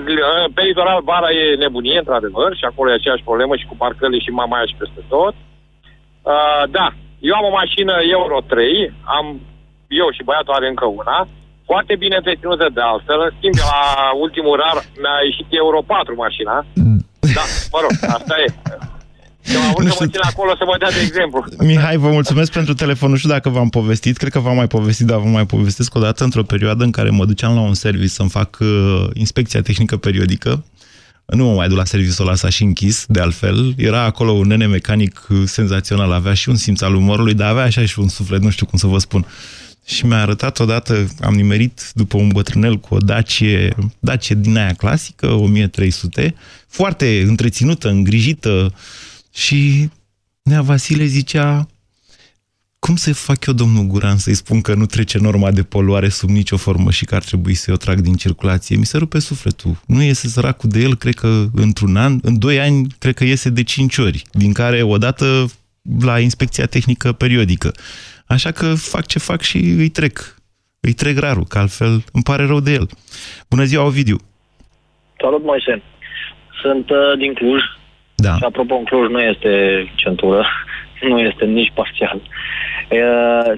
pe 0.55 0.63
litoral 0.69 1.01
vara 1.11 1.31
e 1.31 1.63
nebunie, 1.65 1.99
într-adevăr, 1.99 2.51
și 2.57 2.65
acolo 2.65 2.91
e 2.91 3.01
aceeași 3.01 3.29
problemă 3.29 3.55
și 3.57 3.69
cu 3.71 3.77
parcările 3.83 4.19
și 4.25 4.39
mamaia 4.41 4.67
și 4.71 4.81
peste 4.83 5.03
tot. 5.09 5.35
Uh, 6.33 6.63
da, 6.77 6.89
eu 7.29 7.35
am 7.39 7.47
o 7.51 7.57
mașină 7.61 7.95
Euro 8.19 8.37
3, 8.41 8.93
am, 9.17 9.27
eu 10.01 10.09
și 10.17 10.27
băiatul 10.29 10.57
are 10.57 10.69
încă 10.69 10.87
una, 11.01 11.19
foarte 11.71 11.95
bine 12.03 12.17
întreținută 12.19 12.67
de 12.77 12.83
altfel, 12.91 13.21
în 13.27 13.33
schimb 13.37 13.57
la 13.67 13.77
ultimul 14.25 14.55
rar 14.63 14.79
mi-a 15.03 15.17
ieșit 15.29 15.49
Euro 15.63 15.79
4 15.87 16.15
mașina. 16.25 16.57
Da, 17.37 17.45
mă 17.73 17.79
rog, 17.85 17.93
asta 18.17 18.35
e. 18.45 18.47
am 19.61 19.67
avut 19.71 19.83
să 19.91 19.97
mă 20.01 20.07
țin 20.15 20.25
acolo 20.33 20.51
să 20.61 20.65
vă 20.71 20.75
dea 20.83 20.93
de 20.97 21.03
exemplu. 21.09 21.39
Mihai, 21.71 21.97
vă 22.05 22.11
mulțumesc 22.19 22.51
pentru 22.59 22.75
telefon. 22.83 23.11
Nu 23.11 23.19
știu 23.21 23.35
dacă 23.37 23.49
v-am 23.57 23.71
povestit, 23.79 24.15
cred 24.17 24.33
că 24.33 24.41
v-am 24.45 24.57
mai 24.63 24.71
povestit, 24.77 25.07
dar 25.07 25.19
vă 25.25 25.31
mai 25.39 25.47
povestesc 25.55 25.91
o 25.99 26.01
dată 26.07 26.21
într-o 26.25 26.51
perioadă 26.53 26.83
în 26.85 26.91
care 26.99 27.11
mă 27.11 27.25
duceam 27.25 27.55
la 27.55 27.65
un 27.71 27.75
service 27.75 28.17
să-mi 28.19 28.35
fac 28.39 28.51
uh, 28.61 28.69
inspecția 29.25 29.63
tehnică 29.63 29.97
periodică 29.97 30.51
nu 31.27 31.45
mă 31.45 31.55
mai 31.55 31.69
duc 31.69 31.77
la 31.77 31.85
serviciul 31.85 32.27
ăla, 32.27 32.37
s-a 32.37 32.49
și 32.49 32.63
închis, 32.63 33.05
de 33.09 33.21
altfel. 33.21 33.75
Era 33.77 34.03
acolo 34.03 34.31
un 34.33 34.47
nene 34.47 34.67
mecanic 34.67 35.27
senzațional, 35.45 36.13
avea 36.13 36.35
și 36.35 36.49
un 36.49 36.57
simț 36.57 36.81
al 36.81 36.95
umorului, 36.95 37.35
dar 37.35 37.51
avea 37.51 37.65
așa 37.65 37.85
și 37.85 37.99
un 37.99 38.09
suflet, 38.09 38.41
nu 38.43 38.51
știu 38.51 38.67
cum 38.67 38.79
să 38.79 38.87
vă 38.87 38.99
spun. 38.99 39.27
Și 39.85 40.07
mi-a 40.07 40.21
arătat 40.21 40.59
odată, 40.59 41.09
am 41.21 41.35
nimerit 41.35 41.91
după 41.95 42.17
un 42.17 42.29
bătrânel 42.29 42.79
cu 42.79 42.95
o 42.95 42.99
Dacie, 42.99 43.75
Dacie 43.99 44.35
din 44.35 44.57
aia 44.57 44.73
clasică, 44.73 45.27
1300, 45.27 46.35
foarte 46.69 47.25
întreținută, 47.27 47.89
îngrijită 47.89 48.75
și 49.35 49.91
Nea 50.43 50.63
Vasile 50.63 51.05
zicea, 51.05 51.69
cum 52.87 52.97
să 52.97 53.15
fac 53.15 53.47
eu, 53.47 53.55
domnul 53.55 53.85
Guran, 53.91 54.17
să-i 54.17 54.35
spun 54.35 54.61
că 54.61 54.75
nu 54.75 54.87
trece 54.87 55.19
norma 55.19 55.51
de 55.51 55.63
poluare 55.63 56.09
sub 56.09 56.29
nicio 56.29 56.57
formă 56.57 56.91
și 56.91 57.05
că 57.05 57.15
ar 57.15 57.23
trebui 57.23 57.55
să-i 57.55 57.75
o 57.75 57.77
trag 57.77 57.99
din 58.01 58.15
circulație? 58.15 58.77
Mi 58.77 58.85
se 58.85 58.99
rupe 58.99 59.19
sufletul. 59.19 59.75
Nu 59.87 60.03
iese 60.03 60.27
săracul 60.29 60.71
de 60.71 60.81
el, 60.81 60.95
cred 60.97 61.15
că 61.15 61.29
într-un 61.55 61.97
an, 61.97 62.19
în 62.23 62.39
doi 62.39 62.61
ani, 62.61 62.87
cred 62.99 63.15
că 63.15 63.25
iese 63.25 63.51
de 63.51 63.63
cinci 63.63 63.99
ori, 63.99 64.23
din 64.33 64.53
care 64.53 64.83
o 64.83 64.97
dată 64.97 65.25
la 66.05 66.19
inspecția 66.19 66.67
tehnică 66.67 67.13
periodică. 67.13 67.71
Așa 68.27 68.51
că 68.51 68.75
fac 68.75 69.07
ce 69.07 69.19
fac 69.19 69.41
și 69.41 69.57
îi 69.57 69.89
trec. 69.89 70.37
Îi 70.81 70.93
trec 70.93 71.19
rarul, 71.19 71.45
că 71.45 71.59
altfel 71.59 71.93
îmi 72.13 72.23
pare 72.25 72.45
rău 72.47 72.61
de 72.61 72.73
el. 72.73 72.87
Bună 73.51 73.65
ziua, 73.65 73.85
Ovidiu! 73.85 74.19
Salut, 75.21 75.43
Moise! 75.45 75.83
Sunt 76.63 76.91
uh, 76.91 77.19
din 77.19 77.35
Cluj. 77.35 77.61
Da. 78.15 78.37
Și 78.37 78.45
apropo, 78.45 78.75
în 78.75 78.85
Cluj 78.85 79.11
nu 79.11 79.21
este 79.21 79.53
centură, 79.95 80.47
nu 81.09 81.19
este 81.19 81.45
nici 81.45 81.73
parțial. 81.75 82.21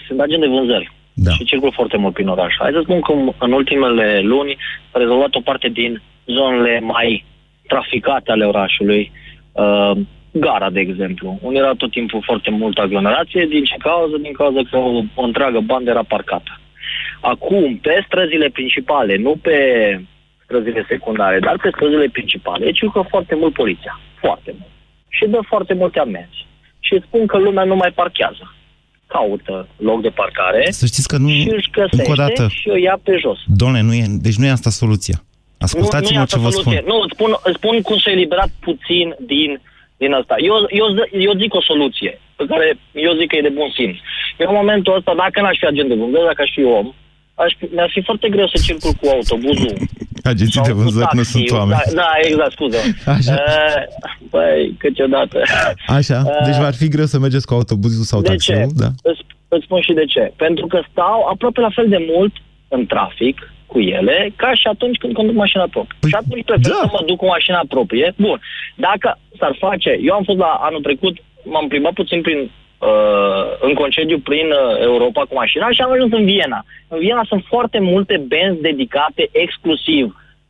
sunt 0.06 0.20
agent 0.20 0.40
de 0.40 0.46
vânzări 0.46 0.92
da. 1.14 1.30
și 1.30 1.44
circul 1.44 1.72
foarte 1.72 1.96
mult 1.96 2.14
prin 2.14 2.28
oraș. 2.28 2.54
Hai 2.58 2.70
să 2.72 2.80
spun 2.82 3.00
că 3.00 3.12
în 3.38 3.52
ultimele 3.52 4.20
luni 4.20 4.56
a 4.90 4.98
rezolvat 4.98 5.34
o 5.34 5.40
parte 5.40 5.68
din 5.68 6.02
zonele 6.26 6.80
mai 6.80 7.24
traficate 7.66 8.30
ale 8.30 8.44
orașului, 8.44 9.12
uh, 9.52 9.90
gara, 10.32 10.70
de 10.70 10.80
exemplu, 10.80 11.38
unde 11.42 11.58
era 11.58 11.72
tot 11.72 11.90
timpul 11.90 12.22
foarte 12.24 12.50
multă 12.50 12.80
aglomerație. 12.80 13.46
Din 13.46 13.64
ce 13.64 13.74
cauză? 13.78 14.16
Din 14.16 14.32
cauza 14.32 14.60
că 14.70 14.76
o, 14.76 15.02
o 15.14 15.22
întreagă 15.22 15.60
bandă 15.60 15.90
era 15.90 16.02
parcată. 16.02 16.60
Acum, 17.20 17.76
pe 17.76 18.04
străzile 18.06 18.48
principale, 18.48 19.16
nu 19.16 19.36
pe 19.42 19.58
străzile 20.44 20.84
secundare, 20.88 21.38
dar 21.38 21.56
pe 21.62 21.70
străzile 21.74 22.08
principale, 22.12 22.70
circulă 22.70 23.06
foarte 23.08 23.34
mult 23.34 23.52
poliția. 23.52 24.00
Foarte 24.20 24.54
mult. 24.58 24.72
Și 25.08 25.26
dă 25.26 25.38
foarte 25.48 25.74
multe 25.74 25.98
amenzi 25.98 26.43
și 26.86 27.02
spun 27.06 27.26
că 27.26 27.38
lumea 27.38 27.64
nu 27.64 27.76
mai 27.76 27.92
parchează. 28.00 28.54
Caută 29.06 29.68
loc 29.76 30.02
de 30.02 30.08
parcare 30.08 30.70
Să 30.70 30.86
știți 30.86 31.08
că 31.08 31.16
nu, 31.16 31.28
și 31.28 31.50
își 31.58 31.70
găsește 31.70 31.96
încă 31.96 32.10
o 32.10 32.20
dată, 32.24 32.46
și 32.60 32.68
o 32.68 32.76
ia 32.76 32.96
pe 33.02 33.14
jos. 33.20 33.38
Doamne, 33.46 33.80
nu 33.80 33.94
e, 33.94 34.04
deci 34.26 34.38
nu 34.40 34.46
e 34.46 34.58
asta 34.58 34.70
soluția. 34.70 35.18
Ascultați-mă 35.58 36.18
nu, 36.18 36.24
ce 36.32 36.38
vă 36.38 36.50
soluție. 36.50 36.80
spun. 36.80 36.92
Nu, 36.92 36.96
îți 37.04 37.14
spun, 37.16 37.30
îți 37.48 37.58
spun 37.60 37.74
cum 37.88 37.98
să 37.98 38.08
eliberat 38.10 38.50
puțin 38.60 39.06
din, 39.32 39.50
din 39.96 40.12
asta. 40.20 40.34
Eu, 40.48 40.54
eu, 40.80 40.86
eu 41.26 41.32
zic 41.42 41.54
o 41.54 41.62
soluție 41.70 42.12
pe 42.36 42.44
care 42.50 42.66
eu 43.06 43.12
zic 43.18 43.28
că 43.28 43.36
e 43.36 43.48
de 43.48 43.56
bun 43.58 43.70
simț. 43.76 43.96
Eu 44.38 44.48
în 44.48 44.60
momentul 44.62 44.96
ăsta, 44.98 45.12
dacă 45.22 45.40
n-aș 45.40 45.56
fi 45.58 45.66
agent 45.66 45.88
de 45.88 46.00
vânzări, 46.00 46.30
dacă 46.30 46.42
aș 46.42 46.52
fi 46.56 46.64
om, 46.78 46.86
aș, 47.34 47.52
mi-ar 47.74 47.90
fi 47.94 48.00
foarte 48.08 48.28
greu 48.34 48.48
să 48.48 48.58
circul 48.66 48.92
cu 49.00 49.06
autobuzul. 49.16 49.74
Agenții 50.24 50.60
de 50.60 50.72
vânzări 50.72 51.08
nu 51.12 51.22
sunt 51.22 51.50
oameni. 51.50 51.80
Da, 51.86 51.92
da 51.94 52.12
exact, 52.22 52.52
scuze. 52.52 52.78
Așa. 53.16 53.32
Uh, 53.32 53.82
băi, 54.30 54.74
câteodată. 54.78 55.42
Așa, 55.86 56.22
deci 56.44 56.56
v-ar 56.56 56.74
fi 56.74 56.88
greu 56.88 57.04
să 57.04 57.18
mergeți 57.18 57.46
cu 57.46 57.54
autobuzul 57.54 58.04
sau 58.04 58.20
de 58.20 58.28
taxiul? 58.28 58.56
Ce? 58.56 58.66
Da. 58.74 58.88
Îți, 59.02 59.22
îți 59.48 59.64
spun 59.64 59.80
și 59.80 59.92
de 59.92 60.04
ce. 60.04 60.32
Pentru 60.36 60.66
că 60.66 60.78
stau 60.90 61.26
aproape 61.32 61.60
la 61.60 61.70
fel 61.74 61.88
de 61.88 62.00
mult 62.14 62.34
în 62.68 62.86
trafic 62.86 63.36
cu 63.66 63.78
ele 63.80 64.32
ca 64.36 64.54
și 64.54 64.66
atunci 64.66 64.96
când 64.96 65.12
conduc 65.14 65.34
mașina 65.34 65.66
proprie. 65.70 65.98
Păi, 66.00 66.10
și 66.10 66.16
atunci 66.16 66.44
prefer 66.44 66.72
da. 66.72 66.78
să 66.80 66.88
mă 66.92 67.02
duc 67.06 67.16
cu 67.18 67.26
mașina 67.26 67.62
proprie. 67.68 68.14
Bun, 68.16 68.40
dacă 68.76 69.18
s-ar 69.38 69.56
face... 69.58 69.90
Eu 70.08 70.14
am 70.14 70.24
fost 70.24 70.38
la 70.38 70.52
anul 70.68 70.80
trecut, 70.80 71.14
m-am 71.44 71.68
plimbat 71.68 71.92
puțin 71.92 72.20
prin 72.20 72.38
uh, 72.38 72.50
în 73.60 73.74
concediu 73.74 74.18
prin 74.18 74.48
uh, 74.50 74.80
Europa 74.90 75.22
cu 75.28 75.34
mașina 75.34 75.66
și 75.70 75.80
am 75.80 75.92
ajuns 75.92 76.12
în 76.12 76.24
Viena. 76.24 76.64
În 76.88 76.98
Viena 76.98 77.24
sunt 77.28 77.42
foarte 77.52 77.78
multe 77.80 78.24
benzi 78.28 78.60
dedicate 78.60 79.28
exclusiv 79.32 80.04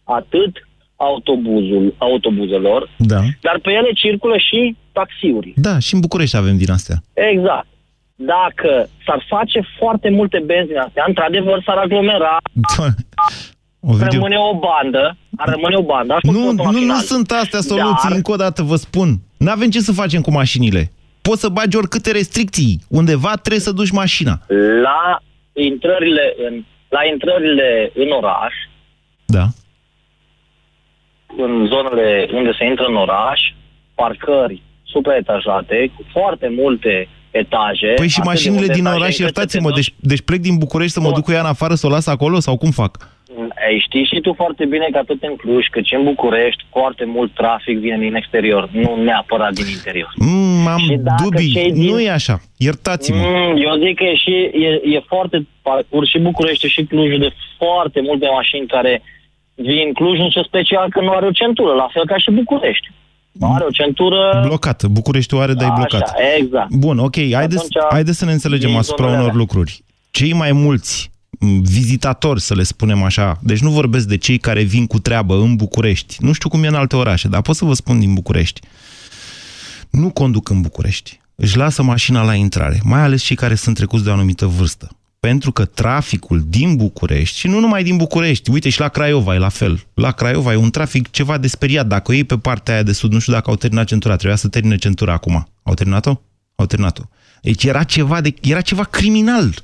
atât 0.04 0.52
autobuzul, 0.96 1.94
autobuzelor, 1.98 2.90
da. 2.96 3.20
dar 3.40 3.58
pe 3.62 3.70
ele 3.70 3.90
circulă 3.94 4.36
și 4.48 4.76
taxiuri. 4.92 5.52
Da, 5.56 5.78
și 5.78 5.94
în 5.94 6.00
București 6.00 6.36
avem 6.36 6.56
din 6.56 6.70
astea. 6.70 6.96
Exact. 7.12 7.66
Dacă 8.14 8.88
s-ar 9.06 9.24
face 9.28 9.60
foarte 9.78 10.10
multe 10.10 10.42
benzi 10.46 10.68
din 10.68 10.78
astea, 10.78 11.04
într-adevăr 11.06 11.62
s-ar 11.66 11.76
aglomera, 11.76 12.36
Ovidiu. 13.90 14.10
rămâne 14.10 14.36
o 14.36 14.58
bandă, 14.58 15.16
ar 15.36 15.48
rămâne 15.48 15.76
o 15.76 15.82
bandă. 15.82 16.16
Nu, 16.22 16.52
nu, 16.52 16.80
nu 16.80 16.94
sunt 16.94 17.30
astea 17.30 17.60
soluții, 17.60 18.08
dar... 18.08 18.16
încă 18.16 18.32
o 18.32 18.36
dată 18.36 18.62
vă 18.62 18.76
spun. 18.76 19.08
Nu 19.36 19.50
avem 19.50 19.70
ce 19.70 19.80
să 19.80 19.92
facem 19.92 20.20
cu 20.20 20.30
mașinile 20.30 20.92
poți 21.28 21.40
să 21.40 21.48
bagi 21.48 21.76
oricâte 21.76 22.10
restricții. 22.12 22.80
Undeva 22.88 23.32
trebuie 23.42 23.68
să 23.68 23.72
duci 23.72 23.98
mașina. 24.02 24.34
La 24.82 25.02
intrările 25.52 26.34
în, 26.46 26.64
la 26.88 27.00
intrările 27.12 27.90
în 27.94 28.10
oraș, 28.10 28.54
da. 29.26 29.44
în 31.36 31.52
zonele 31.72 32.28
unde 32.32 32.52
se 32.58 32.64
intră 32.64 32.84
în 32.88 32.96
oraș, 32.96 33.40
parcări 33.94 34.62
supraetajate, 34.82 35.92
cu 35.96 36.02
foarte 36.12 36.48
multe 36.60 37.08
etaje. 37.30 37.92
Păi 37.96 38.08
și 38.08 38.20
mașinile 38.20 38.66
din 38.66 38.86
oraș, 38.86 39.18
iertați-mă, 39.18 39.70
deci, 39.74 39.94
deci 39.96 40.20
plec 40.20 40.40
din 40.40 40.56
București 40.58 40.92
să 40.92 41.00
mă 41.00 41.10
duc 41.12 41.24
cu 41.24 41.32
ea 41.32 41.40
în 41.40 41.46
afară, 41.46 41.74
să 41.74 41.86
o 41.86 41.90
las 41.90 42.06
acolo 42.06 42.40
sau 42.40 42.56
cum 42.56 42.70
fac? 42.70 43.08
Ei, 43.70 43.84
știi 43.86 44.04
și 44.04 44.20
tu 44.20 44.32
foarte 44.32 44.64
bine 44.64 44.86
că 44.92 44.98
atât 44.98 45.22
în 45.22 45.36
Cluj 45.36 45.66
cât 45.70 45.84
și 45.84 45.94
în 45.94 46.04
București 46.04 46.64
foarte 46.70 47.04
mult 47.04 47.34
trafic 47.34 47.78
vine 47.78 47.98
din 47.98 48.14
exterior, 48.14 48.68
nu 48.72 48.96
neapărat 49.02 49.52
din 49.52 49.66
interior. 49.76 50.12
Mm, 50.16 50.66
am 50.66 50.82
dubii, 51.22 51.52
din... 51.52 51.84
nu 51.84 52.00
e 52.00 52.10
așa, 52.10 52.40
iertați-mă. 52.56 53.16
Mm, 53.16 53.56
eu 53.66 53.72
zic 53.84 53.96
că 53.96 54.04
e, 54.04 54.14
și, 54.14 54.34
e, 54.66 54.70
e 54.94 55.00
foarte 55.06 55.46
parcurs 55.62 56.08
și 56.08 56.18
București 56.18 56.66
și 56.66 56.84
Clujul 56.84 57.18
de 57.18 57.30
foarte 57.56 58.00
multe 58.00 58.26
mașini 58.32 58.66
care 58.66 59.02
vin 59.54 59.92
Cluj, 59.92 60.18
în 60.18 60.42
special 60.44 60.86
că 60.90 61.00
nu 61.00 61.10
are 61.10 61.26
o 61.26 61.30
centură, 61.30 61.72
la 61.72 61.88
fel 61.92 62.06
ca 62.06 62.18
și 62.18 62.30
București. 62.30 62.90
Are 63.40 63.64
o 63.64 63.70
centură... 63.70 64.42
Blocată. 64.46 64.88
Bucureștiul 64.88 65.40
are, 65.40 65.52
dar 65.52 65.68
e 65.68 65.72
blocat. 65.74 66.02
Așa, 66.02 66.14
exact. 66.36 66.74
Bun, 66.74 66.98
ok. 66.98 67.14
Haideți, 67.32 67.66
haideți 67.90 68.18
să 68.18 68.24
ne 68.24 68.32
înțelegem 68.32 68.76
asupra 68.76 69.06
unor 69.06 69.34
lucruri. 69.34 69.82
Cei 70.10 70.32
mai 70.32 70.52
mulți 70.52 71.10
vizitatori, 71.62 72.40
să 72.40 72.54
le 72.54 72.62
spunem 72.62 73.02
așa. 73.02 73.38
Deci 73.42 73.60
nu 73.60 73.70
vorbesc 73.70 74.06
de 74.06 74.16
cei 74.16 74.38
care 74.38 74.62
vin 74.62 74.86
cu 74.86 74.98
treabă 74.98 75.36
în 75.36 75.56
București. 75.56 76.16
Nu 76.20 76.32
știu 76.32 76.48
cum 76.48 76.64
e 76.64 76.66
în 76.66 76.74
alte 76.74 76.96
orașe, 76.96 77.28
dar 77.28 77.42
pot 77.42 77.56
să 77.56 77.64
vă 77.64 77.74
spun 77.74 77.98
din 77.98 78.14
București. 78.14 78.60
Nu 79.90 80.10
conduc 80.10 80.48
în 80.48 80.60
București. 80.60 81.20
Își 81.34 81.56
lasă 81.56 81.82
mașina 81.82 82.22
la 82.22 82.34
intrare, 82.34 82.80
mai 82.84 83.00
ales 83.00 83.22
cei 83.22 83.36
care 83.36 83.54
sunt 83.54 83.76
trecuți 83.76 84.04
de 84.04 84.10
o 84.10 84.12
anumită 84.12 84.46
vârstă. 84.46 84.96
Pentru 85.20 85.52
că 85.52 85.64
traficul 85.64 86.44
din 86.48 86.76
București, 86.76 87.38
și 87.38 87.46
nu 87.46 87.60
numai 87.60 87.82
din 87.82 87.96
București, 87.96 88.50
uite 88.50 88.68
și 88.68 88.80
la 88.80 88.88
Craiova 88.88 89.34
e 89.34 89.38
la 89.38 89.48
fel. 89.48 89.86
La 89.94 90.10
Craiova 90.10 90.52
e 90.52 90.56
un 90.56 90.70
trafic 90.70 91.10
ceva 91.10 91.38
de 91.38 91.48
speriat. 91.48 91.86
Dacă 91.86 92.10
o 92.10 92.14
iei 92.14 92.24
pe 92.24 92.38
partea 92.38 92.74
aia 92.74 92.82
de 92.82 92.92
sud, 92.92 93.12
nu 93.12 93.18
știu 93.18 93.32
dacă 93.32 93.50
au 93.50 93.56
terminat 93.56 93.86
centura, 93.86 94.14
trebuia 94.14 94.36
să 94.36 94.48
termine 94.48 94.76
centura 94.76 95.12
acum. 95.12 95.48
Au 95.62 95.74
terminat-o? 95.74 96.20
Au 96.54 96.66
terminat-o. 96.66 97.02
Deci 97.42 97.64
era 97.64 97.82
ceva, 97.82 98.20
de, 98.20 98.34
era 98.40 98.60
ceva 98.60 98.84
criminal. 98.84 99.54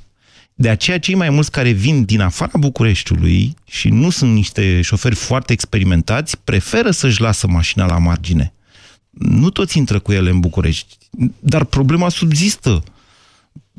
De 0.61 0.69
aceea 0.69 0.99
cei 0.99 1.15
mai 1.15 1.29
mulți 1.29 1.51
care 1.51 1.69
vin 1.69 2.03
din 2.03 2.21
afara 2.21 2.51
Bucureștiului 2.59 3.55
și 3.65 3.89
nu 3.89 4.09
sunt 4.09 4.33
niște 4.33 4.81
șoferi 4.81 5.15
foarte 5.15 5.53
experimentați, 5.53 6.37
preferă 6.43 6.91
să-și 6.91 7.21
lasă 7.21 7.47
mașina 7.47 7.85
la 7.85 7.97
margine. 7.97 8.53
Nu 9.09 9.49
toți 9.49 9.77
intră 9.77 9.99
cu 9.99 10.11
ele 10.11 10.29
în 10.29 10.39
București, 10.39 10.97
dar 11.39 11.63
problema 11.63 12.09
subzistă. 12.09 12.83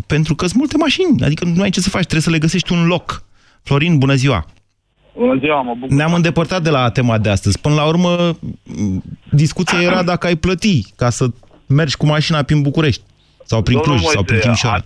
Pentru 0.07 0.35
că 0.35 0.47
sunt 0.47 0.59
multe 0.59 0.76
mașini, 0.76 1.22
adică 1.22 1.45
nu 1.45 1.62
ai 1.62 1.70
ce 1.70 1.80
să 1.80 1.89
faci, 1.89 2.01
trebuie 2.01 2.22
să 2.22 2.30
le 2.30 2.39
găsești 2.39 2.72
un 2.72 2.87
loc. 2.87 3.24
Florin, 3.62 3.99
bună 3.99 4.14
ziua! 4.14 4.47
Bună 5.16 5.39
ziua, 5.39 5.62
mă 5.62 5.74
bucur. 5.78 5.97
Ne-am 5.97 6.14
îndepărtat 6.14 6.62
de 6.62 6.70
la 6.70 6.91
tema 6.91 7.18
de 7.18 7.28
astăzi. 7.28 7.59
Până 7.59 7.74
la 7.74 7.85
urmă, 7.85 8.39
discuția 9.30 9.83
era 9.83 10.03
dacă 10.03 10.26
ai 10.26 10.37
plăti 10.37 10.83
ca 10.97 11.11
să 11.11 11.30
mergi 11.66 11.97
cu 11.97 12.07
mașina 12.07 12.43
prin 12.43 12.62
București 12.62 13.03
sau 13.45 13.62
prin 13.62 13.76
Domnul 13.76 13.99
Cluj 13.99 14.12
sau 14.12 14.22
prin 14.22 14.37
Moise, 14.37 14.49
Timișoara. 14.49 14.83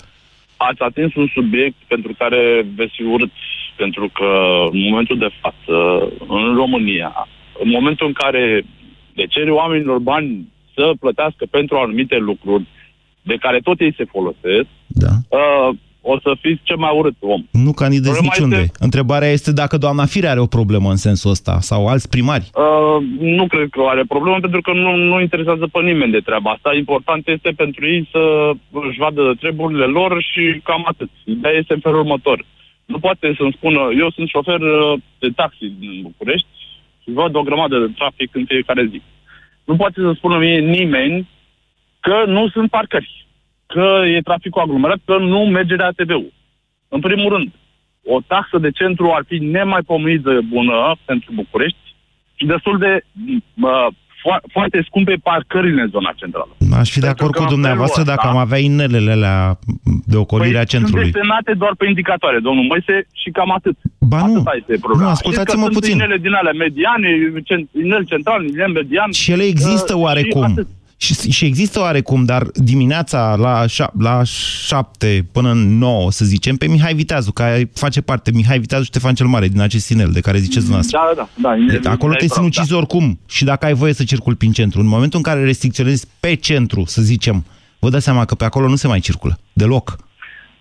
A- 0.56 0.64
Ați 0.68 0.82
atins 0.82 1.14
un 1.14 1.28
subiect 1.34 1.76
pentru 1.88 2.14
care 2.18 2.66
veți 2.74 2.92
fi 2.96 3.02
urâți, 3.02 3.42
pentru 3.76 4.10
că 4.12 4.28
în 4.70 4.80
momentul 4.88 5.18
de 5.18 5.28
față, 5.40 6.08
în 6.28 6.54
România, 6.54 7.28
în 7.62 7.68
momentul 7.68 8.06
în 8.06 8.12
care 8.12 8.62
le 9.14 9.24
cere 9.26 9.50
oamenilor 9.50 9.98
bani 9.98 10.48
să 10.74 10.92
plătească 11.00 11.46
pentru 11.50 11.76
anumite 11.76 12.16
lucruri 12.16 12.64
de 13.22 13.36
care 13.36 13.58
tot 13.60 13.80
ei 13.80 13.94
se 13.96 14.04
folosesc, 14.04 14.66
da. 14.86 15.12
uh, 15.28 15.76
o 16.12 16.18
să 16.24 16.30
fiți 16.40 16.60
cel 16.68 16.76
mai 16.76 16.92
urât 16.98 17.16
om. 17.20 17.42
Nu 17.50 17.72
candidezi 17.72 18.10
Problema 18.18 18.32
niciunde. 18.34 18.56
este- 18.56 18.84
Întrebarea 18.88 19.28
este 19.28 19.52
dacă 19.52 19.76
doamna 19.78 20.04
Fire 20.04 20.28
are 20.28 20.40
o 20.40 20.46
problemă 20.58 20.88
în 20.90 20.96
sensul 20.96 21.30
ăsta 21.30 21.54
sau 21.60 21.86
alți 21.86 22.08
primari. 22.08 22.50
Uh, 22.54 22.98
nu 23.38 23.46
cred 23.46 23.68
că 23.70 23.80
are 23.86 24.02
problemă, 24.08 24.38
pentru 24.40 24.60
că 24.60 24.72
nu, 24.72 24.94
nu 24.96 25.20
interesează 25.20 25.66
pe 25.72 25.80
nimeni 25.80 26.12
de 26.12 26.20
treaba 26.28 26.50
asta. 26.50 26.74
Important 26.74 27.28
este 27.28 27.50
pentru 27.56 27.86
ei 27.92 28.08
să 28.10 28.50
își 28.88 28.98
vadă 28.98 29.34
treburile 29.40 29.84
lor 29.84 30.22
și 30.30 30.60
cam 30.64 30.82
atât. 30.88 31.10
Ideea 31.24 31.54
este 31.54 31.72
în 31.74 31.80
felul 31.80 31.98
următor. 31.98 32.44
Nu 32.84 32.98
poate 32.98 33.34
să-mi 33.38 33.54
spună, 33.56 33.80
eu 33.98 34.10
sunt 34.10 34.28
șofer 34.28 34.60
uh, 34.60 34.98
de 35.18 35.28
taxi 35.36 35.66
din 35.78 35.92
București 36.02 36.46
și 37.02 37.10
văd 37.10 37.34
o 37.36 37.42
grămadă 37.42 37.78
de 37.78 37.92
trafic 37.96 38.30
în 38.34 38.44
fiecare 38.46 38.88
zi. 38.90 39.02
Nu 39.64 39.76
poate 39.76 40.00
să 40.00 40.12
spună 40.16 40.38
mie 40.38 40.58
nimeni 40.58 41.28
că 42.00 42.24
nu 42.26 42.48
sunt 42.48 42.70
parcări, 42.70 43.25
că 43.66 43.86
e 44.16 44.20
traficul 44.20 44.62
aglomerat, 44.62 44.98
că 45.04 45.16
nu 45.18 45.38
merge 45.38 45.76
de 45.76 45.82
ATV-ul. 45.82 46.32
În 46.88 47.00
primul 47.00 47.28
rând, 47.34 47.48
o 48.04 48.18
taxă 48.26 48.58
de 48.58 48.70
centru 48.70 49.10
ar 49.16 49.22
fi 49.26 49.36
nemaipomenit 49.38 50.22
de 50.22 50.38
bună 50.54 50.96
pentru 51.04 51.30
București 51.34 51.78
și 52.34 52.46
destul 52.46 52.78
de 52.78 52.92
uh, 53.24 53.86
fo- 54.22 54.44
foarte 54.52 54.82
scumpe 54.88 55.14
parcările 55.22 55.82
în 55.82 55.88
zona 55.88 56.12
centrală. 56.16 56.52
Aș 56.80 56.90
fi 56.90 57.00
de 57.00 57.06
acord 57.14 57.32
că 57.32 57.38
cu 57.38 57.42
în 57.48 57.54
dumneavoastră 57.54 58.02
felul 58.02 58.14
dacă 58.14 58.26
ăsta- 58.26 58.38
am 58.38 58.44
avea 58.46 58.58
inelele 58.58 59.12
alea 59.12 59.58
de 60.12 60.16
ocolire 60.16 60.58
a 60.58 60.64
centrului. 60.64 61.02
Sunt 61.02 61.12
desenate 61.14 61.52
doar 61.62 61.74
pe 61.78 61.86
indicatoare, 61.86 62.38
domnul 62.38 62.64
Moise, 62.64 63.06
și 63.22 63.30
cam 63.30 63.50
atât. 63.58 63.76
Ba 64.00 64.18
nu, 64.26 64.32
Atâta 64.34 64.54
este 64.60 64.74
problema. 64.86 65.04
nu, 65.04 65.14
ascultați-mă 65.16 65.62
Știți 65.62 65.72
că 65.74 65.78
puțin. 65.78 65.90
Sunt 65.96 66.02
inele 66.02 66.18
din 66.26 66.32
alea 66.40 66.52
mediane, 66.64 67.08
cent- 67.48 67.70
inel 67.84 68.04
central, 68.12 68.40
inel 68.54 68.70
median. 68.80 69.10
Și 69.10 69.32
ele 69.32 69.42
există 69.54 69.92
uh, 69.94 69.98
și 70.00 70.04
oarecum. 70.06 70.44
Atât. 70.98 71.16
Și, 71.16 71.30
și 71.30 71.44
există 71.44 71.80
oarecum, 71.80 72.24
dar 72.24 72.46
dimineața 72.54 73.34
la, 73.34 73.66
șa, 73.66 73.92
la 73.98 74.22
7 74.24 75.28
până 75.32 75.50
în 75.50 75.78
9, 75.78 76.10
să 76.10 76.24
zicem, 76.24 76.56
pe 76.56 76.66
Mihai 76.66 76.94
Viteazu, 76.94 77.32
care 77.32 77.70
face 77.74 78.00
parte, 78.00 78.30
Mihai 78.30 78.58
Viteazu 78.58 78.84
Ștefan 78.84 79.14
cel 79.14 79.26
Mare, 79.26 79.48
din 79.48 79.60
acest 79.60 79.84
sinel 79.84 80.10
de 80.10 80.20
care 80.20 80.38
ziceți 80.38 80.66
dumneavoastră. 80.66 80.98
Da, 81.14 81.22
da, 81.22 81.48
da. 81.48 81.56
inel- 81.56 81.68
Deci, 81.70 81.86
acolo 81.86 82.12
inel 82.12 82.20
te 82.20 82.26
praf, 82.26 82.38
sinucizi 82.38 82.72
oricum 82.72 83.18
și 83.28 83.44
dacă 83.44 83.66
ai 83.66 83.74
voie 83.74 83.92
să 83.92 84.04
circuli 84.04 84.36
prin 84.36 84.52
centru. 84.52 84.80
În 84.80 84.86
momentul 84.86 85.18
în 85.18 85.32
care 85.32 85.44
restricționezi 85.44 86.06
pe 86.20 86.34
centru, 86.34 86.84
să 86.86 87.02
zicem, 87.02 87.44
vă 87.78 87.88
dați 87.90 88.04
seama 88.04 88.24
că 88.24 88.34
pe 88.34 88.44
acolo 88.44 88.68
nu 88.68 88.76
se 88.76 88.86
mai 88.86 89.00
circulă, 89.00 89.38
deloc. 89.52 89.96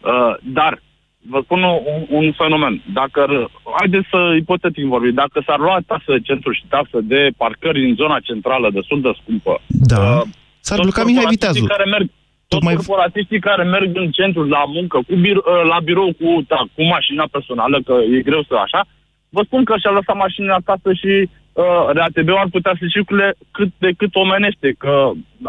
Uh, 0.01 0.11
dar, 0.53 0.81
vă 1.29 1.39
spun 1.43 1.61
un, 1.63 1.99
un 2.09 2.31
fenomen. 2.31 2.81
Dacă, 2.93 3.19
r- 3.29 3.49
haideți 3.79 4.07
să 4.09 4.19
ipotetic 4.37 4.85
vorbim, 4.85 5.13
dacă 5.13 5.43
s-ar 5.45 5.59
lua 5.59 5.77
taxă 5.87 6.11
de 6.11 6.19
centru 6.19 6.51
și 6.51 6.63
taxă 6.69 6.97
de 7.03 7.29
parcări 7.37 7.89
în 7.89 7.95
zona 7.95 8.19
centrală 8.19 8.69
destul 8.73 9.01
de 9.01 9.11
scumpă, 9.21 9.53
Da. 9.67 9.99
uh, 10.01 10.21
S-ar 10.67 10.77
toți 10.77 10.87
bloca 10.89 11.03
Mihai 11.07 11.23
corporatiștii 11.23 11.29
Viteazu. 11.29 11.65
Care 11.75 11.85
merg, 11.95 12.07
toți 12.07 12.47
Tocmai- 12.47 12.75
corporatiștii 12.75 13.39
care 13.49 13.63
merg 13.63 13.89
în 14.03 14.09
centru 14.11 14.43
la 14.57 14.63
muncă, 14.77 14.97
cu 15.07 15.15
bir, 15.23 15.35
uh, 15.37 15.43
la 15.71 15.77
birou 15.87 16.09
cu, 16.19 16.29
da, 16.47 16.59
cu 16.75 16.81
mașina 16.95 17.25
personală, 17.35 17.77
că 17.87 17.95
e 18.15 18.27
greu 18.29 18.43
să 18.49 18.55
așa, 18.55 18.81
vă 19.29 19.41
spun 19.45 19.63
că 19.63 19.73
și-a 19.77 19.91
lăsat 19.97 20.15
mașina 20.25 20.53
acasă 20.55 20.89
și 21.01 21.13
uh, 21.53 21.83
RATB-ul 21.97 22.37
ar 22.43 22.47
putea 22.51 22.73
să 22.79 22.85
circule 22.95 23.27
cât 23.51 23.69
de 23.77 23.89
cât 23.97 24.15
omenește, 24.15 24.75
că 24.83 24.93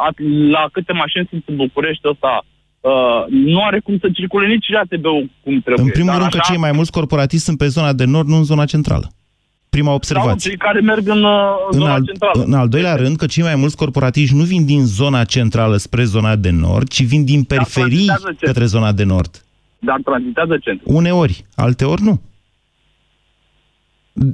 at- 0.06 0.24
la 0.56 0.62
câte 0.72 0.92
mașini 0.92 1.26
sunt 1.30 1.42
în 1.46 1.56
București 1.56 2.08
ăsta, 2.12 2.44
uh, 2.90 3.24
nu 3.28 3.60
are 3.64 3.80
cum 3.80 3.98
să 3.98 4.08
circule 4.12 4.46
nici 4.46 4.66
RATB-ul 4.72 5.30
cum 5.44 5.60
trebuie. 5.60 5.84
În 5.84 5.90
primul 5.90 6.10
Dar 6.10 6.18
rând 6.20 6.30
că 6.30 6.38
așa, 6.40 6.48
cei 6.52 6.60
mai 6.60 6.72
mulți 6.72 6.90
corporatiști 6.92 7.44
sunt 7.44 7.58
pe 7.58 7.66
zona 7.66 7.92
de 7.92 8.04
nord, 8.04 8.28
nu 8.28 8.36
în 8.36 8.44
zona 8.44 8.64
centrală. 8.64 9.10
Prima 9.68 9.86
sau 9.86 9.96
observație. 9.96 10.48
cei 10.50 10.58
care 10.58 10.80
merg 10.80 11.08
în, 11.08 11.22
uh, 11.24 11.30
în 11.70 11.78
În 11.78 11.78
zona 11.78 11.92
al, 11.92 12.04
centrală. 12.04 12.42
în 12.42 12.52
al 12.52 12.68
doilea 12.68 12.94
rând 12.94 13.16
că 13.16 13.26
cei 13.26 13.42
mai 13.42 13.54
mulți 13.54 13.76
corporatiști 13.76 14.34
nu 14.36 14.42
vin 14.44 14.64
din 14.66 14.84
zona 14.84 15.24
centrală 15.24 15.76
spre 15.76 16.04
zona 16.04 16.36
de 16.36 16.50
nord, 16.50 16.88
ci 16.88 17.04
vin 17.04 17.24
din 17.24 17.42
periferii 17.44 18.04
tranzitează 18.06 18.36
ce? 18.38 18.46
către 18.46 18.64
zona 18.64 18.92
de 18.92 19.04
nord. 19.04 19.44
Dar 19.78 20.00
tranzitează 20.04 20.58
centru. 20.58 20.92
Uneori, 20.92 21.44
alteori 21.54 22.02
nu. 22.02 22.20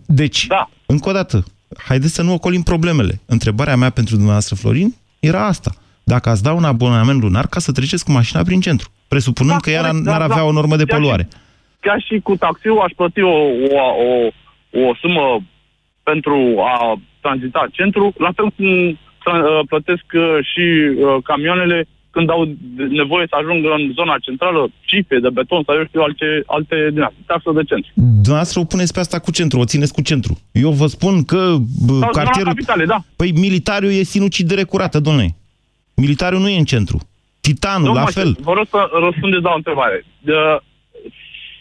Deci, 0.06 0.46
da. 0.46 0.70
încă 0.86 1.08
o 1.08 1.12
dată, 1.12 1.44
haideți 1.84 2.14
să 2.14 2.22
nu 2.22 2.32
ocolim 2.32 2.62
problemele. 2.62 3.20
Întrebarea 3.26 3.76
mea 3.76 3.90
pentru 3.90 4.14
dumneavoastră, 4.14 4.54
Florin, 4.54 4.94
era 5.20 5.46
asta. 5.46 5.74
Dacă 6.14 6.28
ați 6.28 6.42
da 6.42 6.52
un 6.60 6.64
abonament 6.64 7.20
lunar 7.22 7.46
ca 7.46 7.60
să 7.66 7.72
treceți 7.72 8.04
cu 8.04 8.12
mașina 8.12 8.42
prin 8.48 8.60
centru, 8.66 8.88
presupunând 9.12 9.58
Da, 9.58 9.62
că 9.64 9.70
ea 9.70 9.80
corect, 9.86 10.04
n-ar 10.04 10.18
da, 10.18 10.24
avea 10.24 10.36
da. 10.44 10.48
o 10.50 10.52
normă 10.58 10.76
de 10.76 10.84
Chiar 10.84 10.94
și- 10.94 11.00
poluare. 11.00 11.28
chiar 11.80 12.00
și 12.06 12.14
cu 12.26 12.32
taxiul 12.36 12.78
aș 12.86 12.92
plăti 12.96 13.20
o, 13.34 13.36
o, 13.78 13.82
o, 14.06 14.10
o 14.88 14.94
sumă 15.02 15.24
pentru 16.10 16.36
a 16.72 16.76
tranzita 17.24 17.62
centru, 17.78 18.04
la 18.26 18.30
fel 18.36 18.48
cum 18.56 18.68
tra- 19.24 19.44
uh, 19.50 19.60
plătesc 19.72 20.06
uh, 20.14 20.22
și 20.50 20.64
uh, 20.90 21.16
camioanele 21.30 21.78
când 22.14 22.30
au 22.30 22.42
de- 22.76 22.88
nevoie 23.02 23.26
să 23.28 23.36
ajungă 23.38 23.68
în 23.78 23.84
zona 23.98 24.16
centrală, 24.26 24.60
cipe 24.90 25.16
de 25.24 25.30
beton 25.36 25.62
sau 25.66 25.74
eu 25.78 25.84
știu 25.88 26.00
alte, 26.08 26.26
alte 26.56 26.76
din 26.94 27.02
astea, 27.08 27.22
taxă 27.26 27.50
de 27.58 27.62
centru. 27.70 27.90
Dumneavoastră 28.24 28.60
o 28.60 28.64
puneți 28.72 28.92
pe 28.92 29.00
asta 29.00 29.18
cu 29.18 29.30
centru, 29.38 29.58
o 29.58 29.64
țineți 29.72 29.92
cu 29.96 30.02
centru. 30.10 30.32
Eu 30.64 30.70
vă 30.80 30.86
spun 30.96 31.14
că 31.32 31.40
bă, 31.86 31.92
Sau 32.04 32.10
cartierul... 32.20 32.52
zona 32.52 32.54
capitale, 32.54 32.84
da. 32.92 32.98
Păi 33.20 33.30
militariul 33.46 33.92
e 33.92 34.02
sinucidere 34.16 34.62
curată, 34.72 35.00
domnule. 35.00 35.36
Militariul 35.94 36.40
nu 36.40 36.48
e 36.48 36.58
în 36.58 36.64
centru. 36.64 36.98
Titanul, 37.40 37.84
Domnul 37.84 38.02
la 38.04 38.08
Moise, 38.14 38.20
fel. 38.20 38.36
Vă 38.40 38.52
rog 38.52 38.66
să 38.70 38.90
răspundeți 39.06 39.42
la 39.42 39.50
o 39.50 39.56
întrebare. 39.56 40.04
De, 40.20 40.32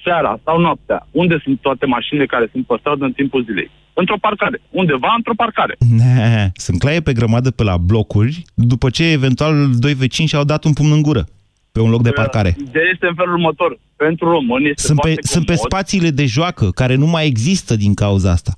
seara 0.04 0.40
sau 0.44 0.60
noaptea, 0.60 1.08
unde 1.12 1.40
sunt 1.44 1.60
toate 1.62 1.86
mașinile 1.86 2.26
care 2.26 2.50
sunt 2.52 2.66
pe 2.66 2.76
stradă 2.80 3.06
în 3.06 3.12
timpul 3.12 3.44
zilei? 3.44 3.72
Într-o 3.94 4.18
parcare. 4.22 4.62
Undeva 4.70 5.14
într-o 5.18 5.34
parcare. 5.36 5.76
Ne, 5.98 6.52
sunt 6.54 6.80
claie 6.80 7.02
pe 7.02 7.14
grămadă 7.14 7.52
pe 7.52 7.64
la 7.64 7.78
blocuri, 7.78 8.44
după 8.54 8.90
ce 8.90 9.12
eventual 9.12 9.70
doi 9.74 9.94
vecini 9.94 10.28
și-au 10.28 10.44
dat 10.44 10.64
un 10.64 10.74
pumn 10.74 10.92
în 10.92 11.02
gură 11.02 11.26
pe 11.72 11.82
un 11.82 11.90
loc 11.90 12.02
de 12.02 12.12
parcare. 12.12 12.56
Ideea 12.60 12.86
este 12.94 13.08
în 13.08 13.16
felul 13.16 13.34
următor. 13.34 13.80
Pentru 13.96 14.30
români 14.30 14.70
este 14.70 14.82
Sunt 14.88 15.00
pe, 15.00 15.08
foarte 15.08 15.28
sunt 15.28 15.46
pe 15.46 15.54
comod. 15.54 15.72
spațiile 15.72 16.10
de 16.10 16.26
joacă, 16.26 16.70
care 16.70 16.96
nu 16.96 17.06
mai 17.06 17.26
există 17.26 17.76
din 17.76 17.94
cauza 17.94 18.32
asta. 18.32 18.52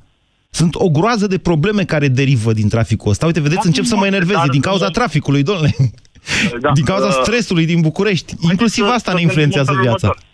Sunt 0.60 0.74
o 0.76 0.90
groază 0.98 1.28
de 1.28 1.38
probleme 1.50 1.84
care 1.94 2.08
derivă 2.08 2.52
din 2.54 2.70
traficul 2.70 3.12
ăsta. 3.12 3.26
Uite, 3.26 3.42
vedeți, 3.48 3.62
Da, 3.66 3.70
încep 3.72 3.84
să 3.84 3.96
mă 3.96 4.04
dar 4.06 4.14
enerveze 4.14 4.48
din 4.52 4.62
cauza 4.70 4.86
nu- 4.86 4.92
traficului, 5.00 5.44
domnule. 5.50 5.72
Da, 6.66 6.72
Din 6.80 6.86
cauza 6.94 7.08
uh, 7.14 7.18
stresului 7.22 7.66
din 7.66 7.82
București. 7.82 8.34
Inclusiv 8.52 8.84
să- 8.86 8.92
asta 8.98 9.12
să 9.12 9.18
ne 9.18 9.24
mergem 9.24 9.28
influențează 9.30 9.72
în 9.72 9.76
felul 9.78 9.90
viața. 9.90 10.08
următor. 10.08 10.32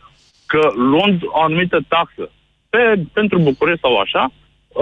Că 0.53 0.61
luând 0.91 1.19
o 1.37 1.41
anumită 1.47 1.77
taxă 1.95 2.23
pe, 2.71 2.81
pentru 3.17 3.37
București 3.49 3.83
sau 3.85 3.93
așa, 4.05 4.23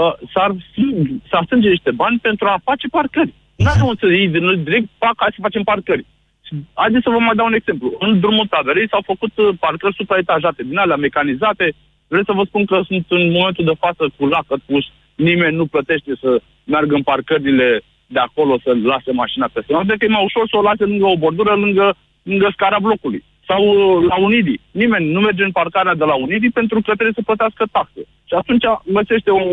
uh, 0.01 0.13
s-ar, 0.33 0.51
fi- 0.73 1.21
s-ar 1.29 1.43
strânge 1.45 1.69
niște 1.75 1.91
bani 2.01 2.17
pentru 2.27 2.45
a 2.47 2.61
face 2.69 2.87
parcări. 2.97 3.33
Nu 3.55 3.69
are 3.69 3.81
să 3.99 4.05
iei 4.07 4.27
din 4.35 4.63
direct, 4.67 4.87
fac, 5.03 5.13
hai 5.23 5.35
să 5.37 5.45
facem 5.47 5.63
parcări. 5.71 6.05
Și 6.45 6.53
Haideți 6.81 7.03
să 7.05 7.09
vă 7.15 7.19
mai 7.19 7.35
dau 7.39 7.45
un 7.51 7.57
exemplu. 7.61 7.87
În 8.05 8.11
drumul 8.23 8.47
taverei 8.55 8.91
s-au 8.91 9.03
făcut 9.11 9.33
uh, 9.37 9.47
parcări 9.65 9.95
supraetajate, 9.99 10.61
din 10.69 10.77
alea 10.77 10.95
mecanizate. 11.05 11.65
Vreau 12.11 12.23
să 12.29 12.33
vă 12.39 12.43
spun 12.49 12.63
că 12.71 12.77
sunt 12.89 13.05
în 13.17 13.23
momentul 13.37 13.65
de 13.65 13.75
față 13.85 14.03
cu 14.17 14.23
lacăt 14.35 14.61
pus. 14.71 14.85
Nimeni 15.25 15.55
nu 15.55 15.65
plătește 15.65 16.11
să 16.21 16.41
meargă 16.63 16.95
în 16.95 17.03
parcările 17.11 17.67
de 18.15 18.19
acolo 18.19 18.59
să 18.63 18.71
lase 18.83 19.11
mașina 19.11 19.47
pe 19.53 19.61
stradă, 19.63 19.93
că 19.97 20.05
e 20.05 20.17
mai 20.17 20.27
ușor 20.29 20.45
să 20.49 20.57
o 20.57 20.67
lase 20.69 20.83
lângă 20.83 21.05
o 21.05 21.17
bordură, 21.23 21.53
lângă, 21.55 21.95
lângă 22.23 22.47
scara 22.51 22.79
blocului. 22.79 23.23
Sau 23.49 23.61
uh, 23.67 24.05
la 24.09 24.17
Unidi. 24.27 24.59
Nimeni 24.71 25.11
nu 25.15 25.19
merge 25.19 25.43
în 25.43 25.57
parcarea 25.59 25.95
de 26.01 26.03
la 26.11 26.15
Unidi 26.15 26.49
pentru 26.59 26.77
că 26.81 26.91
trebuie 26.93 27.19
să 27.19 27.27
plătească 27.29 27.63
taxe. 27.71 28.01
Și 28.29 28.33
atunci 28.41 28.65
găsește 28.97 29.29
o, 29.29 29.43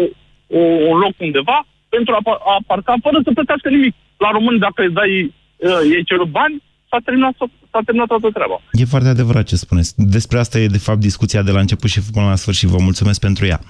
o, 0.59 0.61
un 0.91 0.97
loc 1.05 1.15
undeva 1.19 1.59
pentru 1.89 2.13
a, 2.15 2.21
pa- 2.27 2.43
a 2.53 2.57
parca 2.67 2.95
fără 3.03 3.19
să 3.25 3.31
plătească 3.35 3.69
nimic. 3.69 3.95
La 4.25 4.31
români, 4.31 4.59
dacă 4.67 4.83
îți 4.83 4.99
dai, 5.01 5.13
uh, 5.57 5.81
ei 5.95 6.05
cerut 6.05 6.31
bani, 6.39 6.63
s-a 6.91 6.99
terminat, 7.05 7.35
s-a 7.71 7.81
terminat 7.85 8.07
toată 8.07 8.29
treaba. 8.37 8.57
E 8.73 8.85
foarte 8.85 9.09
adevărat 9.09 9.45
ce 9.47 9.57
spuneți. 9.57 9.95
Despre 9.97 10.39
asta 10.39 10.59
e, 10.59 10.77
de 10.79 10.85
fapt, 10.87 10.99
discuția 10.99 11.43
de 11.43 11.53
la 11.57 11.61
început 11.61 11.91
și 11.91 12.01
până 12.13 12.27
la 12.27 12.43
sfârșit. 12.43 12.69
Vă 12.69 12.81
mulțumesc 12.89 13.21
pentru 13.21 13.47
ea. 13.47 13.61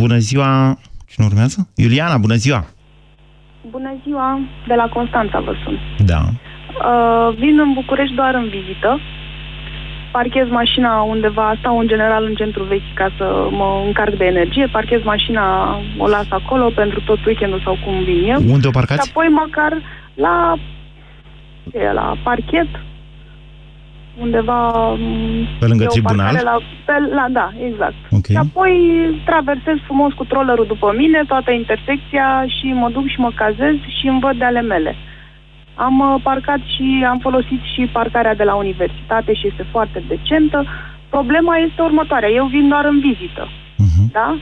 Bună 0.00 0.18
ziua! 0.18 0.78
Cine 1.10 1.26
urmează? 1.26 1.68
Iuliana, 1.74 2.16
bună 2.18 2.34
ziua! 2.34 2.64
Bună 3.70 3.92
ziua, 4.04 4.40
de 4.66 4.74
la 4.74 4.88
Constanța 4.88 5.40
vă 5.40 5.54
sun. 5.64 5.78
Da. 6.06 6.20
Uh, 6.20 7.36
vin 7.36 7.58
în 7.58 7.72
București 7.72 8.14
doar 8.14 8.34
în 8.34 8.48
vizită. 8.48 9.00
Parchez 10.12 10.48
mașina 10.48 11.02
undeva, 11.02 11.54
stau 11.58 11.78
în 11.78 11.86
general 11.86 12.24
în 12.24 12.34
centru 12.34 12.64
vechi 12.64 12.94
ca 12.94 13.08
să 13.16 13.48
mă 13.50 13.82
încarc 13.86 14.16
de 14.16 14.24
energie. 14.24 14.66
Parchez 14.66 15.02
mașina, 15.02 15.76
o 15.98 16.06
las 16.08 16.26
acolo 16.28 16.70
pentru 16.74 17.00
tot 17.00 17.24
weekendul 17.24 17.60
sau 17.64 17.78
cum 17.84 18.04
vin 18.04 18.22
eu. 18.24 18.40
Unde 18.52 18.66
o 18.66 18.70
parcați? 18.70 19.02
Și 19.02 19.10
apoi 19.10 19.28
măcar 19.28 19.72
la, 20.14 20.54
ce 21.70 21.78
e, 21.78 21.92
la 21.92 22.16
parchet, 22.22 22.68
undeva... 24.20 24.92
m, 24.92 25.46
Pe 25.58 25.66
lângă 25.66 25.82
e 25.82 25.86
o 25.86 25.90
tribunal? 25.90 26.34
parcare 26.34 26.44
La, 26.44 26.58
pe, 26.84 27.14
la, 27.14 27.26
da, 27.30 27.52
exact. 27.68 27.94
Ok. 28.10 28.26
Și 28.26 28.36
apoi 28.36 28.72
traversez 29.24 29.76
frumos 29.84 30.12
cu 30.12 30.24
trollerul 30.24 30.66
după 30.66 30.94
mine, 30.96 31.22
toată 31.26 31.50
intersecția 31.50 32.44
și 32.46 32.66
mă 32.72 32.88
duc 32.90 33.06
și 33.06 33.20
mă 33.20 33.30
cazez 33.34 33.74
și 33.98 34.06
îmi 34.06 34.20
văd 34.20 34.36
de 34.38 34.44
ale 34.44 34.60
mele. 34.60 34.94
Am 35.74 35.98
uh, 35.98 36.20
parcat 36.22 36.58
și 36.74 37.06
am 37.08 37.18
folosit 37.18 37.60
și 37.74 37.90
parcarea 37.92 38.34
de 38.34 38.44
la 38.44 38.54
universitate 38.54 39.32
și 39.34 39.46
este 39.46 39.64
foarte 39.70 40.02
decentă. 40.08 40.64
Problema 41.08 41.56
este 41.56 41.82
următoarea. 41.82 42.28
Eu 42.28 42.46
vin 42.46 42.68
doar 42.68 42.84
în 42.84 43.00
vizită. 43.00 43.48
Da? 44.12 44.36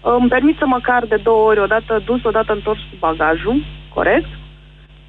Îmi 0.00 0.28
permit 0.28 0.56
să 0.58 0.66
mă 0.66 0.78
car 0.82 1.04
de 1.04 1.20
două 1.22 1.42
ori, 1.50 1.60
odată 1.60 2.02
dus, 2.04 2.24
odată 2.24 2.52
întors 2.52 2.78
cu 2.78 2.96
bagajul, 2.98 3.64
corect? 3.94 4.28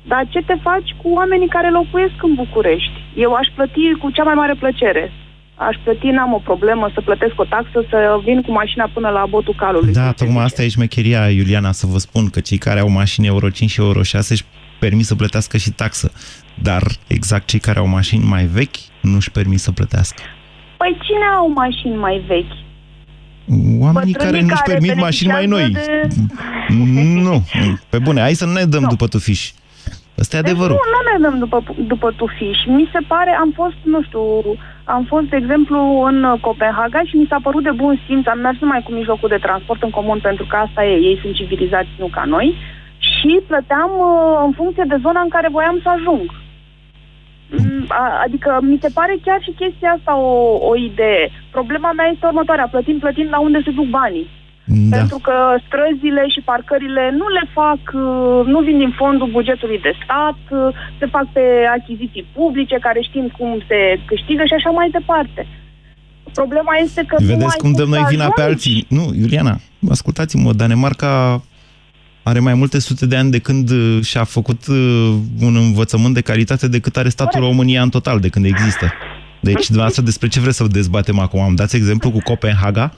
Dar 0.07 0.27
ce 0.29 0.39
te 0.39 0.55
faci 0.61 0.89
cu 1.01 1.09
oamenii 1.09 1.47
care 1.47 1.69
locuiesc 1.69 2.17
în 2.21 2.33
București? 2.33 2.97
Eu 3.15 3.33
aș 3.33 3.47
plăti 3.55 3.93
cu 4.01 4.09
cea 4.11 4.23
mai 4.23 4.33
mare 4.33 4.55
plăcere. 4.59 5.11
Aș 5.55 5.75
plăti, 5.83 6.07
n-am 6.07 6.33
o 6.33 6.37
problemă 6.37 6.89
să 6.93 7.01
plătesc 7.01 7.33
o 7.39 7.43
taxă, 7.43 7.85
să 7.89 8.19
vin 8.23 8.41
cu 8.41 8.51
mașina 8.51 8.89
până 8.93 9.09
la 9.09 9.25
botul 9.29 9.55
calului. 9.57 9.93
Da, 9.93 10.11
tocmai 10.11 10.43
asta 10.43 10.63
e 10.63 10.67
șmecheria, 10.67 11.29
Iuliana, 11.29 11.71
să 11.71 11.87
vă 11.87 11.97
spun 11.97 12.29
că 12.29 12.39
cei 12.39 12.57
care 12.57 12.79
au 12.79 12.89
mașini 12.89 13.27
Euro 13.27 13.49
5 13.49 13.69
și 13.69 13.79
Euro 13.81 14.03
6 14.03 14.33
își 14.33 14.45
permit 14.79 15.05
să 15.05 15.15
plătească 15.15 15.57
și 15.57 15.71
taxă. 15.71 16.11
Dar 16.61 16.83
exact 17.07 17.45
cei 17.45 17.59
care 17.59 17.79
au 17.79 17.87
mașini 17.87 18.23
mai 18.23 18.45
vechi 18.45 18.75
nu 19.01 19.15
își 19.15 19.31
permit 19.31 19.59
să 19.59 19.71
plătească. 19.71 20.21
Păi 20.77 20.97
cine 21.01 21.25
au 21.37 21.51
mașini 21.55 21.95
mai 21.95 22.23
vechi? 22.27 22.59
Oamenii 23.79 24.13
care 24.13 24.29
Bătrânii 24.29 24.49
nu-și 24.49 24.61
care 24.61 24.77
permit 24.77 25.01
mașini 25.01 25.31
mai 25.31 25.45
noi. 25.45 25.61
beneficiază 25.61 26.21
Nu, 27.21 27.43
pe 27.89 27.99
bune, 27.99 28.19
hai 28.21 28.33
să 28.33 28.45
nu 28.45 28.51
ne 28.51 28.63
dăm 28.63 28.85
după 28.89 29.07
tufiși. 29.07 29.53
Ăsta 30.21 30.37
e 30.37 30.41
Deci 30.41 30.49
adevărul. 30.51 30.75
nu, 30.79 30.89
nu 30.95 31.01
ne 31.09 31.15
dăm 31.25 31.35
după, 31.39 31.57
după 31.93 32.07
tufiși. 32.21 32.69
Mi 32.77 32.89
se 32.93 32.99
pare, 33.07 33.31
am 33.43 33.51
fost, 33.55 33.75
nu 33.93 33.99
știu, 34.07 34.21
am 34.83 35.03
fost, 35.11 35.25
de 35.25 35.35
exemplu, 35.35 35.79
în 36.09 36.17
Copenhaga 36.41 37.01
și 37.09 37.15
mi 37.17 37.25
s-a 37.29 37.39
părut 37.43 37.63
de 37.63 37.71
bun 37.81 37.93
simț, 38.05 38.25
am 38.27 38.39
mers 38.39 38.57
numai 38.59 38.81
cu 38.85 38.91
mijlocul 38.91 39.29
de 39.29 39.43
transport 39.47 39.81
în 39.83 39.89
comun, 39.89 40.19
pentru 40.21 40.45
că 40.49 40.55
asta 40.55 40.85
e, 40.85 40.93
ei 41.09 41.19
sunt 41.21 41.33
civilizați, 41.35 41.89
nu 41.99 42.07
ca 42.11 42.23
noi, 42.35 42.55
și 42.97 43.39
plăteam 43.47 43.91
uh, 43.97 44.41
în 44.45 44.51
funcție 44.51 44.85
de 44.87 44.97
zona 45.05 45.21
în 45.21 45.29
care 45.35 45.47
voiam 45.51 45.79
să 45.83 45.89
ajung. 45.89 46.25
Mm, 47.57 47.85
a- 47.87 48.21
Adică 48.25 48.59
mi 48.61 48.77
se 48.81 48.89
pare 48.93 49.15
chiar 49.25 49.39
și 49.41 49.51
chestia 49.61 49.91
asta 49.97 50.15
o, 50.17 50.31
o 50.69 50.75
idee. 50.75 51.31
Problema 51.51 51.91
mea 51.91 52.07
este 52.13 52.25
următoarea, 52.25 52.67
plătim, 52.71 52.99
plătim 52.99 53.27
la 53.29 53.39
unde 53.39 53.61
se 53.65 53.71
duc 53.71 53.85
banii. 53.85 54.27
Da. 54.65 54.97
Pentru 54.97 55.17
că 55.27 55.35
străzile 55.65 56.23
și 56.33 56.41
parcările 56.51 57.05
nu 57.19 57.27
le 57.37 57.45
fac, 57.59 57.81
uh, 57.93 58.45
nu 58.53 58.59
vin 58.67 58.77
din 58.77 58.93
fondul 58.97 59.29
bugetului 59.37 59.79
de 59.87 59.93
stat, 60.03 60.41
uh, 60.49 60.75
se 60.99 61.05
fac 61.05 61.25
pe 61.37 61.45
achiziții 61.77 62.25
publice, 62.37 62.77
care 62.81 62.99
știm 63.01 63.27
cum 63.37 63.49
se 63.67 63.79
câștigă 64.05 64.43
și 64.45 64.57
așa 64.59 64.69
mai 64.69 64.89
departe. 64.97 65.41
Problema 66.33 66.73
este 66.83 67.01
că 67.07 67.15
nu 67.19 67.27
ai 67.27 67.33
Vedeți 67.33 67.57
cum 67.57 67.71
dăm 67.71 67.89
să 67.91 67.95
noi 67.95 68.05
vina 68.09 68.27
pe 68.29 68.41
ajungi. 68.41 68.51
alții. 68.51 68.85
Nu, 68.89 69.03
Iuliana, 69.21 69.55
ascultați-mă, 69.89 70.53
Danemarca 70.53 71.43
are 72.23 72.39
mai 72.39 72.53
multe 72.53 72.79
sute 72.79 73.05
de 73.05 73.15
ani 73.15 73.31
de 73.31 73.39
când 73.39 73.69
uh, 73.69 74.03
și-a 74.03 74.23
făcut 74.23 74.67
uh, 74.67 75.15
un 75.41 75.55
învățământ 75.55 76.13
de 76.13 76.21
calitate 76.21 76.67
decât 76.67 76.97
are 76.97 77.09
statul 77.09 77.39
România 77.39 77.81
în 77.81 77.89
total, 77.89 78.19
de 78.19 78.29
când 78.29 78.45
există. 78.45 78.93
Deci, 79.39 79.65
dumneavoastră, 79.65 80.03
despre 80.03 80.27
ce 80.27 80.39
vreți 80.39 80.57
să 80.57 80.67
dezbatem 80.67 81.19
acum? 81.19 81.39
Am 81.39 81.55
dați 81.55 81.75
exemplu 81.75 82.11
cu 82.11 82.19
Copenhaga? 82.23 82.93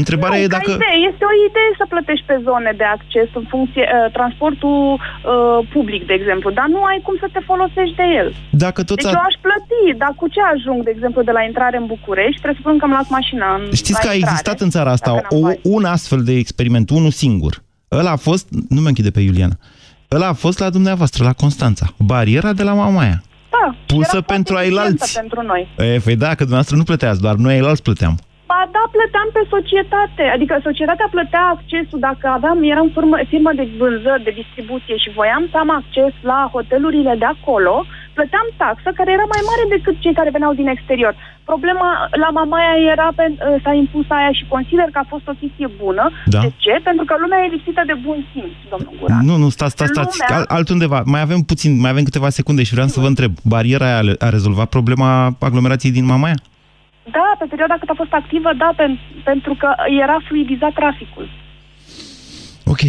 Întrebarea 0.00 0.38
nu, 0.38 0.44
e 0.44 0.52
ca 0.54 0.56
dacă... 0.56 0.70
idee. 0.76 0.96
Este 1.10 1.24
o 1.30 1.34
idee 1.48 1.70
să 1.80 1.84
plătești 1.94 2.26
pe 2.30 2.36
zone 2.48 2.70
de 2.80 2.86
acces 2.96 3.28
în 3.40 3.44
funcție, 3.52 3.84
uh, 3.88 4.12
transportul 4.18 4.78
uh, 4.96 5.58
public, 5.74 6.02
de 6.10 6.14
exemplu, 6.20 6.48
dar 6.58 6.66
nu 6.74 6.80
ai 6.90 6.98
cum 7.06 7.16
să 7.22 7.28
te 7.34 7.40
folosești 7.50 7.96
de 8.02 8.06
el. 8.20 8.28
Dacă 8.64 8.80
tot 8.88 8.96
deci 8.96 9.10
a- 9.12 9.16
eu 9.18 9.22
aș 9.30 9.36
plăti, 9.46 9.82
dar 10.02 10.12
cu 10.20 10.26
ce 10.34 10.40
ajung, 10.54 10.78
de 10.86 10.92
exemplu, 10.96 11.20
de 11.28 11.34
la 11.38 11.42
intrare 11.50 11.76
în 11.82 11.86
București, 11.94 12.40
presupun 12.46 12.74
că 12.78 12.84
îmi 12.84 12.96
las 12.98 13.08
mașina 13.18 13.46
în 13.58 13.62
Știți 13.82 13.98
la 13.98 14.02
că 14.04 14.08
a 14.08 14.14
intrare. 14.14 14.34
existat 14.34 14.58
în 14.66 14.70
țara 14.76 14.90
asta 14.96 15.10
Dacă 15.12 15.34
n-am 15.34 15.42
o, 15.64 15.68
un 15.76 15.84
astfel 15.96 16.20
de 16.28 16.32
experiment, 16.42 16.86
unul 16.98 17.10
singur. 17.24 17.52
Ăla 17.98 18.10
a 18.10 18.20
fost, 18.28 18.46
nu 18.74 18.80
mă 18.80 18.88
închide 18.92 19.10
pe 19.16 19.20
Iuliana, 19.20 19.56
ăla 20.14 20.26
a 20.28 20.32
fost 20.44 20.58
la 20.58 20.70
dumneavoastră, 20.70 21.24
la 21.24 21.32
Constanța. 21.32 21.86
Bariera 21.98 22.52
de 22.52 22.62
la 22.62 22.74
Mamaia. 22.74 23.22
Da, 23.50 23.74
Pusă 23.86 24.10
era 24.12 24.22
pentru 24.34 24.52
foarte 24.52 24.68
ailalți. 24.68 25.02
eficientă 25.02 25.34
pentru 25.34 25.42
noi. 25.52 25.92
E, 25.94 25.98
păi 26.04 26.16
da, 26.16 26.28
că 26.28 26.34
dumneavoastră 26.46 26.76
nu 26.76 26.82
plăteați, 26.82 27.20
doar 27.20 27.34
noi 27.34 27.52
ailalți 27.54 27.82
plăteam. 27.82 28.18
Ba 28.92 28.98
da, 28.98 28.98
plăteam 28.98 29.28
pe 29.36 29.42
societate. 29.54 30.24
Adică 30.36 30.54
societatea 30.68 31.08
plătea 31.16 31.44
accesul 31.54 32.00
dacă 32.08 32.26
aveam, 32.38 32.58
eram 32.72 32.88
firmă, 32.96 33.16
firmă 33.32 33.50
de 33.60 33.64
vânzări, 33.78 34.26
de 34.28 34.38
distribuție 34.42 34.96
și 35.02 35.14
voiam 35.18 35.44
să 35.52 35.56
am 35.64 35.70
acces 35.80 36.12
la 36.30 36.38
hotelurile 36.54 37.14
de 37.22 37.28
acolo, 37.34 37.74
plăteam 38.16 38.46
taxă 38.62 38.88
care 38.98 39.10
era 39.16 39.26
mai 39.34 39.42
mare 39.50 39.64
decât 39.74 39.96
cei 40.04 40.14
care 40.18 40.34
veneau 40.36 40.52
din 40.60 40.68
exterior. 40.74 41.14
Problema 41.52 41.88
la 42.22 42.28
Mamaia 42.38 42.74
era, 42.94 43.08
pe, 43.18 43.24
s-a 43.64 43.72
impus 43.82 44.06
aia 44.18 44.32
și 44.38 44.44
consider 44.54 44.88
că 44.92 44.98
a 45.02 45.10
fost 45.14 45.26
o 45.32 45.38
chestie 45.40 45.68
bună. 45.82 46.04
Da. 46.34 46.40
De 46.44 46.50
ce? 46.64 46.74
Pentru 46.88 47.04
că 47.08 47.14
lumea 47.22 47.38
e 47.44 47.54
lipsită 47.56 47.82
de 47.90 47.96
bun 48.06 48.18
simț, 48.32 48.54
domnul 48.72 48.92
Guran. 48.98 49.24
Nu, 49.28 49.34
nu, 49.42 49.48
stați, 49.56 49.72
stați, 49.76 49.92
stați. 49.96 50.16
Lumea- 50.18 50.36
Al, 50.38 50.44
altundeva. 50.56 50.98
Mai 51.14 51.20
avem 51.26 51.40
puțin, 51.50 51.70
mai 51.84 51.90
avem 51.90 52.04
câteva 52.08 52.28
secunde 52.38 52.62
și 52.62 52.72
vreau 52.76 52.88
să 52.94 53.00
vă 53.00 53.06
întreb. 53.06 53.32
Bariera 53.54 53.86
aia 53.86 54.00
a 54.18 54.28
rezolvat 54.28 54.68
problema 54.68 55.36
aglomerației 55.40 55.92
din 55.92 56.04
Mamaia? 56.04 56.34
Da, 57.10 57.36
pe 57.38 57.44
perioada 57.48 57.76
cât 57.78 57.88
a 57.88 57.94
fost 57.96 58.12
activă, 58.12 58.50
da, 58.58 58.72
pen, 58.76 58.98
pentru 59.24 59.54
că 59.54 59.68
era 60.02 60.16
fluidizat 60.26 60.72
traficul. 60.72 61.28
Ok, 62.64 62.80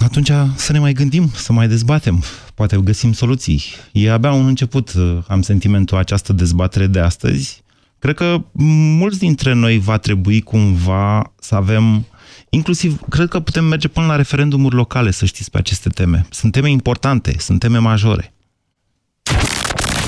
atunci 0.00 0.30
să 0.54 0.72
ne 0.72 0.78
mai 0.78 0.92
gândim, 0.92 1.28
să 1.34 1.52
mai 1.52 1.68
dezbatem. 1.68 2.22
Poate 2.54 2.76
găsim 2.84 3.12
soluții. 3.12 3.62
E 3.92 4.10
abia 4.10 4.32
un 4.32 4.46
început, 4.46 4.92
uh, 4.92 5.18
am 5.28 5.42
sentimentul 5.42 5.98
această 5.98 6.32
dezbatere 6.32 6.86
de 6.86 7.00
astăzi. 7.00 7.62
Cred 7.98 8.14
că 8.14 8.42
mulți 8.98 9.18
dintre 9.18 9.52
noi 9.52 9.78
va 9.78 9.96
trebui 9.96 10.40
cumva 10.40 11.32
să 11.40 11.54
avem, 11.54 12.06
inclusiv, 12.48 13.00
cred 13.08 13.28
că 13.28 13.40
putem 13.40 13.64
merge 13.64 13.88
până 13.88 14.06
la 14.06 14.16
referendumuri 14.16 14.74
locale, 14.74 15.10
să 15.10 15.24
știți, 15.24 15.50
pe 15.50 15.58
aceste 15.58 15.88
teme. 15.88 16.26
Sunt 16.30 16.52
teme 16.52 16.70
importante, 16.70 17.34
sunt 17.38 17.60
teme 17.60 17.78
majore. 17.78 18.32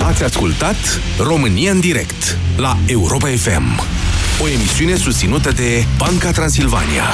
Ați 0.07 0.25
ascultat 0.25 0.77
România 1.19 1.71
în 1.71 1.81
direct 1.81 2.39
la 2.57 2.77
Europa 2.87 3.29
FM. 3.29 3.81
O 4.43 4.49
emisiune 4.49 4.97
susținută 4.97 5.51
de 5.51 5.85
Banca 5.99 6.31
Transilvania. 6.31 7.05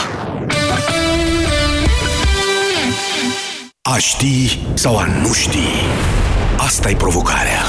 A 3.82 3.98
ști 3.98 4.58
sau 4.74 4.98
a 4.98 5.04
nu 5.04 5.32
ști? 5.32 5.68
Asta 6.56 6.90
e 6.90 6.94
provocarea. 6.94 7.62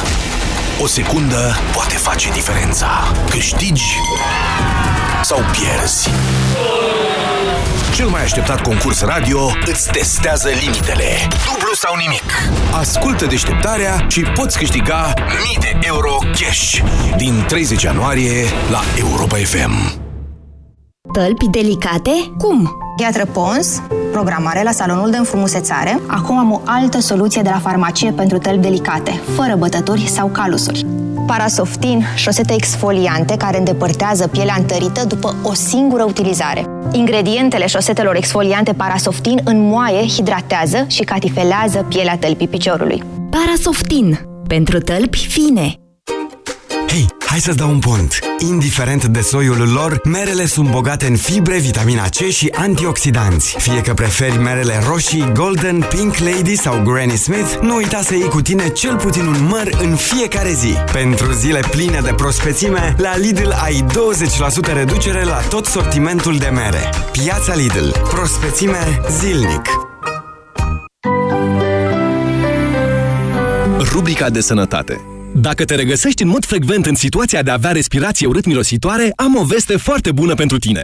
O 0.82 0.88
secundă 0.88 1.56
poate 1.74 1.96
face 1.96 2.32
diferența. 2.32 2.88
Câștigi 3.30 3.96
sau 5.24 5.40
pierzi. 5.52 6.10
Cel 8.00 8.08
mai 8.08 8.22
așteptat 8.22 8.62
concurs 8.62 9.02
radio 9.02 9.40
îți 9.66 9.92
testează 9.92 10.50
limitele. 10.50 11.06
Dublu 11.30 11.74
sau 11.74 11.96
nimic. 11.96 12.24
Ascultă 12.74 13.26
deșteptarea 13.26 14.06
și 14.08 14.22
poți 14.22 14.58
câștiga 14.58 15.14
mii 15.44 15.58
de 15.60 15.88
euro 15.88 16.18
cash 16.32 16.82
din 17.18 17.44
30 17.48 17.82
ianuarie 17.84 18.44
la 18.72 18.80
Europa 18.98 19.36
FM. 19.36 20.02
Tălpi 21.14 21.48
delicate? 21.48 22.12
Cum? 22.38 22.70
Piatră 22.96 23.26
Pons, 23.26 23.82
programare 24.12 24.64
la 24.64 24.72
salonul 24.72 25.10
de 25.10 25.18
înfrumusețare. 25.18 26.00
Acum 26.08 26.38
am 26.38 26.52
o 26.52 26.62
altă 26.66 27.00
soluție 27.00 27.42
de 27.42 27.50
la 27.50 27.60
farmacie 27.60 28.12
pentru 28.12 28.38
tălpi 28.38 28.62
delicate, 28.62 29.22
fără 29.36 29.56
bătături 29.56 30.08
sau 30.08 30.28
calusuri. 30.28 30.86
Parasoftin, 31.30 32.04
șosete 32.16 32.54
exfoliante 32.54 33.38
care 33.38 33.58
îndepărtează 33.58 34.28
pielea 34.28 34.56
întărită 34.58 35.06
după 35.06 35.36
o 35.44 35.54
singură 35.54 36.04
utilizare. 36.04 36.66
Ingredientele 36.92 37.68
șosetelor 37.68 38.16
exfoliante 38.16 38.74
Parasoftin 38.74 39.42
înmoaie, 39.44 40.08
hidratează 40.08 40.86
și 40.88 41.04
catifelează 41.04 41.86
pielea 41.90 42.18
tălpii 42.18 42.48
piciorului. 42.48 43.04
Parasoftin. 43.30 44.20
Pentru 44.48 44.80
tălpi 44.80 45.28
fine. 45.28 45.74
Hei, 46.90 47.08
hai 47.26 47.40
să-ți 47.40 47.58
dau 47.58 47.70
un 47.70 47.80
pont! 47.80 48.20
Indiferent 48.40 49.06
de 49.06 49.22
soiul 49.22 49.72
lor, 49.72 50.02
merele 50.04 50.46
sunt 50.46 50.70
bogate 50.70 51.06
în 51.06 51.16
fibre, 51.16 51.58
vitamina 51.58 52.04
C 52.04 52.16
și 52.16 52.54
antioxidanți. 52.56 53.56
Fie 53.60 53.82
că 53.82 53.94
preferi 53.94 54.38
merele 54.38 54.84
roșii, 54.88 55.32
Golden, 55.34 55.86
Pink 55.90 56.18
Lady 56.18 56.56
sau 56.56 56.82
Granny 56.84 57.16
Smith, 57.16 57.58
nu 57.62 57.76
uita 57.76 58.02
să 58.02 58.16
iei 58.16 58.28
cu 58.28 58.42
tine 58.42 58.70
cel 58.70 58.98
puțin 58.98 59.26
un 59.26 59.48
măr 59.48 59.70
în 59.82 59.96
fiecare 59.96 60.52
zi. 60.54 60.74
Pentru 60.92 61.32
zile 61.32 61.60
pline 61.72 62.00
de 62.04 62.14
prospețime, 62.14 62.96
la 62.98 63.18
Lidl 63.18 63.52
ai 63.64 63.86
20% 64.70 64.74
reducere 64.74 65.24
la 65.24 65.40
tot 65.50 65.66
sortimentul 65.66 66.38
de 66.38 66.48
mere. 66.54 66.90
Piața 67.12 67.56
Lidl. 67.56 67.90
Prospețime 68.14 69.02
zilnic. 69.20 69.62
Rubrica 73.92 74.30
de 74.30 74.42
sănătate 74.42 75.19
dacă 75.36 75.66
te 75.66 75.76
regăsești 75.76 76.24
în 76.24 76.30
mod 76.30 76.46
frecvent 76.46 76.86
în 76.86 76.96
situația 76.96 77.42
de 77.42 77.50
a 77.50 77.54
avea 77.54 77.72
respirație 77.72 78.28
urât-mirositoare, 78.28 79.12
am 79.16 79.36
o 79.36 79.44
veste 79.44 79.78
foarte 79.78 80.12
bună 80.12 80.34
pentru 80.34 80.58
tine. 80.58 80.84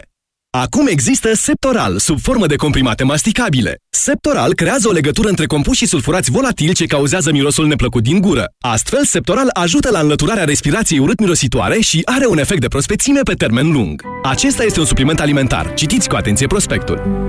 Acum 0.50 0.86
există 0.86 1.34
Septoral, 1.34 1.98
sub 1.98 2.20
formă 2.20 2.46
de 2.46 2.56
comprimate 2.56 3.04
masticabile. 3.04 3.78
Septoral 3.90 4.54
creează 4.54 4.88
o 4.88 4.92
legătură 4.92 5.28
între 5.28 5.46
compuși 5.46 5.86
sulfurați 5.86 6.30
volatili 6.30 6.74
ce 6.74 6.86
cauzează 6.86 7.32
mirosul 7.32 7.66
neplăcut 7.66 8.02
din 8.02 8.20
gură. 8.20 8.44
Astfel, 8.60 9.04
Septoral 9.04 9.50
ajută 9.52 9.90
la 9.90 9.98
înlăturarea 9.98 10.44
respirației 10.44 10.98
urât-mirositoare 10.98 11.78
și 11.80 12.02
are 12.04 12.26
un 12.26 12.38
efect 12.38 12.60
de 12.60 12.68
prospețime 12.68 13.20
pe 13.20 13.34
termen 13.34 13.72
lung. 13.72 14.02
Acesta 14.22 14.64
este 14.64 14.80
un 14.80 14.86
supliment 14.86 15.20
alimentar. 15.20 15.74
Citiți 15.74 16.08
cu 16.08 16.16
atenție 16.16 16.46
prospectul. 16.46 17.24